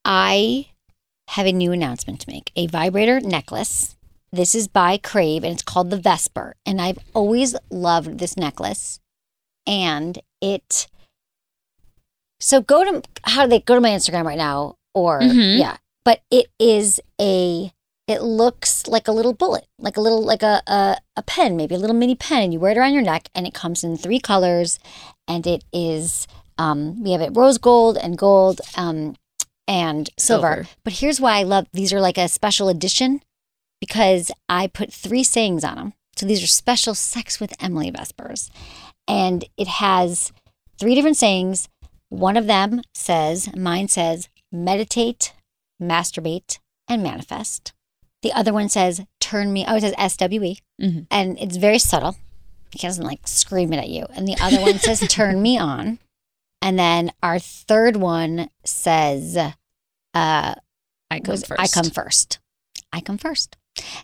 I 0.05 0.67
have 1.29 1.45
a 1.45 1.51
new 1.51 1.71
announcement 1.71 2.21
to 2.21 2.29
make 2.31 2.51
a 2.55 2.67
vibrator 2.67 3.19
necklace. 3.19 3.95
This 4.31 4.53
is 4.55 4.67
by 4.67 4.97
Crave 4.97 5.43
and 5.43 5.53
it's 5.53 5.63
called 5.63 5.89
the 5.89 5.97
Vesper. 5.97 6.55
And 6.65 6.81
I've 6.81 6.99
always 7.13 7.55
loved 7.69 8.19
this 8.19 8.35
necklace. 8.37 8.99
And 9.65 10.19
it, 10.41 10.87
so 12.39 12.61
go 12.61 12.83
to, 12.83 13.01
how 13.23 13.43
do 13.43 13.49
they 13.49 13.59
go 13.59 13.75
to 13.75 13.81
my 13.81 13.89
Instagram 13.89 14.25
right 14.25 14.37
now? 14.37 14.75
Or, 14.93 15.19
Mhm. 15.21 15.59
yeah, 15.59 15.77
but 16.03 16.21
it 16.31 16.47
is 16.59 16.99
a, 17.19 17.71
it 18.07 18.21
looks 18.21 18.87
like 18.87 19.07
a 19.07 19.11
little 19.11 19.33
bullet, 19.33 19.65
like 19.77 19.97
a 19.97 20.01
little, 20.01 20.23
like 20.23 20.43
a, 20.43 20.61
a, 20.67 20.97
a 21.17 21.21
pen, 21.23 21.57
maybe 21.57 21.75
a 21.75 21.79
little 21.79 21.95
mini 21.95 22.15
pen. 22.15 22.43
And 22.43 22.53
you 22.53 22.59
wear 22.59 22.71
it 22.71 22.77
around 22.77 22.93
your 22.93 23.03
neck 23.03 23.29
and 23.35 23.45
it 23.45 23.53
comes 23.53 23.83
in 23.83 23.97
three 23.97 24.19
colors. 24.19 24.79
And 25.27 25.45
it 25.45 25.63
is, 25.73 26.25
um, 26.57 27.03
we 27.03 27.11
have 27.11 27.21
it 27.21 27.35
rose 27.35 27.57
gold 27.57 27.97
and 27.97 28.17
gold 28.17 28.61
um, 28.75 29.15
and 29.67 30.09
silver. 30.17 30.53
Silver. 30.63 30.69
But 30.83 30.93
here's 30.93 31.19
why 31.21 31.37
I 31.39 31.43
love 31.43 31.67
these 31.73 31.91
are 31.93 32.01
like 32.01 32.17
a 32.17 32.27
special 32.27 32.69
edition 32.69 33.21
because 33.81 34.31
I 34.49 34.67
put 34.67 34.91
three 34.93 35.23
sayings 35.23 35.63
on 35.63 35.75
them. 35.75 35.93
So 36.15 36.25
these 36.25 36.43
are 36.43 36.47
special 36.47 36.95
Sex 36.95 37.39
with 37.39 37.53
Emily 37.61 37.91
Vespers. 37.91 38.49
And 39.07 39.45
it 39.57 39.67
has 39.67 40.31
three 40.79 40.95
different 40.95 41.17
sayings. 41.17 41.69
One 42.09 42.37
of 42.37 42.47
them 42.47 42.81
says, 42.95 43.53
mine 43.55 43.87
says, 43.87 44.29
meditate, 44.51 45.33
masturbate, 45.81 46.59
and 46.87 47.03
manifest. 47.03 47.73
The 48.23 48.33
other 48.33 48.51
one 48.53 48.69
says 48.69 49.01
turn 49.19 49.53
me. 49.53 49.63
Oh, 49.67 49.75
it 49.75 49.81
says 49.81 49.93
SWE, 50.13 50.57
Mhm. 50.81 51.05
and 51.11 51.37
it's 51.39 51.57
very 51.57 51.77
subtle. 51.79 52.15
He 52.71 52.79
doesn't 52.79 53.05
like 53.05 53.27
scream 53.27 53.71
it 53.73 53.77
at 53.77 53.89
you. 53.89 54.05
And 54.15 54.27
the 54.27 54.37
other 54.41 54.59
one 54.61 54.79
says 54.79 54.99
turn 55.09 55.41
me 55.41 55.57
on, 55.57 55.99
and 56.61 56.77
then 56.77 57.11
our 57.21 57.39
third 57.39 57.95
one 57.97 58.49
says, 58.63 59.37
uh, 59.37 59.51
I 60.13 61.19
come 61.19 61.31
was 61.31 61.45
first. 61.45 61.61
I 61.61 61.67
come 61.67 61.89
first. 61.89 62.39
I 62.91 63.01
come 63.01 63.17
first. 63.17 63.55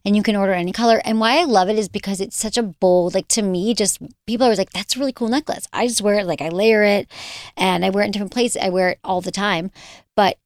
And 0.05 0.15
you 0.15 0.21
can 0.21 0.35
order 0.35 0.53
any 0.53 0.71
color. 0.71 1.01
And 1.03 1.19
why 1.19 1.39
I 1.39 1.45
love 1.45 1.67
it 1.67 1.79
is 1.79 1.89
because 1.89 2.21
it's 2.21 2.37
such 2.37 2.57
a 2.57 2.63
bold, 2.63 3.15
like 3.15 3.27
to 3.29 3.41
me, 3.41 3.73
just 3.73 3.99
people 4.27 4.43
are 4.43 4.47
always 4.47 4.59
like, 4.59 4.69
that's 4.69 4.95
a 4.95 4.99
really 4.99 5.13
cool 5.13 5.29
necklace. 5.29 5.67
I 5.73 5.87
just 5.87 6.01
wear 6.01 6.19
it, 6.19 6.27
like 6.27 6.41
I 6.41 6.49
layer 6.49 6.83
it 6.83 7.09
and 7.57 7.83
I 7.83 7.89
wear 7.89 8.03
it 8.03 8.07
in 8.07 8.11
different 8.11 8.33
places. 8.33 8.61
I 8.61 8.69
wear 8.69 8.89
it 8.89 8.99
all 9.03 9.21
the 9.21 9.31
time, 9.31 9.71
but 10.15 10.37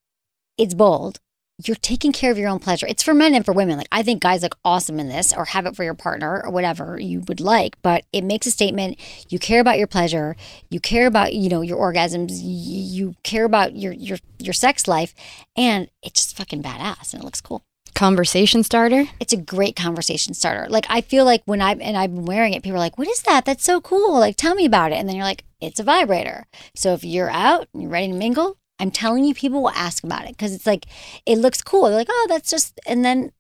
it's 0.58 0.74
bold. 0.74 1.20
You're 1.66 1.76
taking 1.76 2.12
care 2.12 2.32
of 2.32 2.38
your 2.38 2.50
own 2.50 2.60
pleasure. 2.60 2.86
It's 2.86 3.02
for 3.02 3.16
men 3.16 3.34
and 3.34 3.44
for 3.44 3.52
women. 3.52 3.78
Like 3.78 3.88
I 3.92 4.04
think 4.04 4.22
guys 4.22 4.44
look 4.44 4.58
awesome 4.64 5.00
in 5.00 5.10
this 5.10 5.34
or 5.34 5.46
have 5.46 5.66
it 5.66 5.76
for 5.76 5.84
your 5.84 5.96
partner 5.96 6.44
or 6.46 6.52
whatever 6.52 7.00
you 7.00 7.22
would 7.22 7.40
like, 7.40 7.82
but 7.82 8.06
it 8.14 8.24
makes 8.24 8.46
a 8.46 8.52
statement. 8.52 9.00
You 9.30 9.40
care 9.40 9.60
about 9.60 9.80
your 9.80 9.88
pleasure. 9.88 10.36
You 10.70 10.80
care 10.80 11.08
about, 11.08 11.34
you 11.34 11.50
know, 11.50 11.62
your 11.62 11.78
orgasms. 11.78 12.40
You, 12.44 13.16
care 13.24 13.44
about 13.44 13.76
your, 13.76 13.92
your, 13.94 14.20
your 14.38 14.54
sex 14.54 14.88
life 14.88 15.16
and 15.56 15.90
it's 16.04 16.22
just 16.22 16.38
fucking 16.38 16.62
badass 16.62 17.14
and 17.14 17.24
it 17.24 17.26
looks 17.26 17.42
cool 17.42 17.64
Conversation 17.96 18.62
starter. 18.62 19.06
it's 19.20 19.34
a 19.34 19.38
great 19.38 19.76
conversation 19.76 20.36
starter. 20.36 20.70
Like 20.70 20.86
I 20.90 21.02
feel 21.02 21.26
like 21.26 21.42
when 21.46 21.62
I 21.62 21.72
and 21.74 21.98
I've 21.98 22.14
been 22.14 22.26
wearing 22.26 22.54
it, 22.54 22.62
people 22.62 22.76
are 22.76 22.80
like, 22.80 23.00
"What 23.00 23.08
is 23.08 23.24
that? 23.24 23.46
That's 23.46 23.64
so 23.64 23.82
cool! 23.82 24.20
Like 24.20 24.36
tell 24.36 24.54
me 24.54 24.66
about 24.66 24.92
it." 24.92 25.00
And 25.00 25.10
then 25.10 25.16
you're 25.16 25.26
like, 25.26 25.46
"It's 25.60 25.80
a 25.80 25.84
vibrator." 25.84 26.46
So 26.76 26.94
if 26.94 27.04
you're 27.04 27.32
out 27.32 27.68
and 27.74 27.82
you're 27.82 27.92
ready 27.92 28.10
to 28.10 28.14
mingle, 28.14 28.58
I'm 28.80 28.92
telling 28.92 29.24
you, 29.24 29.34
people 29.34 29.62
will 29.62 29.72
ask 29.72 30.04
about 30.04 30.26
it 30.26 30.32
because 30.38 30.54
it's 30.54 30.68
like 30.68 30.86
it 31.26 31.38
looks 31.38 31.62
cool. 31.62 31.84
They're 31.86 31.98
like, 31.98 32.10
"Oh, 32.10 32.26
that's 32.30 32.50
just," 32.50 32.80
and 32.86 33.04
then. 33.04 33.32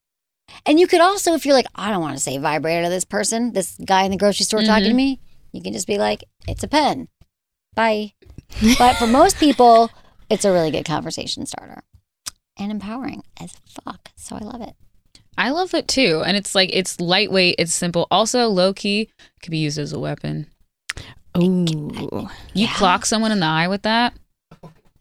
And 0.65 0.80
you 0.80 0.88
could 0.88 1.02
also, 1.02 1.34
if 1.34 1.45
you're 1.45 1.54
like, 1.54 1.67
I 1.76 1.91
don't 1.91 2.00
want 2.00 2.15
to 2.15 2.23
say 2.23 2.38
vibrator 2.38 2.84
to 2.84 2.89
this 2.89 3.04
person, 3.04 3.52
this 3.52 3.78
guy 3.84 4.04
in 4.04 4.12
the 4.12 4.17
grocery 4.17 4.45
store 4.45 4.62
talking 4.62 4.84
to 4.86 4.89
mm-hmm. 4.91 4.95
me, 4.95 5.19
you 5.52 5.62
can 5.62 5.73
just 5.73 5.88
be 5.88 5.97
like, 5.97 6.23
it's 6.47 6.63
a 6.63 6.69
pen. 6.69 7.10
Bye. 7.76 8.13
but 8.78 8.95
for 8.95 9.08
most 9.08 9.38
people, 9.39 9.91
it's 10.30 10.45
a 10.45 10.52
really 10.54 10.71
good 10.71 10.86
conversation 10.86 11.45
starter 11.45 11.84
and 12.58 12.71
empowering 12.71 13.23
as 13.39 13.54
fuck. 13.67 14.10
So 14.15 14.36
I 14.36 14.39
love 14.39 14.62
it. 14.62 14.73
I 15.38 15.52
love 15.52 15.73
it 15.73 15.88
too. 15.88 16.23
And 16.26 16.36
it's 16.36 16.56
like 16.56 16.69
it's 16.73 17.00
lightweight, 17.00 17.56
it's 17.60 17.73
simple. 17.73 18.08
Also 18.10 18.47
low 18.47 18.73
key, 18.73 19.10
could 19.41 19.52
be 19.52 19.60
used 19.60 19.78
as 19.78 19.93
a 19.93 20.00
weapon. 20.00 20.47
Ooh. 21.38 22.28
You 22.54 22.65
Yeah. 22.65 22.73
clock 22.76 23.06
someone 23.06 23.32
in 23.32 23.39
the 23.39 23.45
eye 23.45 23.67
with 23.67 23.84
that. 23.84 24.13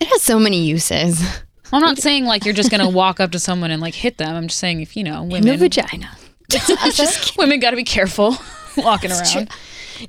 It 0.00 0.08
has 0.08 0.22
so 0.22 0.38
many 0.38 0.62
uses. 0.64 1.22
I'm 1.72 1.80
not 1.82 1.98
saying 1.98 2.26
like 2.26 2.44
you're 2.44 2.54
just 2.54 2.70
gonna 2.70 2.88
walk 2.88 3.18
up 3.20 3.32
to 3.32 3.38
someone 3.40 3.70
and 3.70 3.80
like 3.82 3.94
hit 3.94 4.18
them. 4.18 4.34
I'm 4.36 4.46
just 4.48 4.58
saying 4.60 4.80
if 4.80 4.96
you 4.96 5.02
know 5.04 5.22
In 5.22 5.28
the 5.28 5.34
women 5.40 5.58
vagina. 5.58 6.16
women 7.38 7.60
gotta 7.60 7.76
be 7.76 7.84
careful 7.84 8.36
walking 8.76 9.10
around. 9.10 9.50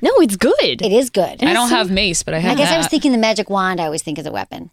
No, 0.01 0.11
it's 0.17 0.35
good. 0.35 0.81
It 0.81 0.91
is 0.91 1.09
good. 1.09 1.43
I 1.43 1.53
don't 1.53 1.69
have 1.69 1.89
mace, 1.89 2.21
but 2.23 2.33
I 2.33 2.39
have. 2.39 2.45
I 2.45 2.49
have 2.49 2.57
guess 2.57 2.71
I 2.73 2.77
was 2.77 2.87
thinking 2.87 3.11
the 3.11 3.17
magic 3.17 3.49
wand. 3.49 3.79
I 3.79 3.85
always 3.85 4.03
think 4.03 4.19
is 4.19 4.25
a 4.25 4.31
weapon. 4.31 4.69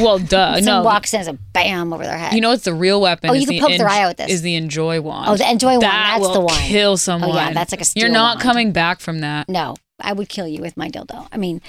well, 0.00 0.18
duh. 0.18 0.56
Someone 0.56 0.64
No, 0.64 0.82
walks 0.82 1.14
in 1.14 1.20
as 1.20 1.28
a 1.28 1.34
bam 1.34 1.92
over 1.92 2.02
their 2.02 2.18
head. 2.18 2.32
you 2.34 2.40
know 2.40 2.50
what's 2.50 2.64
the 2.64 2.74
real 2.74 3.00
weapon? 3.00 3.30
Oh, 3.30 3.34
is 3.34 3.42
you 3.42 3.46
can 3.46 3.54
the 3.56 3.60
poke 3.60 3.78
their 3.78 3.88
eye 3.88 4.02
out 4.02 4.08
with 4.08 4.16
this. 4.18 4.30
Is 4.30 4.42
the 4.42 4.56
enjoy 4.56 5.00
wand? 5.00 5.30
Oh, 5.30 5.36
the 5.36 5.48
enjoy 5.50 5.70
wand, 5.72 5.82
That 5.82 6.16
that's 6.18 6.20
will 6.20 6.32
the 6.34 6.40
one. 6.40 6.58
Kill 6.62 6.96
someone. 6.96 7.30
Oh, 7.30 7.34
yeah, 7.34 7.52
that's 7.52 7.72
like 7.72 7.80
a 7.82 7.84
You're 7.94 8.08
not 8.08 8.36
wand. 8.36 8.40
coming 8.42 8.72
back 8.72 9.00
from 9.00 9.20
that. 9.20 9.48
no, 9.48 9.76
I 10.00 10.12
would 10.12 10.28
kill 10.28 10.46
you 10.46 10.60
with 10.60 10.76
my 10.76 10.88
dildo. 10.88 11.26
I 11.32 11.36
mean, 11.38 11.60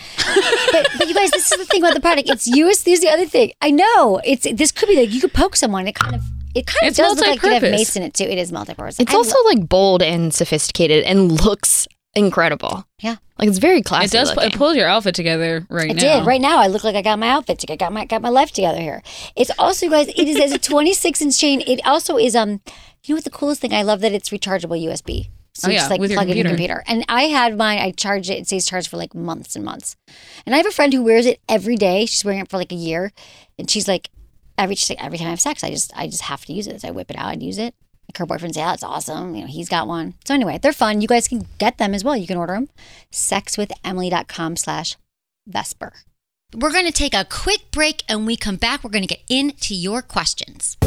but, 0.71 0.87
but 0.97 1.07
you 1.07 1.13
guys, 1.13 1.31
this 1.31 1.51
is 1.51 1.57
the 1.57 1.65
thing 1.65 1.81
about 1.81 1.93
the 1.93 2.01
product. 2.01 2.29
It's 2.29 2.45
used. 2.47 2.85
This 2.85 2.95
is 2.99 3.01
the 3.01 3.09
other 3.09 3.25
thing. 3.25 3.53
I 3.61 3.71
know. 3.71 4.19
It's 4.25 4.45
this 4.53 4.71
could 4.71 4.89
be 4.89 4.95
like 4.97 5.11
you 5.11 5.21
could 5.21 5.33
poke 5.33 5.55
someone. 5.55 5.87
It 5.87 5.95
kind 5.95 6.15
of 6.15 6.21
it 6.55 6.65
kind 6.67 6.83
of 6.83 6.87
It's 6.89 6.97
does 6.97 7.17
look 7.17 7.25
like 7.27 7.37
it 7.37 7.39
could 7.39 7.53
have 7.53 7.61
multi-purpose. 7.61 7.79
mace 7.79 7.95
in 7.95 8.03
it 8.03 8.13
too. 8.13 8.25
It 8.25 8.37
is 8.37 8.51
multi-purpose. 8.51 8.99
It's 8.99 9.13
I 9.13 9.15
also 9.15 9.35
lo- 9.45 9.51
like 9.51 9.69
bold 9.69 10.01
and 10.03 10.33
sophisticated 10.33 11.03
and 11.05 11.31
looks 11.43 11.87
incredible. 12.15 12.85
yeah. 13.01 13.15
Like 13.39 13.47
it's 13.49 13.59
very 13.59 13.81
classy. 13.83 14.05
It 14.05 14.11
does. 14.11 14.31
Pu- 14.31 14.35
looking. 14.37 14.51
it 14.53 14.57
pulls 14.57 14.75
your 14.75 14.87
outfit 14.89 15.13
together 15.15 15.65
right 15.69 15.91
I 15.91 15.93
now. 15.93 15.97
It 16.15 16.19
did. 16.19 16.25
Right 16.25 16.41
now, 16.41 16.57
I 16.59 16.67
look 16.67 16.83
like 16.83 16.95
I 16.95 17.03
got 17.03 17.19
my 17.19 17.29
outfit. 17.29 17.59
together. 17.59 17.75
I 17.75 17.85
got 17.87 17.93
my 17.93 18.05
got 18.05 18.21
my 18.23 18.29
life 18.29 18.51
together 18.51 18.81
here. 18.81 19.03
It's 19.35 19.51
also, 19.59 19.85
you 19.85 19.91
guys. 19.91 20.07
It 20.09 20.27
is 20.27 20.39
as 20.39 20.51
a 20.51 20.57
26 20.57 21.21
inch 21.21 21.37
chain. 21.39 21.61
It 21.67 21.79
also 21.85 22.17
is 22.17 22.35
um. 22.35 22.61
You 23.05 23.13
know 23.13 23.17
what 23.17 23.23
the 23.25 23.29
coolest 23.29 23.61
thing? 23.61 23.73
I 23.73 23.83
love 23.83 24.01
that 24.01 24.11
it's 24.11 24.29
rechargeable 24.31 24.83
USB. 24.83 25.29
So 25.57 25.67
Oh, 25.67 25.71
yeah, 25.71 25.79
just 25.79 25.89
like 25.89 25.99
plug 26.11 26.29
in 26.29 26.37
your 26.37 26.45
computer. 26.45 26.83
And 26.87 27.03
I 27.09 27.23
had 27.23 27.57
mine. 27.57 27.79
I 27.79 27.91
charged 27.91 28.29
it. 28.29 28.35
It 28.39 28.45
stays 28.47 28.65
charged 28.67 28.89
for 28.89 28.97
like 28.97 29.15
months 29.15 29.55
and 29.55 29.65
months. 29.65 29.95
And 30.45 30.53
I 30.53 30.57
have 30.57 30.67
a 30.67 30.71
friend 30.71 30.93
who 30.93 31.03
wears 31.03 31.25
it 31.25 31.39
every 31.49 31.75
day. 31.75 32.05
She's 32.05 32.23
wearing 32.23 32.41
it 32.41 32.49
for 32.49 32.57
like 32.57 32.71
a 32.71 32.75
year, 32.75 33.11
and 33.57 33.69
she's 33.69 33.87
like, 33.87 34.09
every 34.57 34.75
she's 34.75 34.89
like, 34.91 35.03
every 35.03 35.17
time 35.17 35.27
I 35.27 35.31
have 35.31 35.41
sex, 35.41 35.63
I 35.63 35.69
just 35.71 35.91
I 35.97 36.07
just 36.07 36.23
have 36.23 36.45
to 36.45 36.53
use 36.53 36.67
it. 36.67 36.81
So 36.81 36.87
I 36.89 36.91
whip 36.91 37.09
it 37.09 37.17
out 37.17 37.33
and 37.33 37.41
use 37.43 37.57
it. 37.57 37.73
Like 38.09 38.17
her 38.19 38.25
boyfriend 38.25 38.55
say, 38.55 38.63
"Oh, 38.63 38.71
it's 38.73 38.83
awesome." 38.83 39.35
You 39.35 39.41
know, 39.41 39.47
he's 39.47 39.67
got 39.67 39.87
one. 39.87 40.13
So 40.25 40.33
anyway, 40.33 40.59
they're 40.61 40.71
fun. 40.73 41.01
You 41.01 41.07
guys 41.07 41.27
can 41.27 41.47
get 41.57 41.77
them 41.77 41.93
as 41.93 42.03
well. 42.03 42.15
You 42.15 42.27
can 42.27 42.37
order 42.37 42.53
them. 42.53 42.69
Sexwithemily.com 43.11 44.55
slash 44.55 44.95
Vesper. 45.45 45.93
We're 46.55 46.71
going 46.71 46.85
to 46.85 46.93
take 46.93 47.13
a 47.13 47.25
quick 47.25 47.71
break 47.71 48.03
and 48.07 48.25
we 48.25 48.37
come 48.37 48.55
back. 48.55 48.83
We're 48.83 48.89
going 48.91 49.05
to 49.05 49.13
get 49.13 49.23
into 49.29 49.75
your 49.75 50.01
questions. 50.01 50.77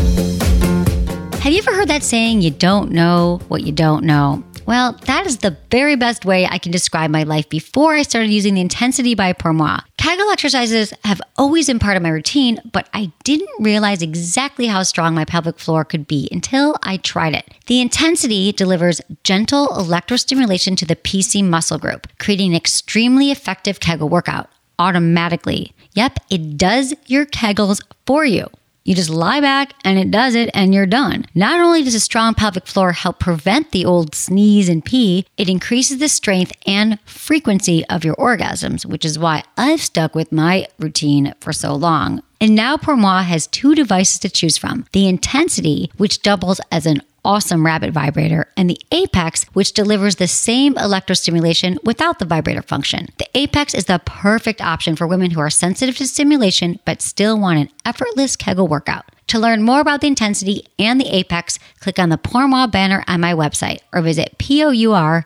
Have 1.41 1.55
you 1.55 1.59
ever 1.61 1.75
heard 1.75 1.89
that 1.89 2.03
saying, 2.03 2.43
you 2.43 2.51
don't 2.51 2.93
know 2.93 3.41
what 3.49 3.63
you 3.63 3.73
don't 3.73 4.05
know? 4.05 4.45
Well, 4.67 4.93
that 5.07 5.27
is 5.27 5.39
the 5.39 5.57
very 5.71 5.97
best 5.97 6.27
way 6.27 6.47
I 6.47 6.59
can 6.59 6.71
describe 6.71 7.11
my 7.11 7.23
life 7.23 7.49
before 7.49 7.95
I 7.95 8.03
started 8.03 8.31
using 8.31 8.53
the 8.53 8.61
Intensity 8.61 9.15
by 9.15 9.33
Pourmoi. 9.33 9.83
Kegel 9.97 10.31
exercises 10.31 10.93
have 11.03 11.23
always 11.39 11.67
been 11.67 11.79
part 11.79 11.97
of 11.97 12.03
my 12.03 12.11
routine, 12.11 12.59
but 12.71 12.91
I 12.93 13.11
didn't 13.25 13.49
realize 13.59 14.03
exactly 14.03 14.67
how 14.67 14.83
strong 14.83 15.15
my 15.15 15.25
pelvic 15.25 15.59
floor 15.59 15.83
could 15.83 16.07
be 16.07 16.29
until 16.31 16.77
I 16.83 16.99
tried 16.99 17.35
it. 17.35 17.49
The 17.67 17.81
Intensity 17.81 18.53
delivers 18.53 19.01
gentle 19.25 19.69
electrostimulation 19.69 20.77
to 20.77 20.85
the 20.85 20.95
PC 20.95 21.43
muscle 21.43 21.79
group, 21.79 22.07
creating 22.19 22.51
an 22.51 22.57
extremely 22.57 23.31
effective 23.31 23.81
Kegel 23.81 24.11
workout 24.11 24.51
automatically. 24.79 25.73
Yep, 25.95 26.19
it 26.29 26.59
does 26.59 26.93
your 27.07 27.25
Kegels 27.25 27.81
for 28.05 28.27
you. 28.27 28.47
You 28.85 28.95
just 28.95 29.11
lie 29.11 29.41
back 29.41 29.75
and 29.85 29.99
it 29.99 30.11
does 30.11 30.35
it 30.35 30.51
and 30.55 30.75
you're 30.75 30.87
done. 30.87 31.27
Not 31.35 31.61
only 31.61 31.83
does 31.83 31.95
a 31.95 32.01
strong 32.01 32.35
pelvic 32.35 32.67
floor 32.67 32.93
help 32.93 33.19
prevent 33.19 33.73
the 33.73 33.85
old 33.85 34.15
sneeze 34.15 34.69
and 34.69 34.85
pee, 34.85 35.27
it 35.37 35.49
increases 35.49 35.99
the 35.99 36.09
strength 36.09 36.53
and 36.67 36.99
frequency 37.05 37.85
of 37.87 38.05
your 38.05 38.17
orgasms, 38.17 38.87
which 38.87 39.05
is 39.05 39.19
why 39.19 39.43
I've 39.57 39.83
stuck 39.83 40.15
with 40.15 40.33
my 40.33 40.67
routine 40.79 41.35
for 41.41 41.53
so 41.53 41.75
long. 41.75 42.23
And 42.41 42.55
now 42.55 42.79
Pourmoi 42.79 43.25
has 43.25 43.47
two 43.47 43.75
devices 43.75 44.19
to 44.21 44.31
choose 44.31 44.57
from 44.57 44.87
the 44.93 45.07
Intensity, 45.07 45.93
which 45.99 46.23
doubles 46.23 46.59
as 46.73 46.87
an 46.87 47.03
awesome 47.25 47.65
rabbit 47.65 47.93
vibrator, 47.93 48.49
and 48.57 48.69
the 48.71 48.81
Apex, 48.93 49.45
which 49.53 49.73
delivers 49.73 50.17
the 50.17 50.29
same 50.29 50.75
electrostimulation 50.75 51.77
without 51.85 52.19
the 52.19 52.25
vibrator 52.25 52.63
function. 52.63 53.09
The 53.19 53.29
Apex 53.35 53.75
is 53.75 53.85
the 53.87 54.01
perfect 54.05 54.61
option 54.61 54.97
for 54.97 55.07
women 55.07 55.31
who 55.31 55.41
are 55.41 55.51
sensitive 55.51 55.97
to 55.97 56.07
stimulation 56.07 56.81
but 56.85 57.03
still 57.03 57.39
want 57.39 57.59
an 57.59 57.71
effortless 57.85 58.37
Kegel 58.37 58.69
workout. 58.69 59.05
To 59.29 59.39
learn 59.39 59.63
more 59.63 59.81
about 59.81 60.01
the 60.01 60.09
intensity 60.09 60.67
and 60.79 61.01
the 61.01 61.15
Apex, 61.15 61.59
click 61.79 62.01
on 62.01 62.09
the 62.09 62.19
Pourmoi 62.19 62.71
banner 62.71 63.05
on 63.07 63.21
my 63.21 63.33
website 63.33 63.79
or 63.93 64.03
visit 64.03 64.37
P-O-U-R-M-O-I.com 64.39 65.23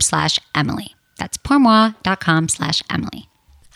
slash 0.00 0.38
Emily. 0.54 0.94
That's 1.18 1.38
pourmoi.com 1.38 2.48
slash 2.48 2.82
Emily. 2.90 3.28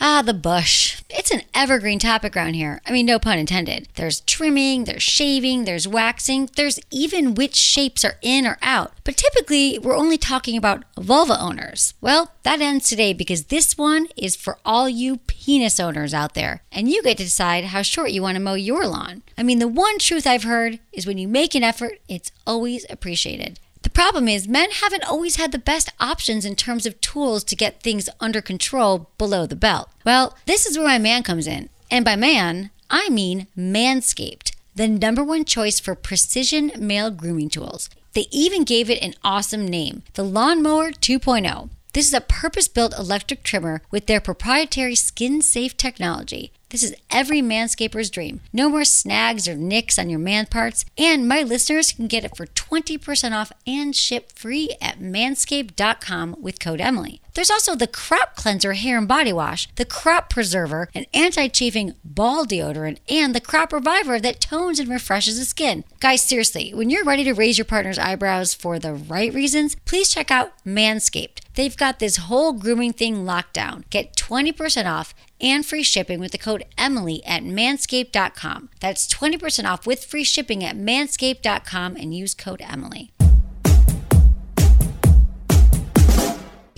Ah, 0.05 0.21
the 0.21 0.35
bush. 0.35 1.01
It's 1.11 1.31
an 1.31 1.43
evergreen 1.55 2.01
topic 2.01 2.37
around 2.37 2.55
here. 2.55 2.81
I 2.85 2.91
mean, 2.91 3.07
no 3.07 3.21
pun 3.21 3.39
intended. 3.39 3.87
There's 3.95 4.23
trimming, 4.23 4.83
there's 4.83 5.05
shaving, 5.05 5.65
there's 5.65 5.87
waxing, 5.87 6.51
there's 6.57 6.81
even 6.91 7.37
which 7.37 7.55
shapes 7.55 8.05
are 8.05 8.17
in 8.21 8.45
or 8.45 8.59
out. 8.63 8.95
But 9.05 9.17
typically, 9.17 9.79
we're 9.79 9.97
only 9.97 10.19
talking 10.19 10.57
about 10.57 10.83
vulva 10.99 11.41
owners. 11.41 11.95
Well, 12.01 12.33
that 12.43 12.61
ends 12.61 12.89
today 12.89 13.13
because 13.13 13.45
this 13.45 13.79
one 13.79 14.09
is 14.17 14.35
for 14.35 14.59
all 14.65 14.89
you 14.89 15.19
penis 15.19 15.79
owners 15.79 16.13
out 16.13 16.35
there. 16.35 16.65
And 16.73 16.89
you 16.89 17.01
get 17.05 17.19
to 17.19 17.23
decide 17.23 17.67
how 17.67 17.83
short 17.83 18.11
you 18.11 18.23
want 18.23 18.35
to 18.35 18.43
mow 18.43 18.55
your 18.55 18.85
lawn. 18.89 19.23
I 19.39 19.45
mean, 19.45 19.61
the 19.61 19.69
one 19.69 20.01
truth 20.01 20.27
I've 20.27 20.43
heard 20.43 20.81
is 20.93 21.07
when 21.07 21.19
you 21.19 21.29
make 21.29 21.55
an 21.55 21.63
effort, 21.63 22.01
it's 22.09 22.33
always 22.45 22.85
appreciated. 22.91 23.61
Problem 23.93 24.27
is, 24.29 24.49
men 24.49 24.71
haven't 24.71 25.05
always 25.05 25.37
had 25.37 25.53
the 25.53 25.59
best 25.59 25.93
options 26.01 26.45
in 26.45 26.57
terms 26.57 26.87
of 26.87 27.01
tools 27.01 27.45
to 27.45 27.57
get 27.57 27.83
things 27.83 28.09
under 28.21 28.41
control 28.41 29.11
below 29.19 29.47
the 29.47 29.57
belt. 29.57 29.91
Well, 30.05 30.37
this 30.47 30.67
is 30.67 30.79
where 30.79 30.87
my 30.87 30.99
man 30.99 31.23
comes 31.23 31.47
in. 31.47 31.69
And 31.91 32.05
by 32.05 32.17
man, 32.17 32.71
I 32.91 33.09
mean 33.11 33.49
Manscaped, 33.57 34.53
the 34.75 34.89
number 34.89 35.23
one 35.23 35.45
choice 35.45 35.79
for 35.79 35.95
precision 35.95 36.73
male 36.79 37.11
grooming 37.11 37.51
tools. 37.51 37.91
They 38.15 38.27
even 38.31 38.65
gave 38.65 38.91
it 38.91 39.03
an 39.03 39.15
awesome 39.23 39.67
name 39.67 40.03
the 40.15 40.25
Lawnmower 40.25 40.93
2.0. 40.93 41.71
This 41.93 42.07
is 42.07 42.15
a 42.15 42.23
purpose 42.23 42.69
built 42.69 42.99
electric 42.99 43.43
trimmer 43.43 43.83
with 43.91 44.07
their 44.07 44.21
proprietary 44.21 44.95
skin 44.95 45.43
safe 45.43 45.77
technology. 45.77 46.53
This 46.71 46.83
is 46.83 46.95
every 47.11 47.43
manscaper's 47.43 48.09
dream. 48.09 48.41
No 48.51 48.71
more 48.71 48.87
snags 48.87 49.47
or 49.47 49.57
nicks 49.57 49.99
on 49.99 50.09
your 50.09 50.19
man 50.19 50.47
parts, 50.47 50.87
and 50.97 51.29
my 51.29 51.43
listeners 51.43 51.93
can 51.93 52.07
get 52.07 52.25
it 52.25 52.35
for 52.35 52.47
20% 52.73 53.41
off 53.41 53.53
and 53.67 53.95
ship 53.95 54.33
free 54.33 54.77
at 54.81 54.99
manscaped.com 54.99 56.37
with 56.41 56.59
code 56.59 56.81
Emily. 56.81 57.22
There's 57.35 57.51
also 57.51 57.75
the 57.75 57.87
Crop 57.87 58.37
Cleanser 58.37 58.75
Hair 58.75 58.99
and 58.99 59.09
Body 59.09 59.33
Wash, 59.33 59.69
the 59.77 59.85
Crop 59.85 60.29
Preserver, 60.29 60.89
an 60.95 61.07
anti 61.15 61.49
chafing 61.49 61.95
ball 62.05 62.45
deodorant, 62.45 62.99
and 63.09 63.35
the 63.35 63.41
Crop 63.41 63.73
Reviver 63.73 64.21
that 64.21 64.41
tones 64.41 64.79
and 64.79 64.89
refreshes 64.89 65.39
the 65.39 65.45
skin. 65.45 65.85
Guys, 66.01 66.23
seriously, 66.23 66.75
when 66.75 66.91
you're 66.91 67.05
ready 67.05 67.25
to 67.25 67.33
raise 67.33 67.59
your 67.59 67.65
partner's 67.65 67.99
eyebrows 67.99 68.55
for 68.55 68.79
the 68.79 68.93
right 68.93 69.33
reasons, 69.33 69.77
please 69.85 70.11
check 70.11 70.31
out 70.31 70.53
Manscaped. 70.65 71.41
They've 71.55 71.77
got 71.77 71.99
this 71.99 72.17
whole 72.17 72.53
grooming 72.53 72.93
thing 72.93 73.27
locked 73.27 73.55
down. 73.55 73.85
Get 73.91 74.17
20% 74.17 74.91
off 74.91 75.15
and 75.41 75.67
free 75.67 75.83
shipping 75.83 76.19
with 76.21 76.33
the 76.33 76.39
code 76.39 76.65
Emily 76.79 77.23
at 77.27 77.43
manscaped.com. 77.43 78.71
That's 78.81 79.13
20% 79.13 79.71
off 79.71 79.87
with 79.87 80.05
free 80.05 80.25
shipping 80.25 80.65
at 80.65 80.77
manscaped.com 80.77 81.97
and 81.97 82.15
use 82.15 82.35
code 82.35 82.63
Emily. 82.63 83.12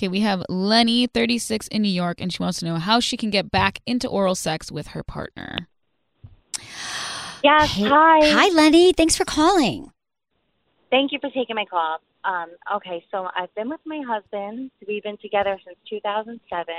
Okay, 0.05 0.11
we 0.11 0.21
have 0.21 0.45
Lenny, 0.51 1.07
36 1.07 1.67
in 1.69 1.81
New 1.81 1.89
York, 1.89 2.21
and 2.21 2.31
she 2.31 2.43
wants 2.43 2.59
to 2.59 2.67
know 2.67 2.77
how 2.77 3.01
she 3.01 3.17
can 3.17 3.31
get 3.31 3.51
back 3.51 3.81
into 3.87 4.07
oral 4.07 4.35
sex 4.35 4.71
with 4.71 4.89
her 4.89 5.03
partner. 5.03 5.67
Yes, 7.43 7.73
Hey- 7.73 7.89
hi. 7.89 8.21
Hi, 8.21 8.49
Lenny. 8.53 8.93
Thanks 8.93 9.17
for 9.17 9.25
calling. 9.25 9.93
Thank 10.91 11.11
you 11.11 11.19
for 11.21 11.31
taking 11.31 11.57
my 11.57 11.65
call. 11.65 12.01
Um, 12.23 12.51
okay, 12.75 13.03
so 13.11 13.31
I've 13.35 13.55
been 13.55 13.71
with 13.71 13.81
my 13.87 14.03
husband. 14.07 14.71
We've 14.87 15.03
been 15.03 15.17
together 15.17 15.59
since 15.65 15.79
2007. 15.89 16.75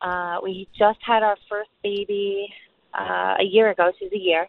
Uh, 0.00 0.40
we 0.42 0.66
just 0.76 0.98
had 1.00 1.22
our 1.22 1.36
first 1.48 1.70
baby 1.84 2.52
uh, 2.92 3.36
a 3.38 3.44
year 3.44 3.70
ago. 3.70 3.92
She's 4.00 4.10
a 4.10 4.18
year. 4.18 4.48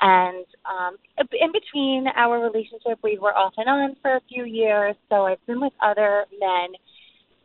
And 0.00 0.44
um, 0.66 0.96
in 1.18 1.52
between 1.52 2.08
our 2.16 2.40
relationship, 2.40 2.98
we 3.04 3.16
were 3.16 3.36
off 3.36 3.54
and 3.58 3.68
on 3.68 3.94
for 4.02 4.16
a 4.16 4.20
few 4.28 4.44
years. 4.44 4.96
So 5.08 5.26
I've 5.26 5.44
been 5.46 5.60
with 5.60 5.72
other 5.80 6.24
men. 6.40 6.70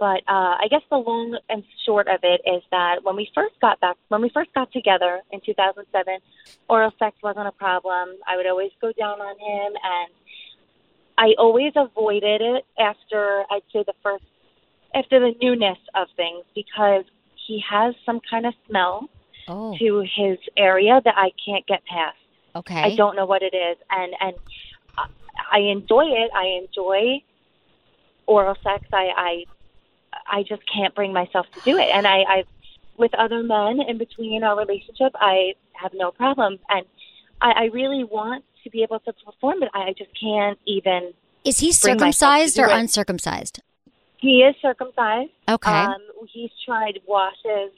But 0.04 0.20
uh, 0.28 0.58
I 0.60 0.68
guess 0.70 0.82
the 0.90 0.98
long 0.98 1.38
and 1.48 1.64
short 1.86 2.10
of 2.10 2.20
it 2.24 2.42
is 2.46 2.62
that 2.72 3.06
when 3.06 3.16
we 3.16 3.32
first 3.34 3.56
got 3.62 3.80
back, 3.80 3.96
when 4.10 4.22
we 4.22 4.28
first 4.34 4.54
got 4.54 4.70
together 4.74 5.22
in 5.32 5.40
2007, 5.46 6.18
oral 6.68 6.92
sex 7.00 7.16
wasn't 7.24 7.48
a 7.48 7.54
problem. 7.54 8.10
I 8.28 8.36
would 8.36 8.46
always 8.46 8.72
go 8.82 8.92
down 9.00 9.22
on 9.22 9.36
him, 9.40 9.72
and 9.82 10.12
I 11.18 11.36
always 11.38 11.72
avoided 11.78 12.42
it 12.42 12.66
after 12.78 13.46
I'd 13.50 13.62
say 13.72 13.86
the 13.88 13.94
first 14.04 14.26
after 14.94 15.22
the 15.22 15.32
newness 15.42 15.78
of 15.96 16.08
things 16.18 16.44
because 16.54 17.06
he 17.48 17.64
has 17.72 17.96
some 18.06 18.20
kind 18.30 18.46
of 18.46 18.54
smell 18.68 19.08
Oh, 19.48 19.74
to 19.78 20.00
his 20.02 20.38
area 20.58 21.00
that 21.06 21.14
I 21.18 21.32
can't 21.46 21.66
get 21.66 21.82
past. 21.86 22.18
okay. 22.58 22.82
I 22.92 22.96
don't 22.98 23.16
know 23.16 23.26
what 23.26 23.42
it 23.42 23.56
is, 23.56 23.78
and 23.90 24.14
and 24.20 24.36
I- 24.98 25.08
I 25.50 25.60
enjoy 25.60 26.08
it. 26.08 26.30
I 26.36 26.60
enjoy 26.62 27.24
oral 28.26 28.56
sex. 28.64 28.84
I 28.92 29.06
I 29.16 29.46
I 30.28 30.44
just 30.44 30.62
can't 30.72 30.94
bring 30.96 31.14
myself 31.14 31.46
to 31.54 31.62
do 31.62 31.78
it, 31.78 31.90
and 31.94 32.08
I 32.08 32.24
I 32.28 32.44
with 32.98 33.14
other 33.16 33.44
men 33.44 33.80
in 33.88 33.98
between 33.98 34.44
our 34.44 34.58
relationship, 34.58 35.14
I 35.16 35.54
have 35.74 35.92
no 35.94 36.12
problem, 36.12 36.60
and 36.70 36.86
I, 37.42 37.52
I 37.52 37.64
really 37.74 38.04
want 38.04 38.44
to 38.64 38.70
be 38.70 38.84
able 38.84 39.00
to 39.00 39.14
perform, 39.26 39.60
but 39.60 39.70
I 39.74 39.94
just 39.98 40.12
can't 40.20 40.60
even. 40.66 41.14
Is 41.44 41.60
he 41.60 41.74
bring 41.82 42.00
myself 42.00 42.40
to 42.40 42.50
circumcised 42.50 42.60
or 42.60 42.66
it. 42.68 42.72
uncircumcised? 42.72 43.62
He 44.18 44.40
is 44.40 44.56
circumcised. 44.62 45.32
Okay. 45.50 45.70
Um, 45.70 46.02
he's 46.32 46.52
tried 46.66 47.00
washes, 47.06 47.72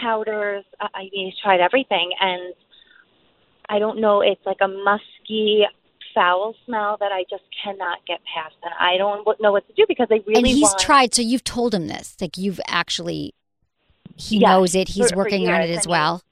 powders. 0.00 0.64
I 0.80 0.88
I 0.94 1.02
mean, 1.12 1.26
he's 1.26 1.38
tried 1.42 1.60
everything, 1.60 2.12
and 2.20 2.54
I 3.68 3.78
don't 3.78 4.00
know. 4.00 4.20
It's 4.20 4.44
like 4.46 4.58
a 4.60 4.68
musky, 4.68 5.64
foul 6.14 6.54
smell 6.66 6.96
that 7.00 7.12
I 7.12 7.24
just 7.30 7.44
cannot 7.62 8.04
get 8.06 8.20
past, 8.34 8.54
and 8.62 8.72
I 8.78 8.96
don't 8.96 9.24
know 9.40 9.52
what 9.52 9.66
to 9.68 9.72
do 9.74 9.84
because 9.88 10.08
I 10.10 10.20
really 10.26 10.34
and 10.38 10.46
he's 10.46 10.62
want. 10.62 10.78
tried, 10.78 11.14
so 11.14 11.22
you've 11.22 11.44
told 11.44 11.74
him 11.74 11.86
this. 11.86 12.16
Like 12.20 12.36
you've 12.36 12.60
actually, 12.66 13.34
he 14.16 14.38
Yes, 14.38 14.48
knows 14.48 14.74
it. 14.74 14.88
He's 14.88 15.08
for- 15.08 15.14
for 15.14 15.16
working 15.16 15.48
on 15.48 15.60
it 15.62 15.70
as 15.70 15.86
well. 15.86 16.22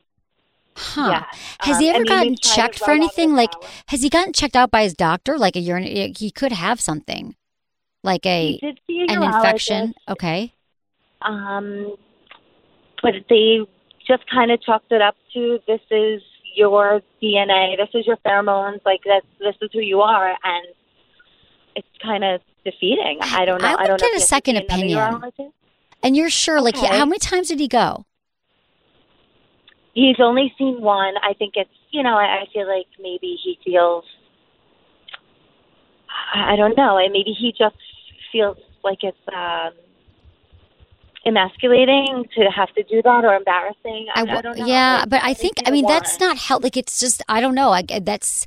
Huh. 0.77 1.09
Yeah. 1.11 1.25
Has 1.61 1.77
Um, 1.77 1.83
he 1.83 1.89
ever 1.91 2.05
gotten 2.05 2.37
checked 2.37 2.79
for 2.79 2.87
right 2.87 2.93
out 2.93 2.97
of 2.97 3.03
anything? 3.03 3.35
Like, 3.35 3.53
has 3.89 4.03
he 4.03 4.09
gotten 4.09 4.33
checked 4.33 4.57
out 4.57 4.71
by 4.71 4.85
his 4.85 4.95
doctor? 4.95 5.37
Like 5.37 5.57
a 5.57 5.61
urine? 5.61 6.15
He 6.17 6.31
could 6.31 6.53
have 6.53 6.81
something, 6.81 7.35
like 8.03 8.25
a 8.25 8.53
He 8.53 8.59
did 8.59 8.81
see 8.87 9.01
a 9.09 9.13
an 9.13 9.23
infection. 9.23 9.95
Okay. 10.09 10.55
Um, 11.23 11.97
but 13.03 13.15
they 13.29 13.61
just 14.07 14.29
kind 14.31 14.51
of 14.51 14.63
chalked 14.63 14.91
it 14.93 15.03
up 15.03 15.17
to 15.35 15.59
this 15.67 15.81
is 15.91 16.23
your 16.55 17.01
DNA, 17.23 17.77
this 17.77 17.89
is 17.95 18.07
your 18.07 18.17
pheromones, 18.19 18.81
like 18.85 19.01
that's 19.07 19.27
this 19.39 19.55
is 19.63 19.71
who 19.73 19.81
you 19.81 20.01
are, 20.01 20.31
and 20.31 20.67
it's 21.77 21.89
kind 22.03 22.25
of 22.25 22.41
defeating. 22.65 23.19
I 23.21 23.45
don't 23.45 23.61
know. 23.63 23.69
I 23.69 23.83
I, 23.83 23.87
don't 23.87 24.01
get 24.01 24.15
a 24.17 24.21
second 24.21 24.57
opinion. 24.57 25.23
And 26.03 26.17
you're 26.17 26.31
sure? 26.31 26.61
Like, 26.61 26.77
Okay. 26.77 26.87
how 26.99 27.05
many 27.05 27.19
times 27.19 27.49
did 27.49 27.61
he 27.61 27.69
go? 27.69 28.05
He's 29.93 30.17
only 30.21 30.53
seen 30.57 30.81
one. 30.81 31.15
I 31.23 31.35
think 31.35 31.55
it's 31.57 31.71
you 31.91 32.03
know. 32.03 32.17
I, 32.17 32.43
I 32.43 32.45
feel 32.53 32.67
like 32.67 32.87
maybe 32.99 33.37
he 33.43 33.59
feels. 33.65 34.05
I 36.35 36.53
I 36.55 36.57
don't 36.57 36.77
know. 36.77 36.97
and 36.97 37.13
Maybe 37.13 37.33
he 37.33 37.53
just 37.57 37.77
feels 38.33 38.57
like 38.85 38.99
it's 39.03 39.19
um, 39.29 39.73
emasculating 41.27 42.25
to 42.37 42.51
have 42.51 42.73
to 42.75 42.83
do 42.85 43.03
that 43.03 43.25
or 43.25 43.35
embarrassing. 43.35 44.07
I, 44.15 44.23
I, 44.23 44.25
w- 44.25 44.43
don't 44.43 44.59
know. 44.59 44.67
Yeah, 44.67 45.01
Like, 45.01 45.09
but 45.11 45.23
I 45.23 45.35
think 45.35 45.59
I 45.67 45.71
mean 45.71 45.87
that's 45.87 46.19
not 46.21 46.37
help. 46.37 46.63
Like 46.63 46.77
it's 46.77 46.99
just 47.01 47.23
I 47.29 47.41
don't 47.41 47.55
know. 47.55 47.71
I, 47.71 47.83
that's 47.83 48.47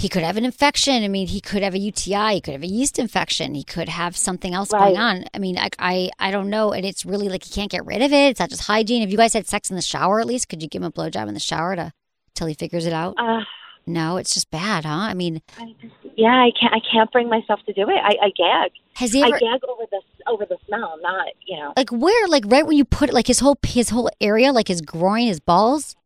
he 0.00 0.08
could 0.08 0.22
have 0.22 0.38
an 0.38 0.46
infection. 0.46 1.04
I 1.04 1.08
mean, 1.08 1.26
he 1.26 1.42
could 1.42 1.62
have 1.62 1.74
a 1.74 1.78
UTI. 1.78 2.34
He 2.34 2.40
could 2.40 2.54
have 2.54 2.62
a 2.62 2.66
yeast 2.66 2.98
infection. 2.98 3.54
He 3.54 3.62
could 3.62 3.90
have 3.90 4.16
something 4.16 4.54
else 4.54 4.70
going 4.70 4.96
on. 4.96 5.24
I 5.34 5.38
mean, 5.38 5.58
I, 5.58 5.68
I 5.78 6.10
I 6.18 6.30
don't 6.30 6.48
know. 6.48 6.72
And 6.72 6.86
it's 6.86 7.04
really 7.04 7.28
like 7.28 7.44
he 7.44 7.50
can't 7.50 7.70
get 7.70 7.84
rid 7.84 8.00
of 8.00 8.10
it. 8.12 8.30
It's 8.30 8.40
not 8.40 8.48
just 8.48 8.62
hygiene. 8.62 9.02
Have 9.02 9.10
you 9.10 9.18
guys 9.18 9.34
had 9.34 9.46
sex 9.46 9.68
in 9.68 9.76
the 9.76 9.82
shower, 9.82 10.20
at 10.20 10.26
least 10.26 10.48
could 10.48 10.62
you 10.62 10.68
give 10.68 10.82
him 10.82 10.88
a 10.88 10.92
blowjob 10.92 11.28
in 11.28 11.34
the 11.34 11.40
shower 11.40 11.76
to 11.76 11.92
till 12.34 12.46
he 12.46 12.54
figures 12.54 12.86
it 12.86 12.92
out? 12.94 13.14
Uh, 13.18 13.42
No, 13.86 14.18
it's 14.18 14.34
just 14.34 14.50
bad, 14.50 14.84
huh? 14.84 14.92
I 14.92 15.14
mean, 15.14 15.42
I 15.58 15.74
just, 15.80 15.94
yeah, 16.16 16.28
I 16.28 16.50
can't. 16.58 16.72
I 16.72 16.80
can't 16.92 17.10
bring 17.10 17.28
myself 17.28 17.60
to 17.66 17.72
do 17.72 17.88
it. 17.88 17.96
I, 17.96 18.26
I 18.26 18.30
gag. 18.36 18.72
has 18.94 19.12
he 19.12 19.22
ever, 19.22 19.34
I 19.34 19.38
gag 19.38 19.64
over 19.64 19.84
the 19.90 20.00
over 20.28 20.46
the 20.46 20.58
smell, 20.66 20.98
not 21.00 21.28
you 21.46 21.56
know. 21.56 21.72
Like 21.76 21.90
where? 21.90 22.28
Like 22.28 22.44
right 22.46 22.66
when 22.66 22.76
you 22.76 22.84
put 22.84 23.08
it, 23.08 23.14
like 23.14 23.26
his 23.26 23.40
whole 23.40 23.58
his 23.66 23.90
whole 23.90 24.10
area, 24.20 24.52
like 24.52 24.68
his 24.68 24.80
groin, 24.80 25.26
his 25.26 25.40
balls. 25.40 25.96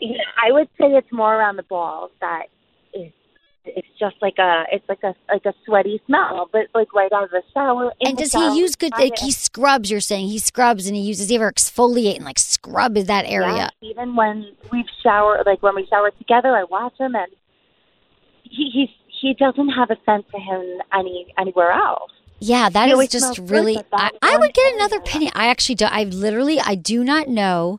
Yeah, 0.00 0.18
I 0.42 0.52
would 0.52 0.68
say 0.78 0.86
it's 0.86 1.10
more 1.12 1.34
around 1.34 1.56
the 1.56 1.62
balls 1.64 2.10
that 2.20 2.44
is. 2.94 3.12
It's 3.64 3.86
just 3.98 4.16
like 4.20 4.38
a. 4.38 4.64
It's 4.72 4.88
like 4.88 5.02
a 5.02 5.14
like 5.30 5.44
a 5.46 5.54
sweaty 5.64 6.00
smell, 6.06 6.48
but 6.52 6.66
like 6.74 6.92
right 6.92 7.12
out 7.12 7.24
of 7.24 7.30
the 7.30 7.42
shower. 7.54 7.92
And 8.00 8.16
the 8.16 8.22
does 8.22 8.32
shower, 8.32 8.52
he 8.52 8.58
use 8.58 8.74
good? 8.74 8.92
Like 8.92 9.18
he 9.18 9.30
scrubs. 9.30 9.90
You're 9.90 10.00
saying 10.00 10.28
he 10.28 10.38
scrubs 10.38 10.86
and 10.86 10.96
he 10.96 11.02
uses. 11.02 11.28
He 11.28 11.36
ever 11.36 11.50
exfoliate 11.52 12.16
and 12.16 12.24
like 12.24 12.38
scrub 12.38 12.94
that 12.94 13.24
area? 13.26 13.70
Yeah, 13.80 13.90
even 13.90 14.16
when 14.16 14.52
we've 14.72 14.86
showered, 15.02 15.44
like 15.46 15.62
when 15.62 15.74
we 15.76 15.86
shower 15.86 16.10
together, 16.10 16.56
I 16.56 16.64
watch 16.64 16.94
him, 16.98 17.14
and 17.14 17.30
he 18.42 18.70
he's 18.72 18.88
he 19.06 19.34
doesn't 19.34 19.68
have 19.70 19.90
a 19.90 19.96
scent 20.04 20.26
to 20.30 20.38
him 20.38 20.80
any 20.92 21.32
anywhere 21.38 21.70
else. 21.70 22.10
Yeah, 22.40 22.68
that 22.70 22.88
He 22.88 22.94
is 22.94 23.08
just 23.08 23.36
good, 23.36 23.50
really. 23.50 23.78
I, 23.92 24.10
I 24.20 24.36
would 24.36 24.52
get 24.52 24.74
another 24.74 24.96
opinion. 24.96 25.30
I 25.36 25.46
actually 25.46 25.76
do. 25.76 25.84
I 25.84 26.02
literally, 26.02 26.58
I 26.58 26.74
do 26.74 27.04
not 27.04 27.28
know 27.28 27.78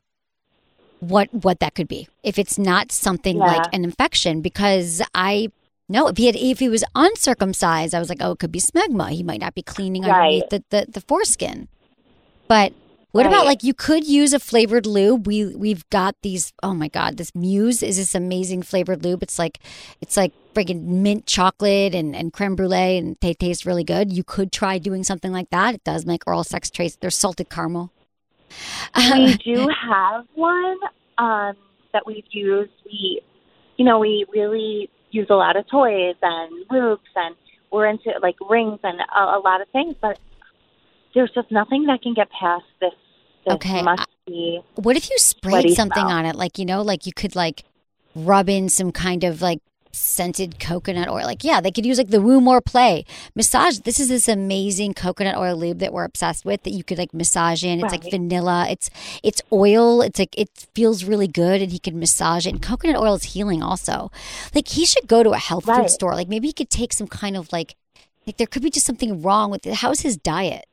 what 1.01 1.33
what 1.33 1.59
that 1.59 1.75
could 1.75 1.89
be. 1.89 2.07
If 2.23 2.39
it's 2.39 2.57
not 2.57 2.91
something 2.93 3.37
Yeah. 3.37 3.43
like 3.43 3.65
an 3.73 3.83
infection, 3.83 4.39
because 4.39 5.01
I 5.13 5.49
no, 5.93 6.07
if 6.07 6.17
he 6.17 6.25
had, 6.25 6.35
if 6.35 6.57
he 6.57 6.67
was 6.69 6.83
uncircumcised, 6.95 7.93
I 7.93 7.99
was 7.99 8.09
like, 8.09 8.17
oh, 8.19 8.31
it 8.31 8.39
could 8.39 8.51
be 8.51 8.59
smegma. 8.59 9.11
He 9.11 9.21
might 9.21 9.39
not 9.39 9.53
be 9.53 9.61
cleaning 9.61 10.03
underneath 10.03 10.41
Right. 10.41 10.49
the, 10.49 10.63
the 10.71 10.91
the 10.91 11.01
foreskin. 11.01 11.67
But 12.47 12.73
what 13.11 13.27
about 13.27 13.45
like 13.45 13.63
you 13.63 13.75
could 13.75 14.07
use 14.07 14.33
a 14.33 14.39
flavored 14.39 14.87
lube? 14.87 15.27
We 15.27 15.55
we've 15.55 15.87
got 15.91 16.15
these. 16.23 16.51
Oh 16.63 16.73
my 16.73 16.87
god, 16.87 17.17
this 17.17 17.35
Muse 17.35 17.83
is 17.83 17.97
this 17.97 18.15
amazing 18.15 18.63
flavored 18.63 19.03
lube. 19.03 19.21
It's 19.21 19.37
like 19.37 19.59
it's 20.01 20.17
like 20.17 20.33
freaking 20.55 20.81
mint 20.85 21.27
chocolate 21.27 21.93
and, 21.93 22.15
and 22.15 22.33
creme 22.33 22.55
brulee, 22.55 22.97
and 22.97 23.15
they 23.21 23.35
taste 23.35 23.63
really 23.63 23.83
good. 23.83 24.11
You 24.11 24.23
could 24.23 24.51
try 24.51 24.79
doing 24.79 25.03
something 25.03 25.31
like 25.31 25.51
that. 25.51 25.75
It 25.75 25.83
does 25.83 26.07
make 26.07 26.25
oral 26.25 26.43
sex 26.43 26.71
trace. 26.71 26.95
There's 26.95 27.15
salted 27.15 27.51
caramel. 27.51 27.91
we 28.97 29.37
do 29.45 29.69
have 29.91 30.25
one 30.33 30.77
um, 31.19 31.53
that 31.93 32.07
we've 32.07 32.25
used. 32.31 32.71
We, 32.83 33.21
you 33.77 33.85
know, 33.85 33.99
we 33.99 34.25
really 34.33 34.89
use 35.13 35.27
a 35.29 35.35
lot 35.35 35.55
of 35.55 35.67
toys 35.67 36.15
and 36.21 36.65
loops, 36.69 37.09
and 37.15 37.35
we're 37.71 37.87
into 37.87 38.11
like 38.21 38.35
rings 38.49 38.79
and 38.83 38.99
a, 38.99 39.19
a 39.19 39.41
lot 39.43 39.61
of 39.61 39.69
things. 39.69 39.95
But 40.01 40.19
there's 41.13 41.31
just 41.31 41.51
nothing 41.51 41.85
that 41.85 42.01
can 42.01 42.13
get 42.13 42.29
past 42.31 42.65
this. 42.81 42.91
this 43.45 43.55
Okay, 43.55 43.81
musty. 43.81 44.61
What 44.75 44.97
if 44.97 45.09
you 45.09 45.17
sprayed 45.17 45.73
something 45.73 46.03
smell. 46.03 46.17
on 46.17 46.25
it? 46.25 46.35
Like, 46.35 46.57
you 46.57 46.65
know, 46.65 46.81
like 46.81 47.05
you 47.05 47.13
could 47.13 47.35
like 47.35 47.63
rub 48.15 48.49
in 48.49 48.69
some 48.69 48.91
kind 48.91 49.23
of 49.23 49.41
like 49.41 49.59
scented 49.93 50.59
coconut 50.59 51.07
oil. 51.07 51.25
Like, 51.25 51.43
yeah, 51.43 51.61
they 51.61 51.71
could 51.71 51.85
use 51.85 51.97
like 51.97 52.09
the 52.09 52.21
Woo 52.21 52.41
More 52.41 52.61
Play 52.61 53.05
massage. 53.35 53.79
This 53.79 53.99
is 53.99 54.09
this 54.09 54.27
amazing 54.27 54.93
coconut 54.93 55.37
oil 55.37 55.55
lube 55.55 55.79
that 55.79 55.93
we're 55.93 56.03
obsessed 56.03 56.43
with 56.45 56.63
that 56.63 56.71
you 56.71 56.83
could 56.83 56.97
like 56.97 57.13
massage 57.13 57.63
in. 57.63 57.79
It's 57.79 57.91
like 57.91 58.09
vanilla. 58.09 58.67
It's 58.69 58.89
it's 59.23 59.41
oil. 59.51 60.01
It's 60.01 60.19
like 60.19 60.37
it 60.37 60.49
feels 60.73 61.03
really 61.03 61.27
good 61.27 61.61
and 61.61 61.71
he 61.71 61.79
could 61.79 61.95
massage 61.95 62.45
it. 62.45 62.53
And 62.53 62.61
coconut 62.61 62.97
oil 62.97 63.15
is 63.15 63.23
healing 63.23 63.63
also. 63.63 64.11
Like 64.53 64.67
he 64.67 64.85
should 64.85 65.07
go 65.07 65.23
to 65.23 65.31
a 65.31 65.37
health 65.37 65.65
food 65.65 65.89
store. 65.89 66.15
Like 66.15 66.27
maybe 66.27 66.47
he 66.47 66.53
could 66.53 66.69
take 66.69 66.93
some 66.93 67.07
kind 67.07 67.37
of 67.37 67.51
like 67.53 67.75
like 68.25 68.37
there 68.37 68.47
could 68.47 68.63
be 68.63 68.69
just 68.69 68.85
something 68.85 69.21
wrong 69.21 69.51
with 69.51 69.65
it. 69.67 69.75
How's 69.75 70.01
his 70.01 70.17
diet? 70.17 70.65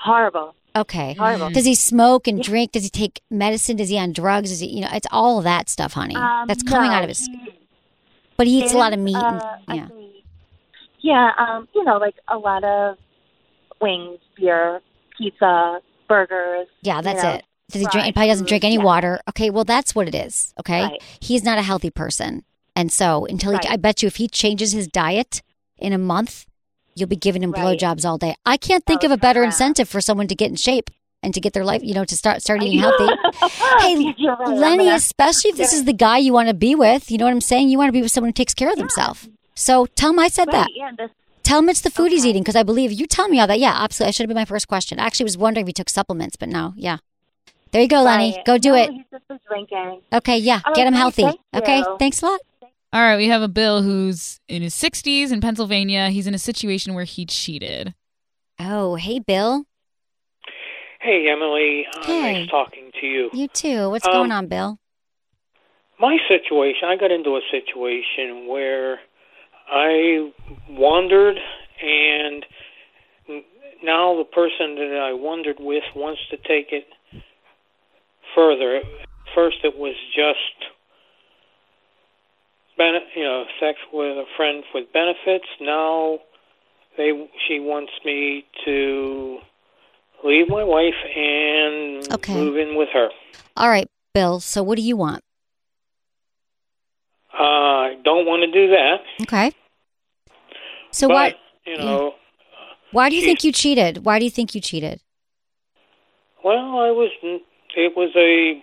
Horrible. 0.00 0.54
Okay. 0.78 1.14
Horrible. 1.14 1.50
Does 1.50 1.64
he 1.64 1.74
smoke 1.74 2.26
and 2.26 2.42
drink? 2.42 2.72
Does 2.72 2.84
he 2.84 2.90
take 2.90 3.20
medicine? 3.30 3.76
Does 3.76 3.88
he 3.88 3.98
on 3.98 4.12
drugs? 4.12 4.50
Is 4.50 4.60
he, 4.60 4.68
you 4.68 4.80
know, 4.82 4.88
it's 4.92 5.06
all 5.10 5.40
that 5.42 5.68
stuff, 5.68 5.92
honey. 5.92 6.14
Um, 6.16 6.46
That's 6.46 6.62
coming 6.62 6.90
no, 6.90 6.96
out 6.96 7.02
of 7.04 7.08
his. 7.08 7.26
he 7.26 7.52
But 8.36 8.46
he 8.46 8.62
eats 8.62 8.72
a 8.72 8.78
lot 8.78 8.92
of 8.92 8.98
meat. 9.00 9.16
uh, 9.16 9.40
I 9.68 9.74
yeah. 9.74 9.88
think- 9.88 10.24
Yeah, 11.00 11.30
um, 11.38 11.68
you 11.74 11.84
know, 11.84 11.96
like 11.98 12.16
a 12.28 12.36
lot 12.38 12.64
of 12.64 12.96
wings, 13.80 14.18
beer, 14.36 14.80
pizza, 15.16 15.80
burgers. 16.08 16.66
Yeah, 16.82 16.96
you 16.96 17.02
that's 17.02 17.22
know, 17.22 17.30
it. 17.34 17.44
Does 17.70 17.82
he 17.82 17.88
drink? 17.88 18.06
He 18.06 18.12
probably 18.12 18.28
doesn't 18.28 18.48
drink 18.48 18.64
any 18.64 18.76
Yeah. 18.76 18.82
water. 18.84 19.20
Okay, 19.28 19.50
well, 19.50 19.64
that's 19.64 19.94
what 19.94 20.08
it 20.08 20.14
is. 20.14 20.54
Okay, 20.58 20.82
Right. 20.82 21.02
he's 21.20 21.44
not 21.44 21.58
a 21.58 21.62
healthy 21.62 21.90
person, 21.90 22.44
and 22.74 22.90
so 22.90 23.26
until 23.26 23.50
he, 23.52 23.56
Right. 23.58 23.70
I 23.72 23.76
bet 23.76 24.02
you, 24.02 24.06
if 24.06 24.16
he 24.16 24.26
changes 24.26 24.72
his 24.72 24.88
diet 24.88 25.42
in 25.76 25.92
a 25.92 25.98
month, 25.98 26.46
you'll 26.98 27.08
be 27.08 27.16
giving 27.16 27.42
him 27.42 27.52
Right. 27.52 27.78
blowjobs 27.78 28.04
all 28.04 28.18
day. 28.18 28.34
I 28.44 28.56
can't 28.56 28.84
think 28.86 29.00
Oh, 29.02 29.06
of 29.06 29.12
a 29.12 29.16
better 29.16 29.40
yeah. 29.40 29.46
incentive 29.46 29.88
for 29.88 30.00
someone 30.00 30.28
to 30.28 30.34
get 30.34 30.50
in 30.50 30.56
shape 30.56 30.90
and 31.22 31.34
to 31.34 31.40
get 31.40 31.52
their 31.52 31.64
life, 31.64 31.82
you 31.82 31.94
know, 31.94 32.04
to 32.04 32.16
start 32.16 32.42
start 32.42 32.62
eating 32.62 32.78
healthy. 32.80 33.06
Hey, 33.80 34.14
right, 34.26 34.48
Lenny, 34.56 34.88
especially 34.90 35.50
if 35.50 35.56
this 35.56 35.72
is 35.72 35.84
the 35.84 35.92
guy 35.92 36.18
you 36.18 36.32
want 36.32 36.48
to 36.48 36.54
be 36.54 36.74
with, 36.74 37.10
you 37.10 37.18
know 37.18 37.24
what 37.24 37.32
I'm 37.32 37.40
saying? 37.40 37.68
You 37.68 37.78
want 37.78 37.88
to 37.88 37.92
be 37.92 38.02
with 38.02 38.10
someone 38.10 38.28
who 38.28 38.32
takes 38.34 38.54
care 38.54 38.70
of 38.70 38.76
themselves. 38.78 39.28
So 39.54 39.86
tell 39.86 40.10
him 40.10 40.18
I 40.18 40.28
said 40.28 40.46
Right, 40.48 40.52
that. 40.54 40.68
yeah, 40.74 40.90
this, 40.96 41.10
Tell 41.42 41.60
him 41.60 41.68
it's 41.70 41.80
the 41.80 41.90
food 41.90 42.12
he's 42.12 42.26
eating 42.26 42.42
because 42.42 42.56
I 42.56 42.62
believe 42.62 42.92
you 42.92 43.06
tell 43.06 43.26
me 43.28 43.40
all 43.40 43.46
that. 43.46 43.58
Yeah, 43.58 43.72
absolutely. 43.74 44.08
I 44.08 44.10
should 44.12 44.24
have 44.24 44.28
been 44.28 44.34
my 44.42 44.44
first 44.44 44.68
question. 44.68 45.00
I 45.00 45.06
actually 45.06 45.24
was 45.24 45.38
wondering 45.38 45.64
if 45.64 45.68
he 45.68 45.72
took 45.72 45.88
supplements, 45.88 46.36
but 46.36 46.48
no. 46.50 46.74
Yeah. 46.76 46.98
There 47.72 47.80
you 47.82 47.88
go, 47.88 48.02
Lenny. 48.02 48.34
right. 48.36 48.44
Go 48.44 48.58
do 48.58 48.70
No, 48.70 48.74
it. 48.76 48.90
He's 48.92 49.04
just 49.10 49.24
drinking. 49.48 50.02
Okay, 50.12 50.36
yeah. 50.38 50.60
All 50.66 50.74
Get 50.74 50.86
him 50.86 50.92
healthy. 50.94 51.26
Okay. 51.54 51.82
Thanks 51.98 52.20
a 52.22 52.26
lot. 52.26 52.40
All 52.92 53.02
right, 53.02 53.16
we 53.16 53.28
have 53.28 53.42
a 53.42 53.48
Bill 53.48 53.82
who's 53.82 54.40
in 54.48 54.62
his 54.62 54.74
60s 54.74 55.30
in 55.30 55.40
Pennsylvania. 55.40 56.08
He's 56.08 56.26
in 56.26 56.34
a 56.34 56.38
situation 56.38 56.94
where 56.94 57.04
he 57.04 57.26
cheated. 57.26 57.94
Oh, 58.58 58.94
hey, 58.94 59.18
Bill. 59.18 59.64
Hey, 61.00 61.28
Emily. 61.30 61.86
Uh, 61.94 62.02
Hey. 62.06 62.32
Nice 62.40 62.50
talking 62.50 62.90
to 63.00 63.06
you. 63.06 63.30
You 63.32 63.48
too. 63.48 63.90
What's 63.90 64.06
Um, 64.06 64.12
going 64.12 64.32
on, 64.32 64.46
Bill? 64.46 64.78
My 66.00 66.16
situation, 66.28 66.88
I 66.88 66.96
got 66.96 67.10
into 67.10 67.36
a 67.36 67.40
situation 67.50 68.46
where 68.46 69.00
I 69.70 70.32
wandered, 70.70 71.36
and 71.82 72.44
now 73.82 74.16
the 74.16 74.24
person 74.24 74.76
that 74.76 74.98
I 74.98 75.12
wandered 75.12 75.56
with 75.60 75.84
wants 75.94 76.20
to 76.30 76.36
take 76.38 76.72
it 76.72 76.86
further. 78.34 78.80
First, 79.34 79.58
it 79.64 79.76
was 79.76 79.94
just, 80.14 80.70
you 83.14 83.24
know, 83.24 83.44
sex 83.60 83.78
with 83.92 84.16
a 84.16 84.24
friend 84.36 84.62
with 84.74 84.92
benefits. 84.92 85.46
Now, 85.60 86.18
they 86.96 87.10
she 87.46 87.60
wants 87.60 87.92
me 88.04 88.44
to 88.64 89.38
leave 90.24 90.48
my 90.48 90.64
wife 90.64 90.94
and 91.16 92.12
Okay. 92.14 92.34
move 92.34 92.56
in 92.56 92.76
with 92.76 92.88
her. 92.92 93.08
All 93.56 93.68
right, 93.68 93.88
Bill. 94.14 94.40
So 94.40 94.62
what 94.62 94.76
do 94.76 94.82
you 94.82 94.96
want? 94.96 95.22
Uh, 97.32 97.42
I 97.42 97.96
don't 98.02 98.26
want 98.26 98.42
to 98.42 98.50
do 98.50 98.68
that. 98.70 99.00
Okay. 99.22 99.52
So 100.90 101.08
but, 101.08 101.14
why 101.14 101.34
You 101.66 101.76
know, 101.76 102.14
why 102.90 103.10
do 103.10 103.16
you 103.16 103.22
think 103.22 103.44
you 103.44 103.52
cheated? 103.52 104.04
Why 104.04 104.18
do 104.18 104.24
you 104.24 104.30
think 104.30 104.54
you 104.54 104.60
cheated? 104.60 105.00
well, 106.44 106.78
I 106.78 106.90
was. 106.90 107.10
It 107.76 107.96
was 107.96 108.10
a 108.16 108.62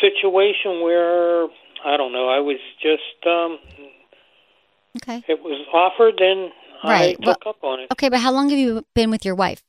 situation 0.00 0.82
where 0.82 1.48
I 1.84 1.96
don't 1.96 2.12
know. 2.12 2.28
I 2.28 2.40
was 2.40 2.58
just. 2.80 3.26
um 3.26 3.58
Okay. 4.96 5.24
It 5.26 5.42
was 5.42 5.66
offered, 5.72 6.20
and 6.20 6.52
Right, 6.84 7.16
I 7.20 7.24
took 7.24 7.46
up 7.46 7.62
on 7.62 7.80
it. 7.80 7.90
Okay, 7.92 8.08
but 8.08 8.20
how 8.20 8.32
long 8.32 8.50
have 8.50 8.58
you 8.58 8.84
been 8.94 9.10
with 9.10 9.24
your 9.24 9.34
wife? 9.34 9.62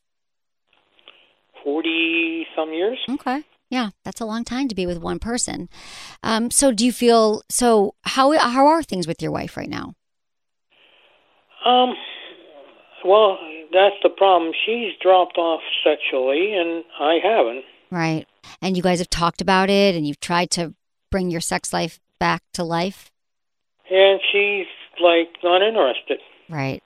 Forty 1.64 2.46
some 2.56 2.74
years. 2.74 3.00
Okay. 3.10 3.44
Yeah, 3.70 3.92
that's 4.04 4.20
a 4.20 4.26
long 4.26 4.44
time 4.44 4.68
to 4.68 4.76
be 4.76 4.86
with 4.86 4.98
one 4.98 5.20
person. 5.20 5.70
Um, 6.22 6.52
so 6.52 6.72
do 6.72 6.86
you 6.86 6.92
feel 6.92 7.42
so 7.50 7.96
how 8.04 8.38
how 8.38 8.68
are 8.68 8.84
things 8.84 9.08
with 9.08 9.22
your 9.22 9.32
wife 9.32 9.56
right 9.56 9.70
now? 9.70 9.94
Um. 11.66 11.94
Well, 13.06 13.38
that's 13.72 13.96
the 14.02 14.10
problem. 14.10 14.52
She's 14.66 14.92
dropped 15.02 15.38
off 15.38 15.62
sexually, 15.84 16.54
and 16.54 16.84
I 17.00 17.20
haven't. 17.24 17.64
Right. 17.92 18.26
And 18.62 18.76
you 18.76 18.84
guys 18.84 19.00
have 19.00 19.10
talked 19.10 19.42
about 19.42 19.70
it 19.70 19.96
and 19.96 20.08
you've 20.08 20.20
tried 20.20 20.50
to 20.52 20.74
bring 21.12 21.30
your 21.30 21.42
sex 21.42 21.72
life 21.72 22.00
back 22.20 22.42
to 22.54 22.64
life? 22.64 23.12
And 23.90 24.20
she's 24.32 24.68
like 25.02 25.30
not 25.44 25.62
interested. 25.62 26.20
Right. 26.50 26.82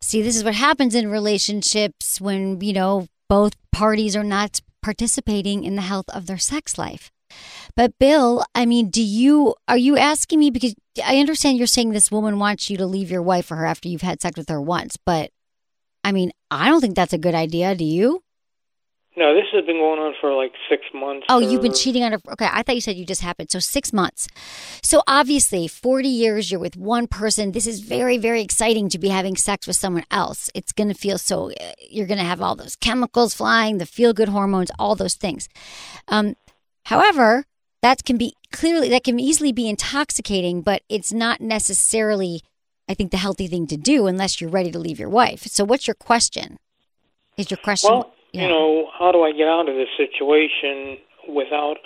See, 0.00 0.22
this 0.22 0.36
is 0.36 0.44
what 0.44 0.54
happens 0.54 0.94
in 0.94 1.08
relationships 1.08 2.20
when, 2.20 2.60
you 2.60 2.72
know, 2.72 3.06
both 3.28 3.54
parties 3.70 4.14
are 4.14 4.24
not 4.24 4.60
participating 4.82 5.64
in 5.64 5.76
the 5.76 5.82
health 5.82 6.08
of 6.10 6.26
their 6.26 6.38
sex 6.38 6.76
life. 6.76 7.10
But 7.74 7.98
Bill, 7.98 8.44
I 8.54 8.66
mean, 8.66 8.90
do 8.90 9.02
you 9.02 9.54
are 9.66 9.78
you 9.78 9.96
asking 9.96 10.38
me 10.38 10.50
because 10.50 10.74
I 11.02 11.18
understand 11.18 11.56
you're 11.56 11.66
saying 11.66 11.90
this 11.90 12.12
woman 12.12 12.38
wants 12.38 12.68
you 12.68 12.76
to 12.76 12.86
leave 12.86 13.10
your 13.10 13.22
wife 13.22 13.46
for 13.46 13.56
her 13.56 13.64
after 13.64 13.88
you've 13.88 14.02
had 14.02 14.20
sex 14.20 14.36
with 14.36 14.50
her 14.50 14.60
once, 14.60 14.98
but 14.98 15.30
I 16.04 16.12
mean, 16.12 16.32
I 16.50 16.68
don't 16.68 16.80
think 16.80 16.96
that's 16.96 17.12
a 17.12 17.18
good 17.18 17.34
idea, 17.34 17.74
do 17.74 17.84
you? 17.84 18.22
No, 19.14 19.34
this 19.34 19.44
has 19.52 19.66
been 19.66 19.76
going 19.76 20.00
on 20.00 20.14
for 20.20 20.32
like 20.32 20.52
six 20.70 20.84
months. 20.94 21.26
Oh, 21.28 21.38
you've 21.38 21.60
been 21.60 21.74
cheating 21.74 22.02
on 22.02 22.12
her. 22.12 22.18
Okay, 22.30 22.48
I 22.50 22.62
thought 22.62 22.74
you 22.74 22.80
said 22.80 22.96
you 22.96 23.04
just 23.04 23.20
happened. 23.20 23.50
So 23.50 23.58
six 23.58 23.92
months. 23.92 24.26
So 24.82 25.02
obviously, 25.06 25.68
40 25.68 26.08
years, 26.08 26.50
you're 26.50 26.58
with 26.58 26.78
one 26.78 27.06
person. 27.06 27.52
This 27.52 27.66
is 27.66 27.80
very, 27.80 28.16
very 28.16 28.40
exciting 28.40 28.88
to 28.88 28.98
be 28.98 29.08
having 29.08 29.36
sex 29.36 29.66
with 29.66 29.76
someone 29.76 30.04
else. 30.10 30.48
It's 30.54 30.72
going 30.72 30.88
to 30.88 30.94
feel 30.94 31.18
so, 31.18 31.50
uh, 31.50 31.72
you're 31.90 32.06
going 32.06 32.18
to 32.18 32.24
have 32.24 32.40
all 32.40 32.54
those 32.56 32.74
chemicals 32.74 33.34
flying, 33.34 33.76
the 33.76 33.84
feel 33.84 34.14
good 34.14 34.30
hormones, 34.30 34.70
all 34.78 34.94
those 34.94 35.14
things. 35.14 35.46
Um, 36.08 36.34
however, 36.84 37.44
that 37.82 38.04
can 38.04 38.16
be 38.16 38.34
clearly, 38.50 38.88
that 38.88 39.04
can 39.04 39.20
easily 39.20 39.52
be 39.52 39.68
intoxicating, 39.68 40.62
but 40.62 40.82
it's 40.88 41.12
not 41.12 41.42
necessarily, 41.42 42.40
I 42.88 42.94
think, 42.94 43.10
the 43.10 43.18
healthy 43.18 43.46
thing 43.46 43.66
to 43.66 43.76
do 43.76 44.06
unless 44.06 44.40
you're 44.40 44.48
ready 44.48 44.70
to 44.70 44.78
leave 44.78 44.98
your 44.98 45.10
wife. 45.10 45.42
So 45.42 45.64
what's 45.64 45.86
your 45.86 45.96
question? 45.96 46.56
Is 47.36 47.50
your 47.50 47.58
question? 47.58 47.90
Well, 47.90 48.11
you 48.32 48.48
know, 48.48 48.88
how 48.98 49.12
do 49.12 49.22
I 49.22 49.32
get 49.32 49.46
out 49.46 49.68
of 49.68 49.74
this 49.74 49.88
situation 49.96 50.98
without 51.28 51.78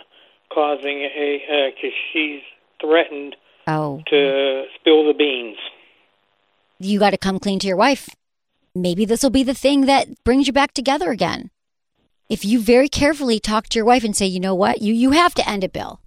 causing 0.52 1.02
a? 1.02 1.72
Because 1.74 1.92
she's 2.12 2.40
threatened 2.80 3.36
oh, 3.66 4.02
to 4.08 4.64
spill 4.78 5.06
the 5.06 5.14
beans. 5.14 5.56
you 6.78 6.98
got 6.98 7.10
to 7.10 7.18
come 7.18 7.38
clean 7.38 7.58
to 7.60 7.66
your 7.66 7.76
wife. 7.76 8.08
Maybe 8.74 9.04
this 9.04 9.22
will 9.22 9.30
be 9.30 9.42
the 9.42 9.54
thing 9.54 9.86
that 9.86 10.22
brings 10.22 10.46
you 10.46 10.52
back 10.52 10.74
together 10.74 11.10
again. 11.10 11.50
If 12.28 12.44
you 12.44 12.60
very 12.60 12.88
carefully 12.88 13.40
talk 13.40 13.68
to 13.68 13.78
your 13.78 13.86
wife 13.86 14.04
and 14.04 14.14
say, 14.14 14.26
you 14.26 14.40
know 14.40 14.54
what, 14.54 14.82
you 14.82 14.92
you 14.92 15.12
have 15.12 15.34
to 15.34 15.48
end 15.48 15.64
it, 15.64 15.72
Bill, 15.72 16.00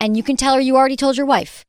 and 0.00 0.16
you 0.16 0.22
can 0.22 0.36
tell 0.36 0.54
her 0.54 0.60
you 0.60 0.76
already 0.76 0.96
told 0.96 1.16
your 1.16 1.26
wife. 1.26 1.64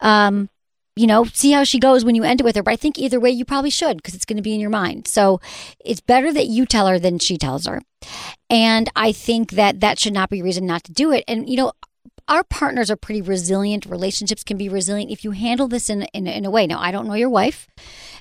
Um, 0.00 0.50
you 0.96 1.06
know, 1.06 1.24
see 1.24 1.52
how 1.52 1.62
she 1.62 1.78
goes 1.78 2.04
when 2.04 2.14
you 2.14 2.24
end 2.24 2.40
it 2.40 2.44
with 2.44 2.56
her. 2.56 2.62
But 2.62 2.72
I 2.72 2.76
think 2.76 2.98
either 2.98 3.20
way, 3.20 3.30
you 3.30 3.44
probably 3.44 3.70
should 3.70 3.98
because 3.98 4.14
it's 4.14 4.24
going 4.24 4.38
to 4.38 4.42
be 4.42 4.54
in 4.54 4.60
your 4.60 4.70
mind. 4.70 5.06
So 5.06 5.40
it's 5.84 6.00
better 6.00 6.32
that 6.32 6.46
you 6.46 6.64
tell 6.64 6.86
her 6.86 6.98
than 6.98 7.18
she 7.18 7.36
tells 7.36 7.66
her. 7.66 7.82
And 8.48 8.90
I 8.96 9.12
think 9.12 9.52
that 9.52 9.80
that 9.80 9.98
should 9.98 10.14
not 10.14 10.30
be 10.30 10.40
a 10.40 10.44
reason 10.44 10.66
not 10.66 10.84
to 10.84 10.92
do 10.92 11.12
it. 11.12 11.24
And 11.28 11.48
you 11.48 11.56
know, 11.56 11.72
our 12.28 12.42
partners 12.44 12.90
are 12.90 12.96
pretty 12.96 13.22
resilient. 13.22 13.86
Relationships 13.86 14.42
can 14.42 14.56
be 14.56 14.68
resilient 14.68 15.10
if 15.10 15.24
you 15.24 15.30
handle 15.30 15.68
this 15.68 15.88
in, 15.88 16.02
in, 16.14 16.26
in 16.26 16.44
a 16.44 16.50
way. 16.50 16.66
Now, 16.66 16.80
I 16.80 16.90
don't 16.90 17.06
know 17.06 17.14
your 17.14 17.30
wife, 17.30 17.68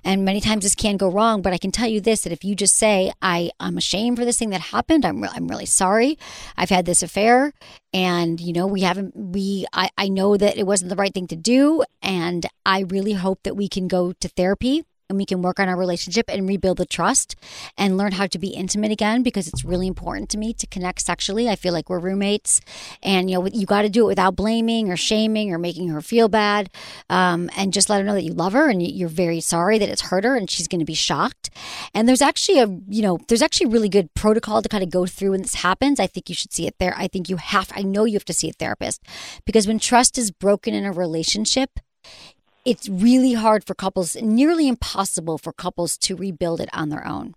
and 0.03 0.23
many 0.23 0.41
times 0.41 0.63
this 0.63 0.75
can 0.75 0.97
go 0.97 1.09
wrong, 1.09 1.41
but 1.41 1.53
I 1.53 1.57
can 1.57 1.71
tell 1.71 1.87
you 1.87 1.99
this 1.99 2.21
that 2.21 2.33
if 2.33 2.43
you 2.43 2.55
just 2.55 2.75
say, 2.75 3.11
I, 3.21 3.51
I'm 3.59 3.77
ashamed 3.77 4.17
for 4.17 4.25
this 4.25 4.37
thing 4.37 4.51
that 4.51 4.61
happened, 4.61 5.05
I'm, 5.05 5.21
re- 5.21 5.29
I'm 5.33 5.47
really 5.47 5.65
sorry, 5.65 6.17
I've 6.55 6.69
had 6.69 6.85
this 6.85 7.01
affair, 7.01 7.51
and, 7.93 8.39
you 8.39 8.53
know, 8.53 8.67
we 8.67 8.81
haven't, 8.81 9.15
we, 9.15 9.65
I, 9.73 9.89
I 9.97 10.09
know 10.09 10.37
that 10.37 10.57
it 10.57 10.67
wasn't 10.67 10.89
the 10.89 10.95
right 10.95 11.13
thing 11.13 11.27
to 11.27 11.35
do, 11.35 11.83
and 12.01 12.45
I 12.65 12.81
really 12.81 13.13
hope 13.13 13.43
that 13.43 13.55
we 13.55 13.67
can 13.67 13.87
go 13.87 14.13
to 14.13 14.27
therapy 14.29 14.85
and 15.09 15.17
we 15.17 15.25
can 15.25 15.41
work 15.41 15.59
on 15.59 15.69
our 15.69 15.77
relationship 15.77 16.25
and 16.29 16.47
rebuild 16.47 16.77
the 16.77 16.85
trust 16.85 17.35
and 17.77 17.97
learn 17.97 18.13
how 18.13 18.27
to 18.27 18.39
be 18.39 18.49
intimate 18.49 18.91
again 18.91 19.23
because 19.23 19.47
it's 19.47 19.63
really 19.63 19.87
important 19.87 20.29
to 20.29 20.37
me 20.37 20.53
to 20.53 20.67
connect 20.67 21.01
sexually. 21.01 21.49
I 21.49 21.55
feel 21.55 21.73
like 21.73 21.89
we're 21.89 21.99
roommates, 21.99 22.61
and 23.03 23.29
you 23.29 23.37
know 23.37 23.47
you 23.47 23.65
got 23.65 23.83
to 23.83 23.89
do 23.89 24.05
it 24.05 24.07
without 24.07 24.35
blaming 24.35 24.91
or 24.91 24.97
shaming 24.97 25.53
or 25.53 25.57
making 25.57 25.89
her 25.89 26.01
feel 26.01 26.27
bad, 26.27 26.69
um, 27.09 27.49
and 27.55 27.73
just 27.73 27.89
let 27.89 27.99
her 27.99 28.03
know 28.03 28.13
that 28.13 28.23
you 28.23 28.34
love 28.34 28.53
her 28.53 28.69
and 28.69 28.82
you're 28.82 29.09
very 29.09 29.41
sorry 29.41 29.77
that 29.77 29.89
it's 29.89 30.01
hurt 30.01 30.23
her 30.23 30.36
and 30.36 30.49
she's 30.49 30.67
going 30.67 30.80
to 30.80 30.86
be 30.86 30.93
shocked. 30.93 31.49
And 31.93 32.07
there's 32.07 32.21
actually 32.21 32.59
a 32.59 32.67
you 32.89 33.01
know 33.01 33.19
there's 33.27 33.41
actually 33.41 33.67
really 33.67 33.89
good 33.89 34.13
protocol 34.13 34.61
to 34.61 34.69
kind 34.69 34.84
of 34.84 34.89
go 34.89 35.05
through 35.05 35.32
when 35.32 35.41
this 35.41 35.55
happens. 35.55 35.99
I 35.99 36.07
think 36.07 36.30
you 36.30 36.36
should 36.36 36.53
see 36.53 36.67
it 36.67 36.75
there. 36.80 36.95
I 36.97 37.07
think 37.07 37.30
you 37.30 37.38
have. 37.38 37.71
I 37.75 37.84
know 37.84 38.05
you 38.05 38.13
have 38.13 38.25
to 38.25 38.34
see 38.34 38.49
a 38.49 38.53
therapist 38.53 39.03
because 39.45 39.67
when 39.67 39.80
trust 39.80 40.17
is 40.17 40.32
broken 40.32 40.73
in 40.73 40.86
a 40.86 40.91
relationship 40.91 41.80
it's 42.66 42.89
really 42.89 43.34
hard 43.34 43.63
for 43.63 43.74
couples, 43.76 44.16
nearly 44.16 44.68
impossible 44.68 45.38
for 45.38 45.53
couples 45.53 45.97
to 45.99 46.16
rebuild 46.16 46.59
it 46.59 46.70
on 46.74 46.89
their 46.89 47.05
own. 47.07 47.36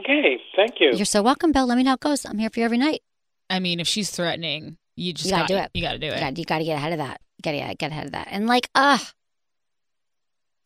Okay, 0.00 0.38
thank 0.56 0.80
you. 0.80 0.92
You're 0.94 1.04
so 1.04 1.22
welcome, 1.22 1.52
Bill. 1.52 1.66
Let 1.66 1.76
me 1.76 1.84
know 1.84 1.90
how 1.90 1.94
it 1.94 2.00
goes. 2.00 2.24
I'm 2.24 2.38
here 2.38 2.50
for 2.50 2.58
you 2.60 2.64
every 2.64 2.78
night. 2.78 3.02
I 3.48 3.60
mean, 3.60 3.78
if 3.78 3.86
she's 3.86 4.10
threatening, 4.10 4.76
you 4.96 5.12
just 5.12 5.26
you 5.26 5.30
gotta 5.32 5.42
got- 5.42 5.48
do 5.48 5.56
it. 5.64 5.70
You 5.74 5.82
got 5.82 5.92
to 5.92 5.98
do 5.98 6.06
it. 6.08 6.14
You 6.14 6.20
gotta, 6.20 6.40
you 6.40 6.44
gotta 6.44 6.64
get 6.64 6.76
ahead 6.76 6.92
of 6.92 6.98
that. 6.98 7.20
You 7.38 7.42
gotta 7.52 7.74
get 7.76 7.90
ahead 7.92 8.06
of 8.06 8.12
that. 8.12 8.28
And 8.30 8.46
like, 8.46 8.68
ah, 8.74 9.12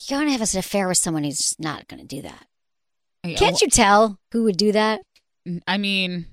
you're 0.07 0.18
gonna 0.20 0.30
have 0.32 0.40
an 0.40 0.59
affair 0.59 0.88
with 0.88 0.96
someone 0.96 1.24
who's 1.24 1.38
just 1.38 1.61
not 1.61 1.88
gonna 1.88 2.05
do 2.05 2.22
that. 2.22 2.46
Can't 3.36 3.61
you 3.61 3.68
tell 3.68 4.18
who 4.32 4.44
would 4.44 4.57
do 4.57 4.72
that? 4.72 5.03
I 5.66 5.76
mean, 5.76 6.26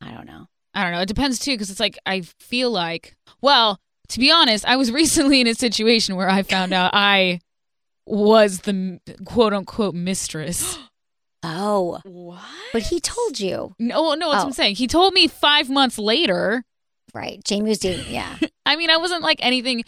I 0.00 0.10
don't 0.12 0.26
know. 0.26 0.46
I 0.74 0.82
don't 0.82 0.92
know. 0.92 1.00
It 1.00 1.06
depends 1.08 1.38
too, 1.38 1.52
because 1.52 1.70
it's 1.70 1.80
like 1.80 1.98
I 2.04 2.22
feel 2.40 2.70
like, 2.70 3.16
well, 3.40 3.78
to 4.12 4.20
be 4.20 4.30
honest, 4.30 4.64
I 4.66 4.76
was 4.76 4.90
recently 5.02 5.40
in 5.40 5.46
a 5.46 5.54
situation 5.54 6.16
where 6.16 6.28
I 6.30 6.42
found 6.42 6.72
out 6.72 6.90
I 6.94 7.40
was 8.06 8.60
the 8.60 9.00
quote 9.24 9.52
unquote 9.52 9.94
mistress. 9.94 10.78
Oh. 11.44 11.98
What? 12.04 12.38
But 12.72 12.82
he 12.84 13.00
told 13.00 13.40
you. 13.40 13.74
No, 13.80 14.14
no, 14.14 14.30
that's 14.30 14.38
what 14.38 14.44
Oh. 14.44 14.46
I'm 14.46 14.52
saying. 14.52 14.76
He 14.76 14.86
told 14.86 15.12
me 15.12 15.26
five 15.26 15.68
months 15.68 15.98
later. 15.98 16.62
Right. 17.12 17.42
Jamie 17.44 17.70
was 17.70 17.80
dating, 17.80 18.14
yeah. 18.14 18.36
I 18.64 18.76
mean, 18.76 18.90
I 18.90 18.96
wasn't 18.96 19.22
like 19.22 19.38
anything. 19.40 19.82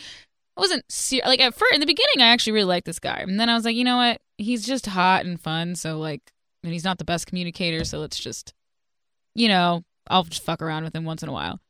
I 0.56 0.60
wasn't 0.60 0.82
ser- 0.90 1.20
like 1.24 1.38
at 1.38 1.54
first 1.54 1.72
in 1.74 1.78
the 1.78 1.86
beginning. 1.86 2.20
I 2.20 2.26
actually 2.32 2.54
really 2.54 2.64
liked 2.66 2.86
this 2.86 2.98
guy, 2.98 3.18
and 3.20 3.38
then 3.38 3.48
I 3.48 3.54
was 3.54 3.64
like, 3.64 3.76
you 3.76 3.84
know 3.84 3.98
what? 3.98 4.20
He's 4.36 4.66
just 4.66 4.86
hot 4.86 5.26
and 5.26 5.40
fun. 5.40 5.76
So 5.76 6.00
like, 6.00 6.22
and 6.64 6.72
he's 6.72 6.82
not 6.82 6.98
the 6.98 7.04
best 7.04 7.28
communicator. 7.28 7.84
So 7.84 8.00
let's 8.00 8.18
just, 8.18 8.52
you 9.36 9.46
know, 9.46 9.82
I'll 10.10 10.24
just 10.24 10.42
fuck 10.42 10.60
around 10.60 10.82
with 10.82 10.96
him 10.96 11.04
once 11.04 11.22
in 11.22 11.28
a 11.28 11.32
while. 11.32 11.60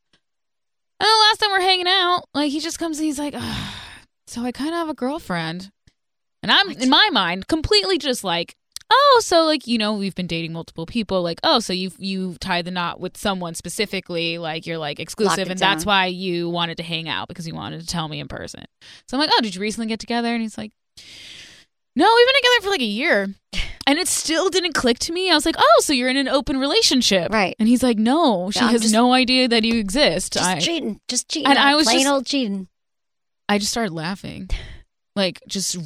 And 0.99 1.07
the 1.07 1.25
last 1.29 1.37
time 1.39 1.51
we're 1.51 1.61
hanging 1.61 1.87
out, 1.87 2.23
like 2.33 2.51
he 2.51 2.59
just 2.59 2.79
comes 2.79 2.99
and 2.99 3.05
he's 3.05 3.19
like, 3.19 3.33
"Ah, 3.35 3.75
so 4.27 4.43
I 4.43 4.51
kind 4.51 4.69
of 4.69 4.75
have 4.75 4.89
a 4.89 4.93
girlfriend, 4.93 5.71
and 6.41 6.51
I'm 6.51 6.71
in 6.71 6.89
my 6.89 7.09
mind 7.11 7.47
completely 7.47 7.97
just 7.97 8.23
like. 8.23 8.55
Oh, 8.87 9.21
so 9.25 9.43
like 9.45 9.65
you 9.65 9.79
know 9.79 9.93
we've 9.93 10.13
been 10.13 10.27
dating 10.27 10.53
multiple 10.53 10.85
people. 10.85 11.23
Like 11.23 11.39
oh, 11.43 11.59
so 11.59 11.73
you 11.73 11.91
you 11.97 12.35
tied 12.39 12.65
the 12.65 12.71
knot 12.71 12.99
with 12.99 13.17
someone 13.17 13.55
specifically. 13.55 14.37
Like 14.37 14.67
you're 14.67 14.77
like 14.77 14.99
exclusive, 14.99 15.49
and 15.49 15.59
that's 15.59 15.85
why 15.87 16.05
you 16.05 16.49
wanted 16.51 16.77
to 16.77 16.83
hang 16.83 17.09
out 17.09 17.27
because 17.27 17.47
you 17.47 17.55
wanted 17.55 17.81
to 17.81 17.87
tell 17.87 18.07
me 18.07 18.19
in 18.19 18.27
person. 18.27 18.63
So 19.07 19.17
I'm 19.17 19.21
like, 19.21 19.31
oh, 19.33 19.41
did 19.41 19.55
you 19.55 19.61
recently 19.61 19.87
get 19.87 19.99
together? 19.99 20.31
And 20.31 20.39
he's 20.39 20.55
like, 20.55 20.71
no, 21.95 22.13
we've 22.15 22.27
been 22.27 22.35
together 22.35 22.61
for 22.61 22.69
like 22.69 22.81
a 22.81 22.85
year. 22.85 23.33
And 23.87 23.99
it 23.99 24.07
still 24.07 24.49
didn't 24.49 24.73
click 24.73 24.97
to 24.99 25.13
me. 25.13 25.29
I 25.29 25.35
was 25.35 25.45
like, 25.45 25.55
oh, 25.57 25.81
so 25.81 25.93
you're 25.93 26.09
in 26.09 26.17
an 26.17 26.27
open 26.27 26.57
relationship. 26.57 27.31
Right. 27.31 27.55
And 27.59 27.67
he's 27.67 27.83
like, 27.83 27.97
no, 27.97 28.49
she 28.49 28.61
No, 28.61 28.67
has 28.67 28.81
just- 28.81 28.93
no 28.93 29.13
idea 29.13 29.47
that 29.47 29.63
you 29.63 29.79
exist. 29.79 30.33
Just 30.33 30.45
I, 30.45 30.59
cheating. 30.59 30.99
Just 31.07 31.29
cheating. 31.29 31.49
And 31.49 31.59
I 31.59 31.75
was 31.75 31.85
plain 31.85 31.99
just- 31.99 32.11
old 32.11 32.25
cheating. 32.25 32.67
I 33.47 33.59
just 33.59 33.69
started 33.69 33.93
laughing, 33.93 34.49
like 35.15 35.39
just 35.47 35.77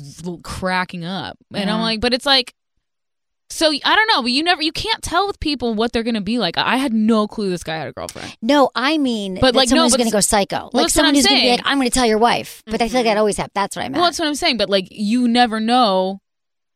cracking 0.43 1.03
up. 1.03 1.37
And 1.53 1.69
I'm 1.69 1.81
like, 1.81 1.99
but 1.99 2.13
it's 2.13 2.25
like, 2.25 2.53
so 3.51 3.71
I 3.71 3.95
don't 3.95 4.07
know, 4.07 4.21
but 4.21 4.31
you 4.31 4.43
never, 4.43 4.61
you 4.61 4.71
can't 4.71 5.01
tell 5.03 5.27
with 5.27 5.39
people 5.39 5.73
what 5.73 5.91
they're 5.91 6.03
going 6.03 6.15
to 6.15 6.21
be 6.21 6.37
like. 6.37 6.57
I 6.57 6.77
had 6.77 6.93
no 6.93 7.27
clue 7.27 7.49
this 7.49 7.63
guy 7.63 7.77
had 7.77 7.87
a 7.87 7.91
girlfriend. 7.91 8.37
No, 8.41 8.69
I 8.75 8.97
mean, 8.97 9.35
But, 9.35 9.55
like, 9.55 9.69
like, 9.69 9.75
no, 9.75 9.89
but 9.89 9.97
going 9.97 10.09
to 10.09 10.15
go 10.15 10.21
psycho. 10.21 10.69
Well, 10.71 10.83
like 10.83 10.89
someone 10.89 11.15
who's 11.15 11.25
going 11.25 11.35
to 11.37 11.41
be 11.41 11.47
saying. 11.47 11.57
like, 11.57 11.65
I'm 11.65 11.79
going 11.79 11.89
to 11.89 11.93
tell 11.93 12.05
your 12.05 12.19
wife. 12.19 12.61
But 12.65 12.75
I 12.75 12.77
feel 12.77 12.85
like 12.85 12.91
mm-hmm. 12.91 13.03
that 13.05 13.17
always 13.17 13.37
happens. 13.37 13.53
That's 13.55 13.75
what 13.75 13.81
I 13.81 13.89
meant. 13.89 13.95
Well, 13.95 14.05
that's 14.05 14.19
what 14.19 14.27
I'm 14.27 14.35
saying. 14.35 14.57
But 14.57 14.69
like, 14.69 14.87
you 14.91 15.27
never 15.27 15.59
know 15.59 16.21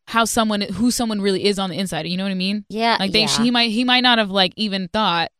how 0.06 0.24
someone, 0.24 0.60
who 0.60 0.90
someone 0.90 1.20
really 1.20 1.44
is 1.44 1.58
on 1.58 1.70
the 1.70 1.78
inside. 1.78 2.06
You 2.06 2.16
know 2.16 2.24
what 2.24 2.32
I 2.32 2.34
mean? 2.34 2.64
yeah. 2.68 2.96
Like 3.00 3.12
they, 3.12 3.22
yeah. 3.22 3.42
he 3.42 3.50
might, 3.50 3.70
he 3.70 3.84
might 3.84 4.02
not 4.02 4.18
have 4.18 4.30
like 4.30 4.52
even 4.56 4.88
thought. 4.88 5.30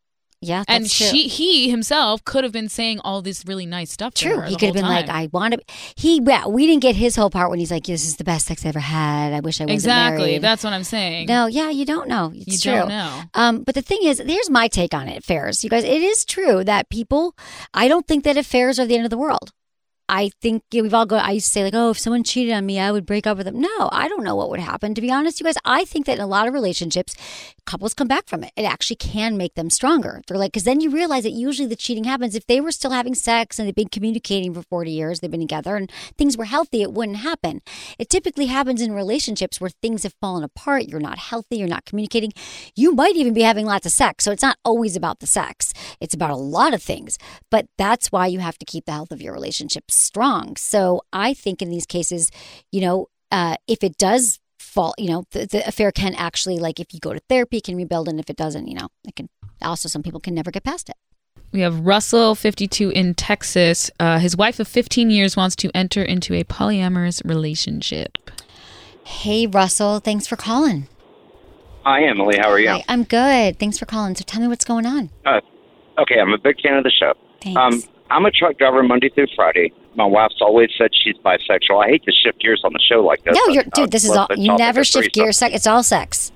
yeah, 0.41 0.63
that's 0.67 0.69
and 0.69 0.89
true. 0.89 1.07
she, 1.07 1.27
he 1.27 1.69
himself 1.69 2.23
could 2.23 2.43
have 2.43 2.53
been 2.53 2.69
saying 2.69 2.99
all 3.03 3.21
this 3.21 3.43
really 3.47 3.65
nice 3.65 3.91
stuff. 3.91 4.13
to 4.15 4.25
True. 4.25 4.39
her 4.41 4.45
He 4.45 4.53
the 4.53 4.59
could 4.59 4.65
have 4.67 4.75
been 4.75 4.85
like. 4.85 5.09
I 5.09 5.29
want 5.31 5.53
to. 5.55 5.59
He, 5.95 6.21
yeah, 6.23 6.47
we 6.47 6.67
didn't 6.67 6.81
get 6.81 6.95
his 6.95 7.15
whole 7.15 7.29
part 7.29 7.49
when 7.49 7.57
he's 7.59 7.71
like, 7.71 7.85
this 7.85 8.05
is 8.05 8.17
the 8.17 8.23
best 8.23 8.45
sex 8.47 8.65
I 8.65 8.69
ever 8.69 8.79
had. 8.79 9.33
I 9.33 9.39
wish 9.39 9.59
I 9.59 9.63
wasn't 9.63 9.71
exactly. 9.75 10.25
married. 10.25 10.41
That's 10.41 10.63
what 10.63 10.73
I'm 10.73 10.83
saying. 10.83 11.27
No, 11.27 11.47
yeah, 11.47 11.69
you 11.71 11.85
don't 11.85 12.07
know. 12.07 12.31
It's 12.35 12.63
you 12.65 12.71
true. 12.71 12.79
don't 12.79 12.89
know. 12.89 13.21
Um, 13.33 13.63
but 13.63 13.73
the 13.75 13.81
thing 13.81 13.99
is, 14.03 14.19
here's 14.19 14.49
my 14.49 14.67
take 14.67 14.93
on 14.93 15.07
it, 15.07 15.19
affairs. 15.19 15.63
You 15.63 15.69
guys, 15.69 15.83
it 15.83 16.01
is 16.01 16.25
true 16.25 16.63
that 16.63 16.89
people, 16.89 17.35
I 17.73 17.87
don't 17.87 18.07
think 18.07 18.23
that 18.25 18.37
affairs 18.37 18.77
are 18.79 18.85
the 18.85 18.95
end 18.95 19.05
of 19.05 19.09
the 19.11 19.17
world. 19.17 19.51
I 20.07 20.29
think 20.41 20.63
we've 20.71 20.93
all 20.93 21.05
go. 21.05 21.17
I 21.17 21.31
used 21.31 21.47
to 21.47 21.51
say 21.51 21.63
like, 21.63 21.73
oh, 21.73 21.89
if 21.89 21.99
someone 21.99 22.23
cheated 22.23 22.53
on 22.53 22.65
me, 22.65 22.79
I 22.79 22.91
would 22.91 23.05
break 23.05 23.25
up 23.25 23.37
with 23.37 23.45
them. 23.45 23.59
No, 23.59 23.89
I 23.91 24.07
don't 24.07 24.23
know 24.23 24.35
what 24.35 24.49
would 24.51 24.59
happen. 24.59 24.93
To 24.93 25.01
be 25.01 25.11
honest, 25.11 25.39
you 25.39 25.45
guys, 25.45 25.55
I 25.65 25.83
think 25.85 26.05
that 26.05 26.17
in 26.17 26.23
a 26.23 26.27
lot 26.27 26.47
of 26.47 26.53
relationships, 26.53 27.15
couples 27.65 27.95
come 27.95 28.07
back 28.07 28.27
from 28.27 28.43
it. 28.43 28.51
It 28.55 28.63
actually 28.63 28.97
can 28.97 29.35
make 29.35 29.55
them 29.55 29.69
stronger. 29.69 30.21
They're 30.27 30.37
like, 30.37 30.51
because 30.51 30.63
then 30.63 30.79
you 30.79 30.91
realize 30.91 31.23
that 31.23 31.31
usually 31.31 31.67
the 31.67 31.75
cheating 31.75 32.03
happens 32.03 32.35
if 32.35 32.45
they 32.45 32.61
were 32.61 32.71
still 32.71 32.91
having 32.91 33.15
sex 33.15 33.57
and 33.57 33.67
they've 33.67 33.73
been 33.73 33.89
communicating 33.89 34.53
for 34.53 34.61
forty 34.61 34.91
years, 34.91 35.19
they've 35.19 35.31
been 35.31 35.39
together, 35.39 35.75
and 35.75 35.91
things 36.17 36.37
were 36.37 36.45
healthy. 36.45 36.83
It 36.83 36.93
wouldn't 36.93 37.17
happen. 37.17 37.61
It 37.97 38.09
typically 38.09 38.45
happens 38.45 38.81
in 38.81 38.91
relationships 38.91 39.59
where 39.59 39.71
things 39.71 40.03
have 40.03 40.13
fallen 40.21 40.43
apart. 40.43 40.83
You're 40.85 40.99
not 40.99 41.17
healthy. 41.17 41.57
You're 41.57 41.67
not 41.67 41.85
communicating. 41.85 42.31
You 42.75 42.93
might 42.93 43.15
even 43.15 43.33
be 43.33 43.41
having 43.41 43.65
lots 43.65 43.87
of 43.87 43.91
sex. 43.91 44.23
So 44.23 44.31
it's 44.31 44.43
not 44.43 44.57
always 44.63 44.95
about 44.95 45.19
the 45.19 45.27
sex. 45.27 45.73
It's 45.99 46.13
about 46.13 46.29
a 46.29 46.35
lot 46.35 46.73
of 46.73 46.83
things. 46.83 47.17
But 47.49 47.65
that's 47.77 48.11
why 48.11 48.27
you 48.27 48.39
have 48.39 48.59
to 48.59 48.65
keep 48.65 48.85
the 48.85 48.91
health 48.91 49.11
of 49.11 49.21
your 49.21 49.33
relationship 49.33 49.85
strong. 49.95 50.55
So 50.57 51.01
I 51.13 51.33
think 51.33 51.61
in 51.61 51.69
these 51.69 51.85
cases, 51.85 52.31
you 52.71 52.81
know, 52.81 53.07
uh, 53.31 53.55
if 53.67 53.83
it 53.83 53.97
does 53.97 54.39
fall, 54.59 54.93
you 54.97 55.09
know, 55.09 55.23
the, 55.31 55.45
the 55.45 55.67
affair 55.67 55.91
can 55.91 56.13
actually, 56.15 56.59
like, 56.59 56.79
if 56.79 56.93
you 56.93 56.99
go 56.99 57.13
to 57.13 57.19
therapy, 57.29 57.61
can 57.61 57.75
rebuild. 57.75 58.07
And 58.07 58.19
if 58.19 58.29
it 58.29 58.35
doesn't, 58.35 58.67
you 58.67 58.75
know, 58.75 58.89
it 59.07 59.15
can 59.15 59.29
also, 59.61 59.89
some 59.89 60.03
people 60.03 60.19
can 60.19 60.35
never 60.35 60.51
get 60.51 60.63
past 60.63 60.89
it. 60.89 60.95
We 61.51 61.61
have 61.61 61.79
Russell, 61.79 62.35
52, 62.35 62.89
in 62.89 63.13
Texas. 63.13 63.89
Uh, 63.99 64.19
his 64.19 64.35
wife 64.35 64.59
of 64.59 64.67
15 64.67 65.09
years 65.09 65.37
wants 65.37 65.55
to 65.57 65.71
enter 65.73 66.03
into 66.03 66.33
a 66.33 66.43
polyamorous 66.43 67.21
relationship. 67.23 68.17
Hey, 69.05 69.47
Russell, 69.47 69.99
thanks 69.99 70.27
for 70.27 70.35
calling. 70.35 70.87
Hi, 71.85 72.03
Emily. 72.03 72.37
How 72.37 72.49
are 72.49 72.59
you? 72.59 72.69
Hi, 72.69 72.83
I'm 72.89 73.03
good. 73.03 73.59
Thanks 73.59 73.77
for 73.77 73.85
calling. 73.85 74.15
So 74.15 74.23
tell 74.25 74.41
me 74.41 74.47
what's 74.47 74.65
going 74.65 74.85
on. 74.85 75.11
Uh, 75.25 75.39
okay, 75.99 76.19
I'm 76.19 76.33
a 76.33 76.37
big 76.37 76.59
fan 76.59 76.77
of 76.77 76.83
the 76.83 76.91
show. 76.91 77.13
Thanks. 77.41 77.57
Um, 77.57 77.83
I'm 78.09 78.25
a 78.25 78.31
truck 78.31 78.57
driver 78.57 78.81
Monday 78.83 79.09
through 79.09 79.27
Friday. 79.35 79.71
My 79.95 80.05
wife's 80.05 80.41
always 80.41 80.69
said 80.77 80.91
she's 80.93 81.15
bisexual. 81.17 81.83
I 81.83 81.89
hate 81.89 82.03
to 82.03 82.11
shift 82.11 82.39
gears 82.41 82.61
on 82.63 82.73
the 82.73 82.79
show 82.79 83.01
like 83.01 83.23
this. 83.23 83.35
no, 83.35 83.53
you're, 83.53 83.63
uh, 83.63 83.69
dude, 83.73 83.91
this 83.91 84.03
is 84.03 84.11
all, 84.11 84.27
you 84.35 84.55
never 84.57 84.83
shift 84.83 85.13
gears. 85.13 85.41
It's 85.41 85.67
all 85.67 85.83
sex. 85.83 86.31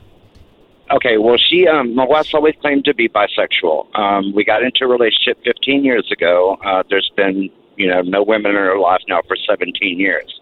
Okay, 0.91 1.17
well, 1.17 1.37
she, 1.37 1.67
um, 1.67 1.93
my 1.93 2.05
wife's 2.05 2.33
always 2.33 2.55
claimed 2.61 2.85
to 2.85 2.95
be 2.95 3.07
bisexual. 3.07 3.95
Um, 3.95 4.33
we 4.33 4.43
got 4.43 4.63
into 4.63 4.85
a 4.85 4.87
relationship 4.87 5.37
15 5.45 5.83
years 5.83 6.09
ago. 6.11 6.57
Uh, 6.65 6.83
there's 6.89 7.11
been, 7.15 7.49
you 7.75 7.87
know, 7.87 8.01
no 8.01 8.23
women 8.23 8.51
in 8.51 8.57
her 8.57 8.79
life 8.79 9.01
now 9.07 9.21
for 9.27 9.35
17 9.35 9.99
years. 9.99 10.41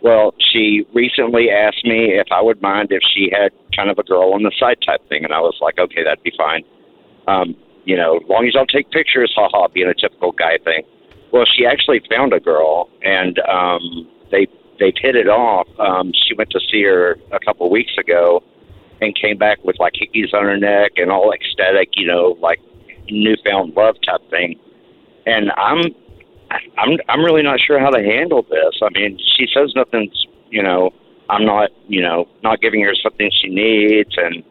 Well, 0.00 0.34
she 0.38 0.86
recently 0.92 1.50
asked 1.50 1.84
me 1.84 2.12
if 2.12 2.26
I 2.30 2.40
would 2.40 2.60
mind 2.62 2.88
if 2.92 3.00
she 3.14 3.30
had 3.32 3.52
kind 3.74 3.90
of 3.90 3.98
a 3.98 4.02
girl 4.04 4.32
on 4.34 4.42
the 4.42 4.52
side 4.60 4.76
type 4.86 5.00
thing, 5.08 5.24
and 5.24 5.32
I 5.32 5.40
was 5.40 5.56
like, 5.60 5.78
okay, 5.78 6.04
that'd 6.04 6.22
be 6.22 6.32
fine. 6.36 6.62
Um, 7.26 7.56
you 7.84 7.96
know, 7.96 8.18
as 8.18 8.28
long 8.28 8.46
as 8.46 8.54
y'all 8.54 8.66
take 8.66 8.90
pictures, 8.90 9.32
haha, 9.34 9.66
being 9.68 9.88
a 9.88 9.94
typical 9.94 10.32
guy 10.32 10.58
thing. 10.62 10.82
Well, 11.34 11.46
she 11.52 11.66
actually 11.66 12.00
found 12.08 12.32
a 12.32 12.38
girl, 12.38 12.88
and 13.02 13.40
um, 13.40 14.08
they 14.30 14.46
they've 14.78 14.94
hit 14.96 15.16
it 15.16 15.26
off. 15.26 15.66
Um, 15.80 16.12
she 16.14 16.32
went 16.32 16.50
to 16.50 16.60
see 16.70 16.84
her 16.84 17.18
a 17.32 17.40
couple 17.40 17.68
weeks 17.70 17.90
ago, 17.98 18.40
and 19.00 19.12
came 19.20 19.36
back 19.36 19.58
with 19.64 19.76
like 19.80 19.94
hickeys 19.94 20.32
on 20.32 20.44
her 20.44 20.56
neck 20.56 20.92
and 20.96 21.10
all 21.10 21.32
ecstatic, 21.32 21.88
you 21.96 22.06
know, 22.06 22.36
like 22.40 22.60
newfound 23.10 23.74
love 23.74 23.96
type 24.06 24.20
thing. 24.30 24.60
And 25.26 25.50
I'm, 25.56 25.82
I'm, 26.78 26.98
I'm 27.08 27.24
really 27.24 27.42
not 27.42 27.58
sure 27.58 27.80
how 27.80 27.90
to 27.90 28.00
handle 28.00 28.42
this. 28.42 28.78
I 28.80 28.90
mean, 28.90 29.18
she 29.36 29.48
says 29.52 29.72
nothing's, 29.74 30.26
you 30.50 30.62
know, 30.62 30.92
I'm 31.28 31.44
not, 31.44 31.70
you 31.88 32.00
know, 32.00 32.28
not 32.44 32.60
giving 32.60 32.82
her 32.82 32.94
something 32.94 33.28
she 33.42 33.48
needs, 33.48 34.16
and 34.16 34.44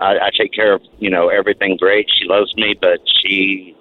I, 0.00 0.12
I 0.12 0.30
take 0.34 0.54
care 0.54 0.72
of, 0.72 0.80
you 1.00 1.10
know, 1.10 1.28
everything 1.28 1.76
great. 1.76 2.08
She 2.18 2.26
loves 2.26 2.56
me, 2.56 2.74
but 2.80 3.00
she 3.20 3.76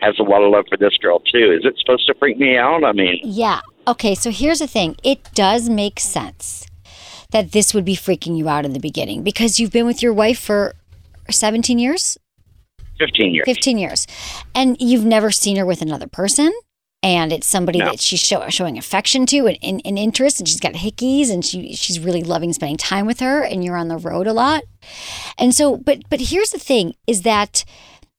has 0.00 0.16
a 0.18 0.22
lot 0.22 0.42
of 0.42 0.50
love 0.50 0.64
for 0.68 0.76
this 0.76 0.96
girl 1.00 1.20
too. 1.20 1.52
Is 1.58 1.64
it 1.64 1.74
supposed 1.78 2.06
to 2.06 2.14
freak 2.18 2.38
me 2.38 2.56
out? 2.56 2.84
I 2.84 2.92
mean, 2.92 3.20
Yeah. 3.24 3.60
Okay. 3.86 4.14
So 4.14 4.30
here's 4.30 4.58
the 4.60 4.66
thing 4.66 4.96
it 5.02 5.20
does 5.34 5.68
make 5.68 5.98
sense 6.00 6.66
that 7.30 7.52
this 7.52 7.74
would 7.74 7.84
be 7.84 7.96
freaking 7.96 8.36
you 8.36 8.48
out 8.48 8.64
in 8.64 8.72
the 8.72 8.80
beginning 8.80 9.22
because 9.22 9.58
you've 9.60 9.72
been 9.72 9.86
with 9.86 10.02
your 10.02 10.12
wife 10.14 10.38
for 10.38 10.74
17 11.30 11.78
years, 11.78 12.16
15 12.98 13.34
years. 13.34 13.44
15 13.44 13.78
years, 13.78 14.06
and 14.54 14.76
you've 14.80 15.04
never 15.04 15.30
seen 15.30 15.56
her 15.56 15.66
with 15.66 15.82
another 15.82 16.06
person. 16.06 16.52
And 17.00 17.32
it's 17.32 17.46
somebody 17.46 17.78
No. 17.78 17.84
that 17.84 18.00
she's 18.00 18.18
show, 18.18 18.48
showing 18.48 18.76
affection 18.76 19.24
to 19.26 19.46
and, 19.46 19.56
and, 19.62 19.80
and 19.84 19.96
interest, 19.96 20.40
and 20.40 20.48
she's 20.48 20.58
got 20.58 20.72
hickeys, 20.72 21.30
and 21.30 21.44
she 21.44 21.74
she's 21.76 22.00
really 22.00 22.24
loving 22.24 22.52
spending 22.52 22.76
time 22.76 23.06
with 23.06 23.20
her. 23.20 23.40
And 23.44 23.62
you're 23.64 23.76
on 23.76 23.86
the 23.86 23.98
road 23.98 24.26
a 24.26 24.32
lot, 24.32 24.64
and 25.38 25.54
so. 25.54 25.76
But 25.76 26.00
but 26.10 26.20
here's 26.20 26.50
the 26.50 26.58
thing: 26.58 26.94
is 27.06 27.22
that 27.22 27.64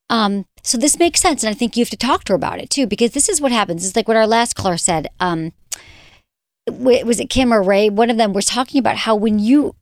um, 0.10 0.46
so 0.64 0.78
this 0.78 1.00
makes 1.00 1.22
sense, 1.22 1.44
and 1.44 1.50
I 1.50 1.54
think 1.54 1.78
you 1.78 1.82
have 1.82 1.90
to 1.92 1.98
talk 1.98 2.24
to 2.26 2.34
her 2.34 2.36
about 2.36 2.60
it 2.60 2.70
too, 2.70 2.88
because 2.88 3.12
this 3.12 3.30
is 3.30 3.42
what 3.42 3.52
happens. 3.52 3.86
It's 3.86 3.96
like 3.96 4.08
what 4.08 4.18
our 4.18 4.28
last 4.28 4.56
caller 4.56 4.78
said. 4.78 5.08
Um, 5.20 5.54
was 6.68 7.20
it 7.20 7.30
Kim 7.30 7.54
or 7.54 7.64
Ray? 7.64 7.90
One 7.90 8.10
of 8.10 8.18
them 8.18 8.34
was 8.34 8.46
talking 8.46 8.80
about 8.80 8.98
how 8.98 9.16
when 9.16 9.40
you 9.40 9.76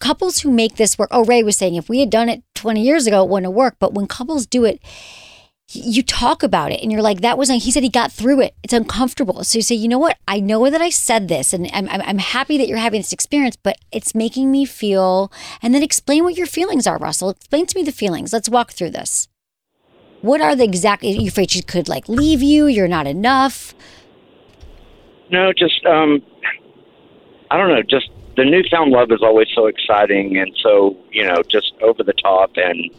couples 0.00 0.40
who 0.40 0.50
make 0.50 0.76
this 0.76 0.98
work. 0.98 1.08
Oh, 1.10 1.24
Ray 1.24 1.42
was 1.42 1.56
saying 1.56 1.76
if 1.76 1.88
we 1.88 2.00
had 2.00 2.10
done 2.10 2.28
it 2.28 2.42
20 2.54 2.82
years 2.82 3.06
ago, 3.06 3.22
it 3.22 3.30
wouldn't 3.30 3.46
have 3.46 3.54
worked. 3.54 3.78
But 3.78 3.94
when 3.94 4.06
couples 4.06 4.46
do 4.46 4.64
it, 4.64 4.80
you 5.74 6.02
talk 6.02 6.42
about 6.42 6.70
it 6.70 6.82
and 6.82 6.92
you're 6.92 7.02
like, 7.02 7.22
that 7.22 7.38
was, 7.38 7.48
he 7.48 7.70
said 7.70 7.82
he 7.82 7.88
got 7.88 8.12
through 8.12 8.40
it. 8.40 8.54
It's 8.62 8.74
uncomfortable. 8.74 9.42
So 9.44 9.58
you 9.58 9.62
say, 9.62 9.74
you 9.74 9.88
know 9.88 9.98
what? 9.98 10.18
I 10.28 10.40
know 10.40 10.68
that 10.68 10.82
I 10.82 10.90
said 10.90 11.28
this 11.28 11.52
and 11.52 11.70
I'm, 11.72 11.88
I'm, 11.88 12.02
I'm 12.02 12.18
happy 12.18 12.58
that 12.58 12.68
you're 12.68 12.78
having 12.78 13.00
this 13.00 13.12
experience, 13.12 13.56
but 13.56 13.78
it's 13.90 14.14
making 14.14 14.50
me 14.50 14.66
feel, 14.66 15.32
and 15.62 15.74
then 15.74 15.82
explain 15.82 16.24
what 16.24 16.36
your 16.36 16.46
feelings 16.46 16.86
are, 16.86 16.98
Russell. 16.98 17.30
Explain 17.30 17.66
to 17.66 17.78
me 17.78 17.84
the 17.84 17.92
feelings. 17.92 18.32
Let's 18.32 18.50
walk 18.50 18.72
through 18.72 18.90
this. 18.90 19.28
What 20.22 20.40
are 20.40 20.56
the 20.56 20.64
exact, 20.64 21.02
are 21.04 21.08
you 21.08 21.28
afraid 21.28 21.50
she 21.50 21.62
could 21.62 21.88
like 21.88 22.08
leave 22.08 22.42
you? 22.42 22.66
You're 22.66 22.88
not 22.88 23.06
enough. 23.06 23.74
No, 25.30 25.52
just 25.52 25.84
um, 25.84 26.22
I 27.50 27.56
don't 27.56 27.68
know. 27.68 27.82
Just 27.82 28.08
the 28.36 28.44
newfound 28.44 28.92
love 28.92 29.10
is 29.12 29.20
always 29.22 29.48
so 29.54 29.66
exciting 29.66 30.38
and 30.38 30.56
so 30.62 30.96
you 31.10 31.24
know 31.24 31.42
just 31.42 31.72
over 31.82 32.02
the 32.02 32.14
top 32.14 32.52
and 32.56 32.90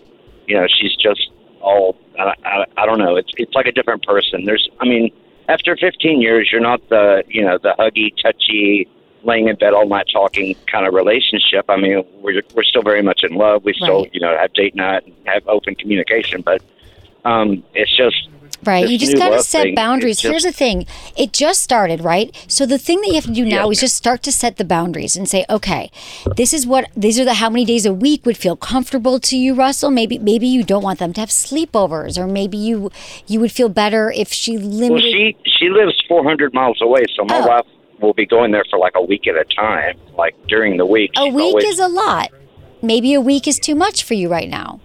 you 0.47 0.55
know 0.55 0.67
she's 0.67 0.95
just 0.95 1.31
all 1.59 1.95
I, 2.19 2.33
I, 2.45 2.65
I 2.77 2.85
don't 2.85 2.99
know 2.99 3.15
it's 3.15 3.31
it's 3.37 3.53
like 3.55 3.65
a 3.65 3.71
different 3.71 4.05
person 4.05 4.45
there's 4.45 4.69
i 4.79 4.85
mean 4.85 5.11
after 5.49 5.75
15 5.75 6.21
years 6.21 6.49
you're 6.51 6.61
not 6.61 6.87
the 6.89 7.23
you 7.27 7.41
know 7.41 7.57
the 7.57 7.73
huggy 7.79 8.13
touchy 8.21 8.87
laying 9.23 9.47
in 9.47 9.55
bed 9.55 9.73
all 9.73 9.87
night 9.87 10.05
talking 10.13 10.55
kind 10.71 10.85
of 10.85 10.93
relationship 10.93 11.65
i 11.67 11.77
mean 11.77 12.03
we're 12.21 12.43
we're 12.53 12.63
still 12.63 12.83
very 12.83 13.01
much 13.01 13.21
in 13.23 13.33
love 13.35 13.63
we 13.63 13.73
still 13.73 14.03
Right. 14.03 14.13
you 14.13 14.19
know 14.19 14.37
have 14.37 14.53
date 14.53 14.75
night 14.75 15.03
and 15.05 15.15
have 15.25 15.47
open 15.47 15.73
communication 15.73 16.41
but 16.41 16.61
um 17.25 17.63
it's 17.73 17.95
just 17.95 18.15
Right. 18.65 18.87
You 18.87 18.97
just 18.97 19.17
got 19.17 19.31
to 19.31 19.43
set 19.43 19.63
thing, 19.63 19.75
boundaries. 19.75 20.21
just- 20.21 20.31
Here's 20.31 20.43
the 20.43 20.53
thing 20.53 20.85
it 21.17 21.33
just 21.33 21.61
started, 21.61 21.99
right? 21.99 22.33
So 22.47 22.65
the 22.65 22.77
thing 22.77 23.01
that 23.01 23.07
you 23.09 23.15
have 23.15 23.25
to 23.25 23.31
do 23.33 23.43
now 23.43 23.65
Yeah. 23.65 23.71
is 23.71 23.81
just 23.81 23.93
start 23.97 24.23
to 24.23 24.31
set 24.31 24.55
the 24.55 24.63
boundaries 24.63 25.17
and 25.17 25.27
say, 25.27 25.43
okay, 25.49 25.91
this 26.37 26.53
is 26.53 26.65
what, 26.65 26.87
these 26.95 27.19
are 27.19 27.25
the 27.25 27.33
how 27.33 27.49
many 27.49 27.65
days 27.65 27.85
a 27.85 27.91
week 27.93 28.25
would 28.25 28.37
feel 28.37 28.55
comfortable 28.55 29.19
to 29.19 29.35
you, 29.37 29.53
Russell. 29.53 29.91
Maybe, 29.91 30.17
maybe 30.17 30.47
you 30.47 30.63
don't 30.63 30.81
want 30.81 30.99
them 30.99 31.11
to 31.11 31.19
have 31.19 31.27
sleepovers, 31.29 32.17
or 32.17 32.25
maybe 32.25 32.55
you, 32.55 32.89
you 33.27 33.41
would 33.41 33.51
feel 33.51 33.67
better 33.67 34.09
if 34.15 34.31
she 34.31 34.57
Well, 34.57 34.67
limited. 34.67 35.11
she 35.11 35.35
she 35.45 35.67
lives 35.69 36.01
400 36.07 36.53
miles 36.53 36.79
away, 36.81 37.03
so 37.17 37.25
my 37.25 37.39
Oh. 37.39 37.47
wife 37.47 37.65
will 37.99 38.13
be 38.13 38.25
going 38.25 38.51
there 38.51 38.63
for 38.69 38.79
like 38.79 38.93
a 38.95 39.01
week 39.03 39.27
at 39.27 39.35
a 39.35 39.43
time. 39.53 39.95
Like 40.17 40.35
during 40.47 40.77
the 40.77 40.85
week, 40.85 41.11
a 41.17 41.27
week 41.27 41.43
always, 41.55 41.65
is 41.65 41.79
a 41.79 41.89
lot. 41.89 42.29
Maybe 42.81 43.13
a 43.13 43.19
week 43.19 43.45
is 43.45 43.59
too 43.59 43.75
much 43.75 44.03
for 44.03 44.13
you 44.13 44.29
right 44.29 44.47
now. 44.49 44.79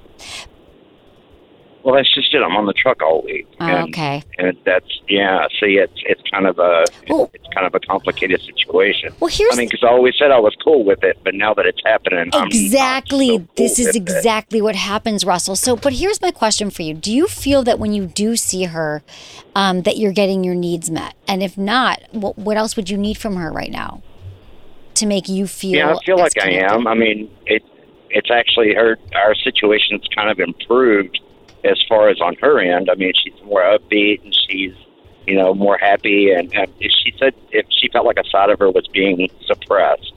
Well. 1.83 1.95
That's 1.95 2.12
just 2.14 2.35
it. 2.35 2.43
I'm 2.43 2.57
on 2.57 2.66
the 2.66 2.72
truck 2.72 3.03
all 3.03 3.22
week. 3.22 3.47
Oh, 3.61 3.66
and, 3.66 3.89
okay. 3.89 4.22
And 4.39 4.57
that's 4.64 4.87
yeah. 5.09 5.47
See, 5.61 5.76
it's 5.79 5.93
it's 6.07 6.22
kind 6.31 6.47
of 6.47 6.59
a 6.59 6.85
Well- 7.09 7.31
it's 7.35 7.47
kind 7.55 7.66
of 7.66 7.74
a 7.74 7.81
complicated 7.81 8.41
situation. 8.43 9.12
Well, 9.20 9.31
here's 9.31 9.55
I 9.55 9.57
mean, 9.59 9.68
because 9.68 9.83
I 9.85 9.89
always 9.89 10.14
said 10.18 10.31
I 10.31 10.39
was 10.39 10.55
cool 10.62 10.85
with 10.85 11.03
it, 11.03 11.18
but 11.24 11.35
now 11.35 11.55
that 11.55 11.66
it's 11.66 11.81
happening, 11.85 12.31
I'm 12.33 12.47
Exactly. 12.47 13.29
so 13.29 13.39
cool 13.39 13.49
this 13.57 13.79
is 13.79 13.87
with 13.87 13.97
it. 13.97 14.03
exactly 14.03 14.61
what 14.62 14.76
happens, 14.76 15.24
Russell. 15.24 15.57
So, 15.57 15.76
but 15.76 15.93
here's 15.95 16.20
my 16.20 16.31
question 16.31 16.70
for 16.70 16.83
you: 16.83 16.95
Do 16.95 17.12
you 17.12 17.26
feel 17.26 17.62
that 17.64 17.79
when 17.79 17.93
you 17.93 18.07
do 18.07 18.37
see 18.37 18.64
her, 18.64 19.03
um, 19.55 19.83
that 19.83 19.97
you're 19.97 20.12
getting 20.12 20.45
your 20.45 20.55
needs 20.55 20.91
met? 20.91 21.14
And 21.26 21.43
if 21.43 21.57
not, 21.59 22.01
what 22.12 22.39
what 22.39 22.57
else 22.57 22.76
would 22.76 22.91
you 22.91 22.97
need 22.99 23.18
from 23.18 23.37
her 23.37 23.51
right 23.51 23.70
now 23.70 24.03
to 24.95 25.07
make 25.07 25.29
you 25.29 25.47
feel? 25.47 25.76
Yeah, 25.79 25.95
I 25.95 26.05
feel 26.05 26.18
like 26.18 26.39
I 26.41 26.51
am. 26.51 26.87
I 26.87 26.95
mean, 26.95 27.31
it 27.47 27.62
it's 28.11 28.31
actually 28.31 28.74
her 28.74 28.99
our 29.14 29.35
situation's 29.35 30.03
kind 30.14 30.31
of 30.31 30.39
improved 30.41 31.20
as 31.65 31.83
far 31.89 32.09
as 32.09 32.21
on 32.21 32.37
her 32.41 32.61
end. 32.61 32.89
I 32.91 32.95
mean, 32.95 33.13
she's 33.23 33.41
more 33.45 33.63
upbeat 33.63 34.25
and 34.25 34.35
she's 34.49 34.75
you 35.27 35.37
know 35.37 35.55
more 35.55 35.79
happy. 35.79 36.31
And, 36.33 36.53
and 36.55 36.73
she 36.81 37.13
said 37.19 37.35
if 37.51 37.67
she 37.71 37.89
felt 37.89 38.07
like 38.07 38.19
a 38.19 38.29
side 38.29 38.51
of 38.51 38.59
her 38.59 38.71
was 38.71 38.87
being 38.93 39.29
suppressed, 39.47 40.13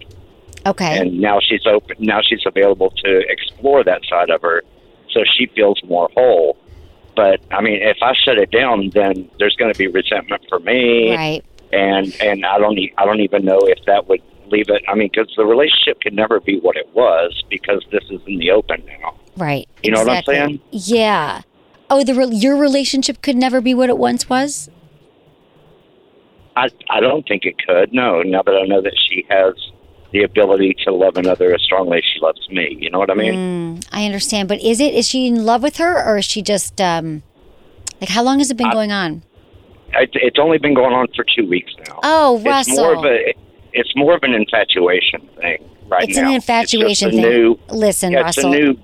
Okay. 0.66 1.00
and 1.00 1.20
now 1.20 1.39
she's 1.39 1.66
open. 1.66 1.98
Now 2.00 2.22
she's 2.22 2.44
available 2.46 2.92
to 3.04 3.24
explore 3.30 3.84
that 3.84 4.02
side 4.10 4.30
of 4.30 4.42
her, 4.42 4.64
so 5.12 5.22
she 5.38 5.48
feels 5.48 5.82
more 5.84 6.10
whole. 6.16 6.58
But 7.16 7.42
I 7.52 7.62
mean, 7.62 7.82
if 7.82 7.98
I 8.02 8.14
shut 8.14 8.38
it 8.38 8.52
down, 8.52 8.89
then 8.92 9.30
there's 9.39 9.56
going 9.56 9.72
to 9.72 9.78
be 9.78 9.88
resentment 9.88 10.44
for 10.48 10.60
me 10.60 11.16
right. 11.16 11.44
and 11.74 12.16
and 12.22 12.46
I 12.46 12.58
don't 12.58 12.78
e- 12.78 12.94
I 12.98 13.06
don't 13.06 13.20
even 13.22 13.44
know 13.44 13.60
if 13.64 13.84
that 13.86 14.08
would 14.08 14.22
leave 14.48 14.70
it. 14.70 14.82
I 14.88 14.96
mean, 14.96 15.10
because 15.12 15.34
the 15.36 15.46
relationship 15.46 16.00
can 16.02 16.16
never 16.16 16.39
be 16.39 16.60
what 16.60 16.78
it 16.78 16.89
was 16.94 17.44
because 17.50 17.84
this 17.92 18.04
is 18.10 18.22
in 18.28 18.38
the 18.39 18.52
open 18.52 18.84
now. 18.86 19.16
Right. 19.38 19.68
You 19.84 19.92
know 19.92 20.04
what 20.04 20.10
I'm 20.10 20.24
saying? 20.24 20.62
Yeah. 20.72 21.42
Oh, 21.90 22.04
the 22.04 22.14
re- 22.14 22.28
your 22.36 22.56
relationship 22.58 23.22
could 23.22 23.36
never 23.36 23.62
be 23.62 23.74
what 23.74 23.90
it 23.90 23.98
once 23.98 24.30
was. 24.30 24.70
I 26.56 26.70
I 26.90 27.00
don't 27.00 27.28
think 27.28 27.46
it 27.46 27.56
could. 27.66 27.94
No, 27.94 28.22
now 28.22 28.42
that 28.44 28.56
I 28.56 28.66
know 28.66 28.82
that 28.82 28.94
she 29.10 29.26
has 29.30 29.54
the 30.12 30.24
ability 30.24 30.76
to 30.86 30.94
love 30.94 31.16
another 31.16 31.54
as 31.54 31.62
strongly 31.62 32.00
as 32.00 32.04
she 32.04 32.20
loves 32.20 32.48
me. 32.50 32.78
You 32.80 32.90
know 32.90 33.00
what 33.00 33.10
I 33.10 33.14
mean? 33.14 33.34
Mm, 33.80 33.88
I 33.92 34.06
understand, 34.06 34.50
but 34.50 34.62
is 34.62 34.80
it? 34.80 34.94
Is 34.94 35.08
she 35.08 35.28
in 35.28 35.46
love 35.46 35.64
with 35.64 35.78
her, 35.78 36.04
or 36.06 36.18
is 36.18 36.26
she 36.26 36.42
just 36.42 36.80
um, 36.82 37.24
like 38.02 38.10
how 38.10 38.24
long 38.24 38.40
has 38.40 38.52
it 38.52 38.58
been 38.58 38.68
I- 38.68 38.74
going 38.74 38.92
on? 38.92 39.24
It, 39.94 40.10
it's 40.14 40.40
only 40.40 40.58
been 40.58 40.74
going 40.74 40.94
on 40.94 41.08
for 41.14 41.26
two 41.36 41.46
weeks 41.50 41.74
now. 41.86 42.00
Oh, 42.04 42.40
Russell. 42.40 42.72
it's 42.74 42.80
more 42.82 42.96
of 42.96 43.04
a 43.06 43.34
it's 43.74 43.94
more 43.96 44.16
of 44.16 44.24
an 44.24 44.34
infatuation 44.34 45.28
thing 45.38 45.70
right 45.88 46.08
It's 46.08 46.18
now. 46.18 46.30
an 46.30 46.36
infatuation 46.36 47.10
it's 47.10 47.18
thing. 47.18 47.30
New, 47.30 47.60
Listen, 47.70 48.12
yeah, 48.14 48.22
Russell. 48.22 48.54
It's 48.54 48.62
a 48.64 48.66
new, 48.74 48.80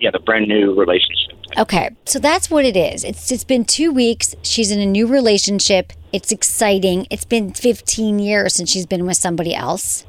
yeah, 0.00 0.10
the 0.10 0.18
brand 0.20 0.48
new 0.48 0.74
relationship. 0.74 1.36
Okay, 1.56 1.90
so 2.04 2.18
that's 2.18 2.50
what 2.50 2.64
it 2.64 2.76
is. 2.76 3.04
It's 3.04 3.30
it's 3.32 3.44
been 3.44 3.64
two 3.64 3.90
weeks. 3.92 4.34
She's 4.42 4.70
in 4.70 4.80
a 4.80 4.86
new 4.86 5.06
relationship. 5.06 5.92
It's 6.12 6.32
exciting. 6.32 7.06
It's 7.10 7.24
been 7.24 7.52
15 7.52 8.18
years 8.18 8.54
since 8.54 8.70
she's 8.70 8.86
been 8.86 9.06
with 9.06 9.16
somebody 9.16 9.54
else. 9.54 10.06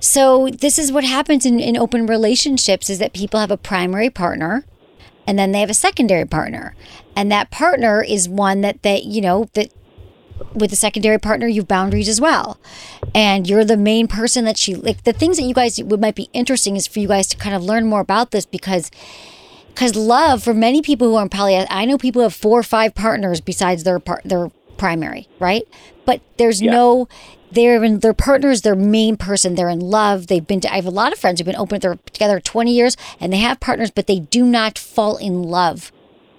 So 0.00 0.48
this 0.48 0.78
is 0.78 0.92
what 0.92 1.04
happens 1.04 1.44
in, 1.44 1.58
in 1.60 1.76
open 1.76 2.06
relationships 2.06 2.88
is 2.88 2.98
that 3.00 3.12
people 3.12 3.40
have 3.40 3.50
a 3.50 3.56
primary 3.56 4.10
partner 4.10 4.64
and 5.26 5.38
then 5.38 5.52
they 5.52 5.60
have 5.60 5.70
a 5.70 5.74
secondary 5.74 6.24
partner. 6.24 6.74
And 7.14 7.30
that 7.30 7.50
partner 7.50 8.02
is 8.02 8.28
one 8.28 8.60
that 8.62 8.82
that, 8.82 9.04
you 9.04 9.20
know, 9.20 9.48
that 9.54 9.72
with 10.54 10.70
the 10.70 10.76
secondary 10.76 11.18
partner, 11.18 11.46
you 11.46 11.60
have 11.62 11.68
boundaries 11.68 12.08
as 12.08 12.20
well. 12.20 12.58
And 13.14 13.48
you're 13.48 13.64
the 13.64 13.76
main 13.76 14.08
person 14.08 14.44
that 14.44 14.56
she 14.56 14.74
like 14.74 15.04
the 15.04 15.12
things 15.12 15.36
that 15.36 15.44
you 15.44 15.54
guys 15.54 15.82
would 15.82 16.00
might 16.00 16.14
be 16.14 16.28
interesting 16.32 16.76
is 16.76 16.86
for 16.86 16.98
you 17.00 17.08
guys 17.08 17.26
to 17.28 17.36
kind 17.36 17.54
of 17.54 17.62
learn 17.62 17.86
more 17.86 18.00
about 18.00 18.30
this 18.30 18.46
because 18.46 18.90
because 19.68 19.94
love 19.94 20.42
for 20.42 20.54
many 20.54 20.82
people 20.82 21.08
who 21.08 21.14
are 21.16 21.22
in 21.22 21.28
poly, 21.28 21.56
I 21.70 21.84
know 21.84 21.98
people 21.98 22.22
have 22.22 22.34
four 22.34 22.58
or 22.58 22.64
five 22.64 22.94
partners 22.94 23.40
besides 23.40 23.84
their 23.84 24.00
part, 24.00 24.22
their 24.24 24.50
primary, 24.76 25.28
right? 25.38 25.62
But 26.04 26.20
there's 26.36 26.60
Yeah. 26.60 26.72
no, 26.72 27.08
they're 27.52 27.82
in 27.84 28.00
their 28.00 28.12
partners, 28.14 28.62
their 28.62 28.74
main 28.74 29.16
person. 29.16 29.54
They're 29.54 29.68
in 29.68 29.80
love. 29.80 30.26
They've 30.26 30.46
been. 30.46 30.60
To, 30.62 30.72
I 30.72 30.76
have 30.76 30.86
a 30.86 30.90
lot 30.90 31.12
of 31.12 31.18
friends 31.18 31.38
who've 31.40 31.46
been 31.46 31.56
open. 31.56 31.80
They're 31.80 31.98
together 32.12 32.40
20 32.40 32.72
years 32.72 32.96
and 33.20 33.32
they 33.32 33.38
have 33.38 33.60
partners, 33.60 33.90
but 33.90 34.06
they 34.06 34.18
do 34.18 34.44
not 34.44 34.78
fall 34.78 35.16
in 35.16 35.42
love. 35.44 35.92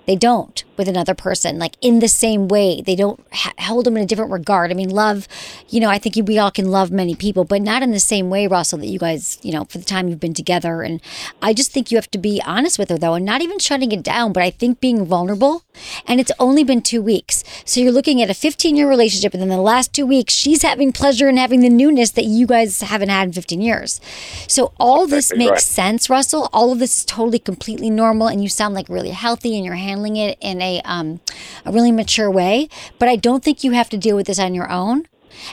They 0.10 0.16
don't 0.16 0.64
with 0.76 0.88
another 0.88 1.14
person, 1.14 1.60
like 1.60 1.76
in 1.82 2.00
the 2.00 2.08
same 2.08 2.48
way. 2.48 2.82
They 2.82 2.96
don't 2.96 3.20
ha- 3.32 3.54
hold 3.60 3.86
them 3.86 3.96
in 3.96 4.02
a 4.02 4.08
different 4.08 4.32
regard. 4.32 4.72
I 4.72 4.74
mean, 4.74 4.90
love, 4.90 5.28
you 5.68 5.80
know, 5.80 5.90
I 5.90 6.00
think 6.00 6.16
we 6.28 6.40
all 6.40 6.50
can 6.50 6.72
love 6.72 6.90
many 6.90 7.14
people, 7.14 7.44
but 7.44 7.62
not 7.62 7.84
in 7.84 7.92
the 7.92 8.00
same 8.00 8.32
way, 8.32 8.48
Russell, 8.48 8.80
that 8.80 8.88
you 8.88 8.98
guys, 8.98 9.38
you 9.44 9.52
know, 9.52 9.66
for 9.66 9.78
the 9.78 9.84
time 9.84 10.08
you've 10.08 10.20
been 10.20 10.34
together. 10.34 10.82
And 10.82 11.00
I 11.44 11.54
just 11.54 11.72
think 11.72 11.92
you 11.92 11.98
have 11.98 12.10
to 12.10 12.18
be 12.18 12.42
honest 12.44 12.80
with 12.80 12.90
her, 12.90 12.98
though, 12.98 13.14
and 13.14 13.24
not 13.24 13.44
even 13.44 13.60
shutting 13.60 13.92
it 13.92 14.02
down, 14.02 14.34
but 14.34 14.42
I 14.42 14.50
think 14.50 14.80
being 14.80 15.06
vulnerable. 15.06 15.64
And 16.08 16.20
it's 16.20 16.32
only 16.40 16.64
been 16.64 16.82
two 16.82 17.04
weeks. 17.04 17.44
So 17.64 17.80
you're 17.80 17.92
looking 17.92 18.20
at 18.20 18.32
a 18.32 18.34
15 18.34 18.76
year 18.76 18.90
relationship, 18.90 19.34
and 19.34 19.42
then 19.44 19.50
the 19.50 19.58
last 19.58 19.94
two 19.94 20.08
weeks, 20.08 20.34
she's 20.34 20.64
having 20.64 20.92
pleasure 20.92 21.28
and 21.28 21.38
having 21.38 21.60
the 21.60 21.70
newness 21.70 22.10
that 22.12 22.26
you 22.26 22.48
guys 22.48 22.82
haven't 22.82 23.10
had 23.10 23.28
in 23.28 23.34
15 23.34 23.62
years. 23.62 24.02
So 24.48 24.74
all 24.80 25.06
this 25.06 25.36
makes 25.36 25.66
sense, 25.66 26.10
Russell. 26.10 26.50
All 26.52 26.72
of 26.72 26.80
this 26.80 26.98
is 26.98 27.06
totally, 27.06 27.38
completely 27.38 27.92
normal, 27.92 28.28
and 28.28 28.42
you 28.42 28.50
sound 28.50 28.74
like 28.74 28.90
really 28.90 29.12
healthy, 29.12 29.56
and 29.56 29.64
you're 29.64 29.76
handling 29.76 29.99
it 30.18 30.38
in 30.42 30.62
a 30.62 30.82
um, 30.82 31.20
a 31.66 31.72
really 31.72 31.92
mature 31.92 32.30
way. 32.30 32.70
But 32.98 33.10
I 33.10 33.16
don't 33.16 33.44
think 33.44 33.64
you 33.64 33.72
have 33.72 33.90
to 33.90 33.98
deal 33.98 34.16
with 34.16 34.28
this 34.28 34.40
on 34.40 34.54
your 34.54 34.70
own. 34.72 35.08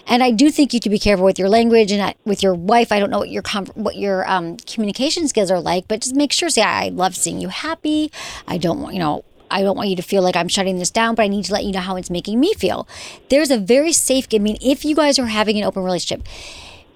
And 0.06 0.22
I 0.22 0.30
do 0.30 0.50
think 0.50 0.74
you 0.74 0.80
to 0.80 0.90
be 0.90 0.98
careful 0.98 1.24
with 1.24 1.38
your 1.38 1.48
language 1.48 1.92
and 1.92 2.14
with 2.24 2.42
your 2.42 2.54
wife. 2.54 2.90
I 2.90 2.98
don't 2.98 3.10
know 3.10 3.18
what 3.18 3.30
your 3.30 3.42
what 3.74 3.96
your 3.96 4.28
um, 4.30 4.56
communication 4.58 5.28
skills 5.28 5.50
are 5.50 5.60
like, 5.60 5.88
but 5.88 6.00
just 6.00 6.14
make 6.14 6.32
sure. 6.32 6.48
Say, 6.48 6.62
I 6.62 6.88
love 6.88 7.16
seeing 7.16 7.40
you 7.40 7.48
happy. 7.48 8.10
I 8.46 8.58
don't 8.58 8.80
want 8.80 8.94
you 8.94 9.00
know. 9.00 9.24
I 9.48 9.62
don't 9.62 9.76
want 9.76 9.90
you 9.90 9.96
to 9.96 10.02
feel 10.02 10.22
like 10.22 10.34
I'm 10.34 10.48
shutting 10.48 10.80
this 10.80 10.90
down, 10.90 11.14
but 11.14 11.22
I 11.22 11.28
need 11.28 11.44
to 11.44 11.52
let 11.52 11.64
you 11.64 11.70
know 11.70 11.78
how 11.78 11.94
it's 11.94 12.10
making 12.10 12.40
me 12.40 12.52
feel. 12.54 12.88
There's 13.28 13.52
a 13.52 13.58
very 13.58 13.92
safe. 13.92 14.26
I 14.34 14.38
mean, 14.38 14.58
if 14.60 14.84
you 14.84 14.96
guys 14.96 15.20
are 15.20 15.26
having 15.26 15.56
an 15.56 15.62
open 15.62 15.84
relationship, 15.84 16.26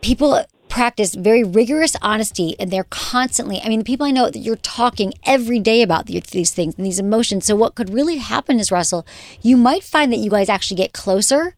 people 0.01 0.45
practice 0.71 1.15
very 1.15 1.45
rigorous 1.45 1.97
honesty 2.01 2.55
and 2.59 2.71
they're 2.71 2.85
constantly 2.85 3.61
i 3.63 3.69
mean 3.69 3.81
the 3.81 3.85
people 3.85 4.07
i 4.07 4.11
know 4.11 4.31
that 4.31 4.39
you're 4.39 4.57
talking 4.57 5.13
every 5.25 5.59
day 5.59 5.83
about 5.83 6.07
these, 6.07 6.51
things 6.53 6.75
and 6.77 6.87
these 6.87 6.99
emotions. 6.99 7.45
So 7.45 7.57
what 7.57 7.75
could 7.75 7.93
really 7.93 8.17
happen 8.17 8.59
is 8.59 8.73
russell 8.73 9.07
you 9.43 9.57
might 9.57 9.83
find 9.83 10.13
that 10.13 10.19
you 10.19 10.31
guys 10.31 10.49
actually 10.49 10.79
get 10.79 10.93
closer 10.93 11.57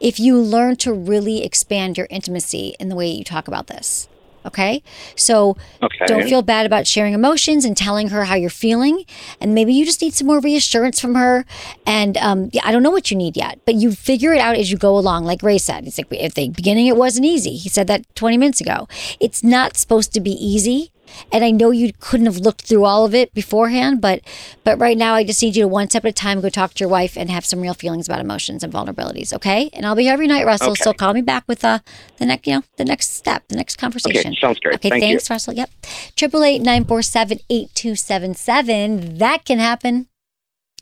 if 0.00 0.20
you 0.20 0.38
learn 0.38 0.76
to 0.76 0.92
really 0.92 1.44
expand 1.44 1.98
your 1.98 2.06
intimacy 2.08 2.74
in 2.78 2.88
the 2.88 2.94
way 2.94 3.10
you 3.10 3.24
talk 3.24 3.48
about 3.48 3.66
this 3.66 4.08
okay? 4.44 4.82
So 5.16 5.56
Okay. 5.82 6.06
don't 6.06 6.22
feel 6.24 6.42
bad 6.42 6.66
about 6.66 6.86
sharing 6.86 7.14
emotions 7.14 7.64
and 7.64 7.76
telling 7.76 8.08
her 8.08 8.24
how 8.24 8.34
you're 8.34 8.50
feeling. 8.50 9.04
And 9.40 9.54
maybe 9.54 9.72
you 9.74 9.84
just 9.84 10.00
need 10.00 10.14
some 10.14 10.26
more 10.26 10.40
reassurance 10.40 11.00
from 11.00 11.14
her. 11.14 11.44
And 11.86 12.16
um, 12.18 12.50
yeah, 12.52 12.62
i 12.64 12.72
don't 12.72 12.82
know 12.82 12.90
what 12.90 13.10
you 13.10 13.16
need 13.16 13.36
yet 13.36 13.58
but 13.64 13.74
you 13.74 13.92
figure 13.92 14.32
it 14.32 14.40
out 14.40 14.56
as 14.56 14.70
you 14.70 14.76
go 14.76 14.96
along. 14.96 15.24
Like 15.24 15.42
ray 15.42 15.58
said 15.58 15.86
it's 15.86 15.98
like 15.98 16.12
at 16.22 16.34
the 16.34 16.48
beginning 16.48 16.86
it 16.86 16.96
wasn't 16.96 17.26
easy. 17.26 17.56
He 17.56 17.68
said 17.68 17.86
that 17.88 18.02
20 18.14 18.36
minutes 18.38 18.60
ago. 18.60 18.88
It's 19.20 19.42
not 19.42 19.76
supposed 19.76 20.12
to 20.14 20.20
be 20.20 20.32
easy 20.32 20.90
and 21.32 21.44
I 21.44 21.50
know 21.50 21.70
you 21.70 21.92
couldn't 22.00 22.26
have 22.26 22.38
looked 22.38 22.62
through 22.62 22.84
all 22.84 23.04
of 23.04 23.14
it 23.14 23.32
beforehand, 23.34 24.00
but 24.00 24.20
but 24.64 24.78
right 24.78 24.96
now 24.96 25.14
I 25.14 25.24
just 25.24 25.42
need 25.42 25.56
you 25.56 25.62
to 25.62 25.68
one 25.68 25.88
step 25.90 26.04
at 26.04 26.08
a 26.10 26.12
time 26.12 26.40
go 26.40 26.48
talk 26.48 26.74
to 26.74 26.80
your 26.80 26.88
wife 26.88 27.16
and 27.16 27.30
have 27.30 27.44
some 27.44 27.60
real 27.60 27.74
feelings 27.74 28.08
about 28.08 28.20
emotions 28.20 28.62
and 28.62 28.72
vulnerabilities, 28.72 29.32
okay? 29.32 29.70
And 29.72 29.84
I'll 29.86 29.94
be 29.94 30.04
here 30.04 30.12
every 30.12 30.26
night, 30.26 30.46
Russell. 30.46 30.72
Okay. 30.72 30.82
So 30.82 30.92
call 30.92 31.14
me 31.14 31.22
back 31.22 31.44
with 31.46 31.64
uh, 31.64 31.80
the 32.18 32.26
next, 32.26 32.46
you 32.46 32.54
know, 32.54 32.62
the 32.76 32.84
next 32.84 33.14
step, 33.14 33.44
the 33.48 33.56
next 33.56 33.76
conversation. 33.76 34.32
Okay, 34.32 34.40
sounds 34.40 34.58
great. 34.60 34.74
Okay, 34.76 34.90
Thank 34.90 35.02
you. 35.02 35.08
thanks, 35.10 35.30
Russell. 35.30 35.54
Yep. 35.54 35.70
Triple 36.16 36.44
eight 36.44 36.60
nine 36.62 36.84
four 36.84 37.02
seven 37.02 37.38
eight 37.50 37.70
two 37.74 37.94
seven 37.96 38.34
seven. 38.34 39.18
That 39.18 39.44
can 39.44 39.58
happen. 39.58 40.08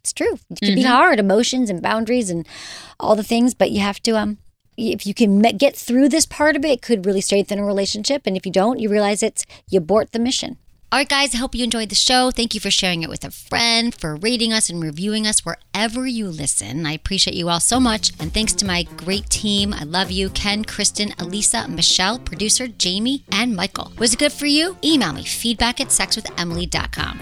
It's 0.01 0.13
true. 0.13 0.39
It 0.51 0.61
can 0.61 0.75
be 0.75 0.83
Mhm. 0.85 0.89
hard, 0.89 1.19
emotions 1.19 1.69
and 1.69 1.83
boundaries 1.83 2.31
and 2.31 2.47
all 2.99 3.15
the 3.15 3.23
things, 3.23 3.53
but 3.55 3.71
you 3.71 3.81
have 3.81 4.01
to 4.05 4.17
um 4.17 4.39
if 4.81 5.07
you 5.07 5.15
can 5.15 5.41
get 5.41 5.77
through 5.77 6.09
this 6.09 6.27
part 6.27 6.57
of 6.57 6.65
it, 6.65 6.71
it 6.71 6.83
could 6.83 7.07
really 7.07 7.21
strengthen 7.21 7.59
a 7.59 7.65
relationship. 7.65 8.23
And 8.27 8.37
if 8.37 8.47
you 8.47 8.53
don't, 8.53 8.79
you 8.79 8.89
realize 8.89 9.23
it's 9.23 9.45
you 9.69 9.79
abort 9.79 10.13
the 10.13 10.19
mission. 10.19 10.57
All 10.93 10.99
right, 10.99 11.09
guys, 11.09 11.37
I 11.37 11.39
hope 11.39 11.55
you 11.55 11.63
enjoyed 11.63 11.89
the 11.89 11.95
show. 11.95 12.33
Thank 12.33 12.53
you 12.53 12.59
for 12.59 12.71
sharing 12.71 13.05
it 13.05 13.09
with 13.09 13.25
a 13.25 13.31
friend, 13.31 13.95
for 13.95 14.17
rating 14.17 14.53
us 14.53 14.69
and 14.69 14.83
reviewing 14.83 15.25
us 15.25 15.45
wherever 15.45 16.05
you 16.05 16.27
listen. 16.27 16.85
I 16.85 16.95
appreciate 16.95 17.37
you 17.37 17.49
all 17.49 17.61
so 17.61 17.79
much. 17.79 18.11
And 18.19 18.35
thanks 18.35 18.55
to 18.55 18.67
my 18.67 18.83
great 18.97 19.31
team. 19.31 19.73
I 19.73 19.85
love 19.85 20.11
you 20.11 20.31
Ken, 20.31 20.65
Kristen, 20.65 21.15
Elisa, 21.17 21.69
Michelle, 21.69 22.19
producer 22.19 22.67
Jamie, 22.67 23.23
and 23.31 23.55
Michael. 23.55 23.93
Was 23.99 24.15
it 24.15 24.19
good 24.19 24.33
for 24.33 24.47
you? 24.47 24.77
Email 24.83 25.13
me 25.13 25.23
feedback 25.23 25.81
at 25.81 25.89
sexwithemily.com. 25.89 27.21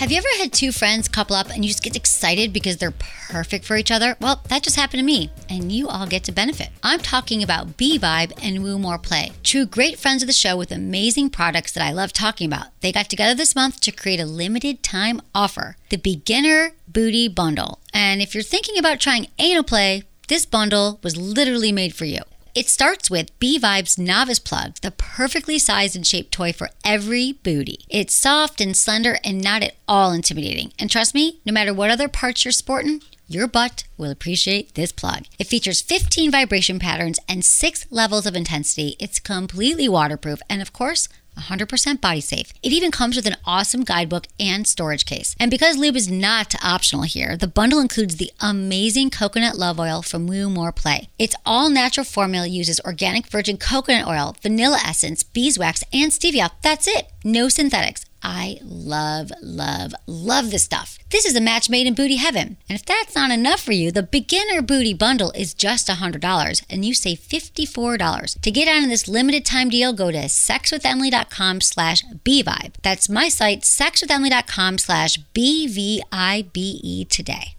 Have 0.00 0.10
you 0.10 0.16
ever 0.16 0.28
had 0.38 0.54
two 0.54 0.72
friends 0.72 1.08
couple 1.08 1.36
up 1.36 1.50
and 1.50 1.62
you 1.62 1.68
just 1.68 1.82
get 1.82 1.94
excited 1.94 2.54
because 2.54 2.78
they're 2.78 2.90
perfect 2.90 3.66
for 3.66 3.76
each 3.76 3.90
other? 3.90 4.16
Well, 4.18 4.40
that 4.48 4.62
just 4.62 4.76
happened 4.76 5.00
to 5.00 5.04
me, 5.04 5.30
and 5.46 5.70
you 5.70 5.88
all 5.88 6.06
get 6.06 6.24
to 6.24 6.32
benefit. 6.32 6.70
I'm 6.82 7.00
talking 7.00 7.42
about 7.42 7.76
B 7.76 7.98
Vibe 7.98 8.32
and 8.42 8.62
Woo 8.62 8.78
More 8.78 8.96
Play, 8.96 9.32
two 9.42 9.66
great 9.66 9.98
friends 9.98 10.22
of 10.22 10.26
the 10.26 10.32
show 10.32 10.56
with 10.56 10.72
amazing 10.72 11.28
products 11.28 11.72
that 11.72 11.84
I 11.84 11.92
love 11.92 12.14
talking 12.14 12.46
about. 12.46 12.68
They 12.80 12.92
got 12.92 13.10
together 13.10 13.34
this 13.34 13.54
month 13.54 13.82
to 13.82 13.92
create 13.92 14.20
a 14.20 14.24
limited 14.24 14.82
time 14.82 15.20
offer 15.34 15.76
the 15.90 15.98
Beginner 15.98 16.70
Booty 16.88 17.28
Bundle. 17.28 17.78
And 17.92 18.22
if 18.22 18.34
you're 18.34 18.42
thinking 18.42 18.78
about 18.78 19.00
trying 19.00 19.26
anal 19.38 19.64
play, 19.64 20.04
this 20.28 20.46
bundle 20.46 20.98
was 21.02 21.18
literally 21.18 21.72
made 21.72 21.94
for 21.94 22.06
you. 22.06 22.22
It 22.52 22.68
starts 22.68 23.08
with 23.08 23.38
B 23.38 23.60
Vibes 23.60 23.96
Novice 23.96 24.40
Plug, 24.40 24.74
the 24.82 24.90
perfectly 24.90 25.56
sized 25.56 25.94
and 25.94 26.04
shaped 26.04 26.32
toy 26.32 26.52
for 26.52 26.70
every 26.84 27.32
booty. 27.32 27.84
It's 27.88 28.14
soft 28.14 28.60
and 28.60 28.76
slender 28.76 29.18
and 29.22 29.40
not 29.40 29.62
at 29.62 29.76
all 29.86 30.12
intimidating. 30.12 30.72
And 30.76 30.90
trust 30.90 31.14
me, 31.14 31.40
no 31.44 31.52
matter 31.52 31.72
what 31.72 31.90
other 31.90 32.08
parts 32.08 32.44
you're 32.44 32.50
sporting, 32.50 33.02
your 33.28 33.46
butt 33.46 33.84
will 33.96 34.10
appreciate 34.10 34.74
this 34.74 34.90
plug. 34.90 35.26
It 35.38 35.46
features 35.46 35.80
15 35.80 36.32
vibration 36.32 36.80
patterns 36.80 37.20
and 37.28 37.44
six 37.44 37.86
levels 37.88 38.26
of 38.26 38.34
intensity. 38.34 38.96
It's 38.98 39.20
completely 39.20 39.88
waterproof 39.88 40.40
and, 40.50 40.60
of 40.60 40.72
course, 40.72 41.08
100% 41.38 42.00
body 42.00 42.20
safe. 42.20 42.52
It 42.62 42.72
even 42.72 42.90
comes 42.90 43.16
with 43.16 43.26
an 43.26 43.36
awesome 43.44 43.82
guidebook 43.82 44.26
and 44.38 44.66
storage 44.66 45.04
case. 45.04 45.36
And 45.38 45.50
because 45.50 45.76
lube 45.76 45.96
is 45.96 46.10
not 46.10 46.54
optional 46.64 47.02
here, 47.02 47.36
the 47.36 47.46
bundle 47.46 47.80
includes 47.80 48.16
the 48.16 48.32
amazing 48.40 49.10
coconut 49.10 49.56
love 49.56 49.78
oil 49.78 50.02
from 50.02 50.26
Woo 50.26 50.50
More 50.50 50.72
Play. 50.72 51.08
Its 51.18 51.36
all 51.46 51.68
natural 51.68 52.04
formula 52.04 52.46
uses 52.46 52.80
organic 52.80 53.26
virgin 53.28 53.56
coconut 53.56 54.06
oil, 54.06 54.36
vanilla 54.42 54.78
essence, 54.84 55.22
beeswax, 55.22 55.84
and 55.92 56.12
stevia. 56.12 56.50
That's 56.62 56.86
it. 56.86 57.06
No 57.24 57.48
synthetics. 57.48 58.04
I 58.22 58.58
love, 58.62 59.32
love, 59.42 59.94
love 60.06 60.50
this 60.50 60.64
stuff. 60.64 60.98
This 61.10 61.24
is 61.24 61.34
a 61.34 61.40
match 61.40 61.70
made 61.70 61.86
in 61.86 61.94
booty 61.94 62.16
heaven. 62.16 62.56
And 62.68 62.78
if 62.78 62.84
that's 62.84 63.14
not 63.14 63.30
enough 63.30 63.60
for 63.60 63.72
you, 63.72 63.90
the 63.90 64.02
beginner 64.02 64.62
booty 64.62 64.94
bundle 64.94 65.32
is 65.32 65.54
just 65.54 65.88
$100 65.88 66.64
and 66.68 66.84
you 66.84 66.94
save 66.94 67.18
$54. 67.18 68.40
To 68.40 68.50
get 68.50 68.68
on 68.68 68.88
this 68.88 69.08
limited 69.08 69.44
time 69.44 69.70
deal, 69.70 69.92
go 69.92 70.10
to 70.10 70.24
sexwithemily.com 70.24 71.60
slash 71.60 72.02
bvibe. 72.24 72.74
That's 72.82 73.08
my 73.08 73.28
site, 73.28 73.62
sexwithemily.com 73.62 74.78
slash 74.78 75.16
B-V-I-B-E 75.34 77.04
today. 77.06 77.54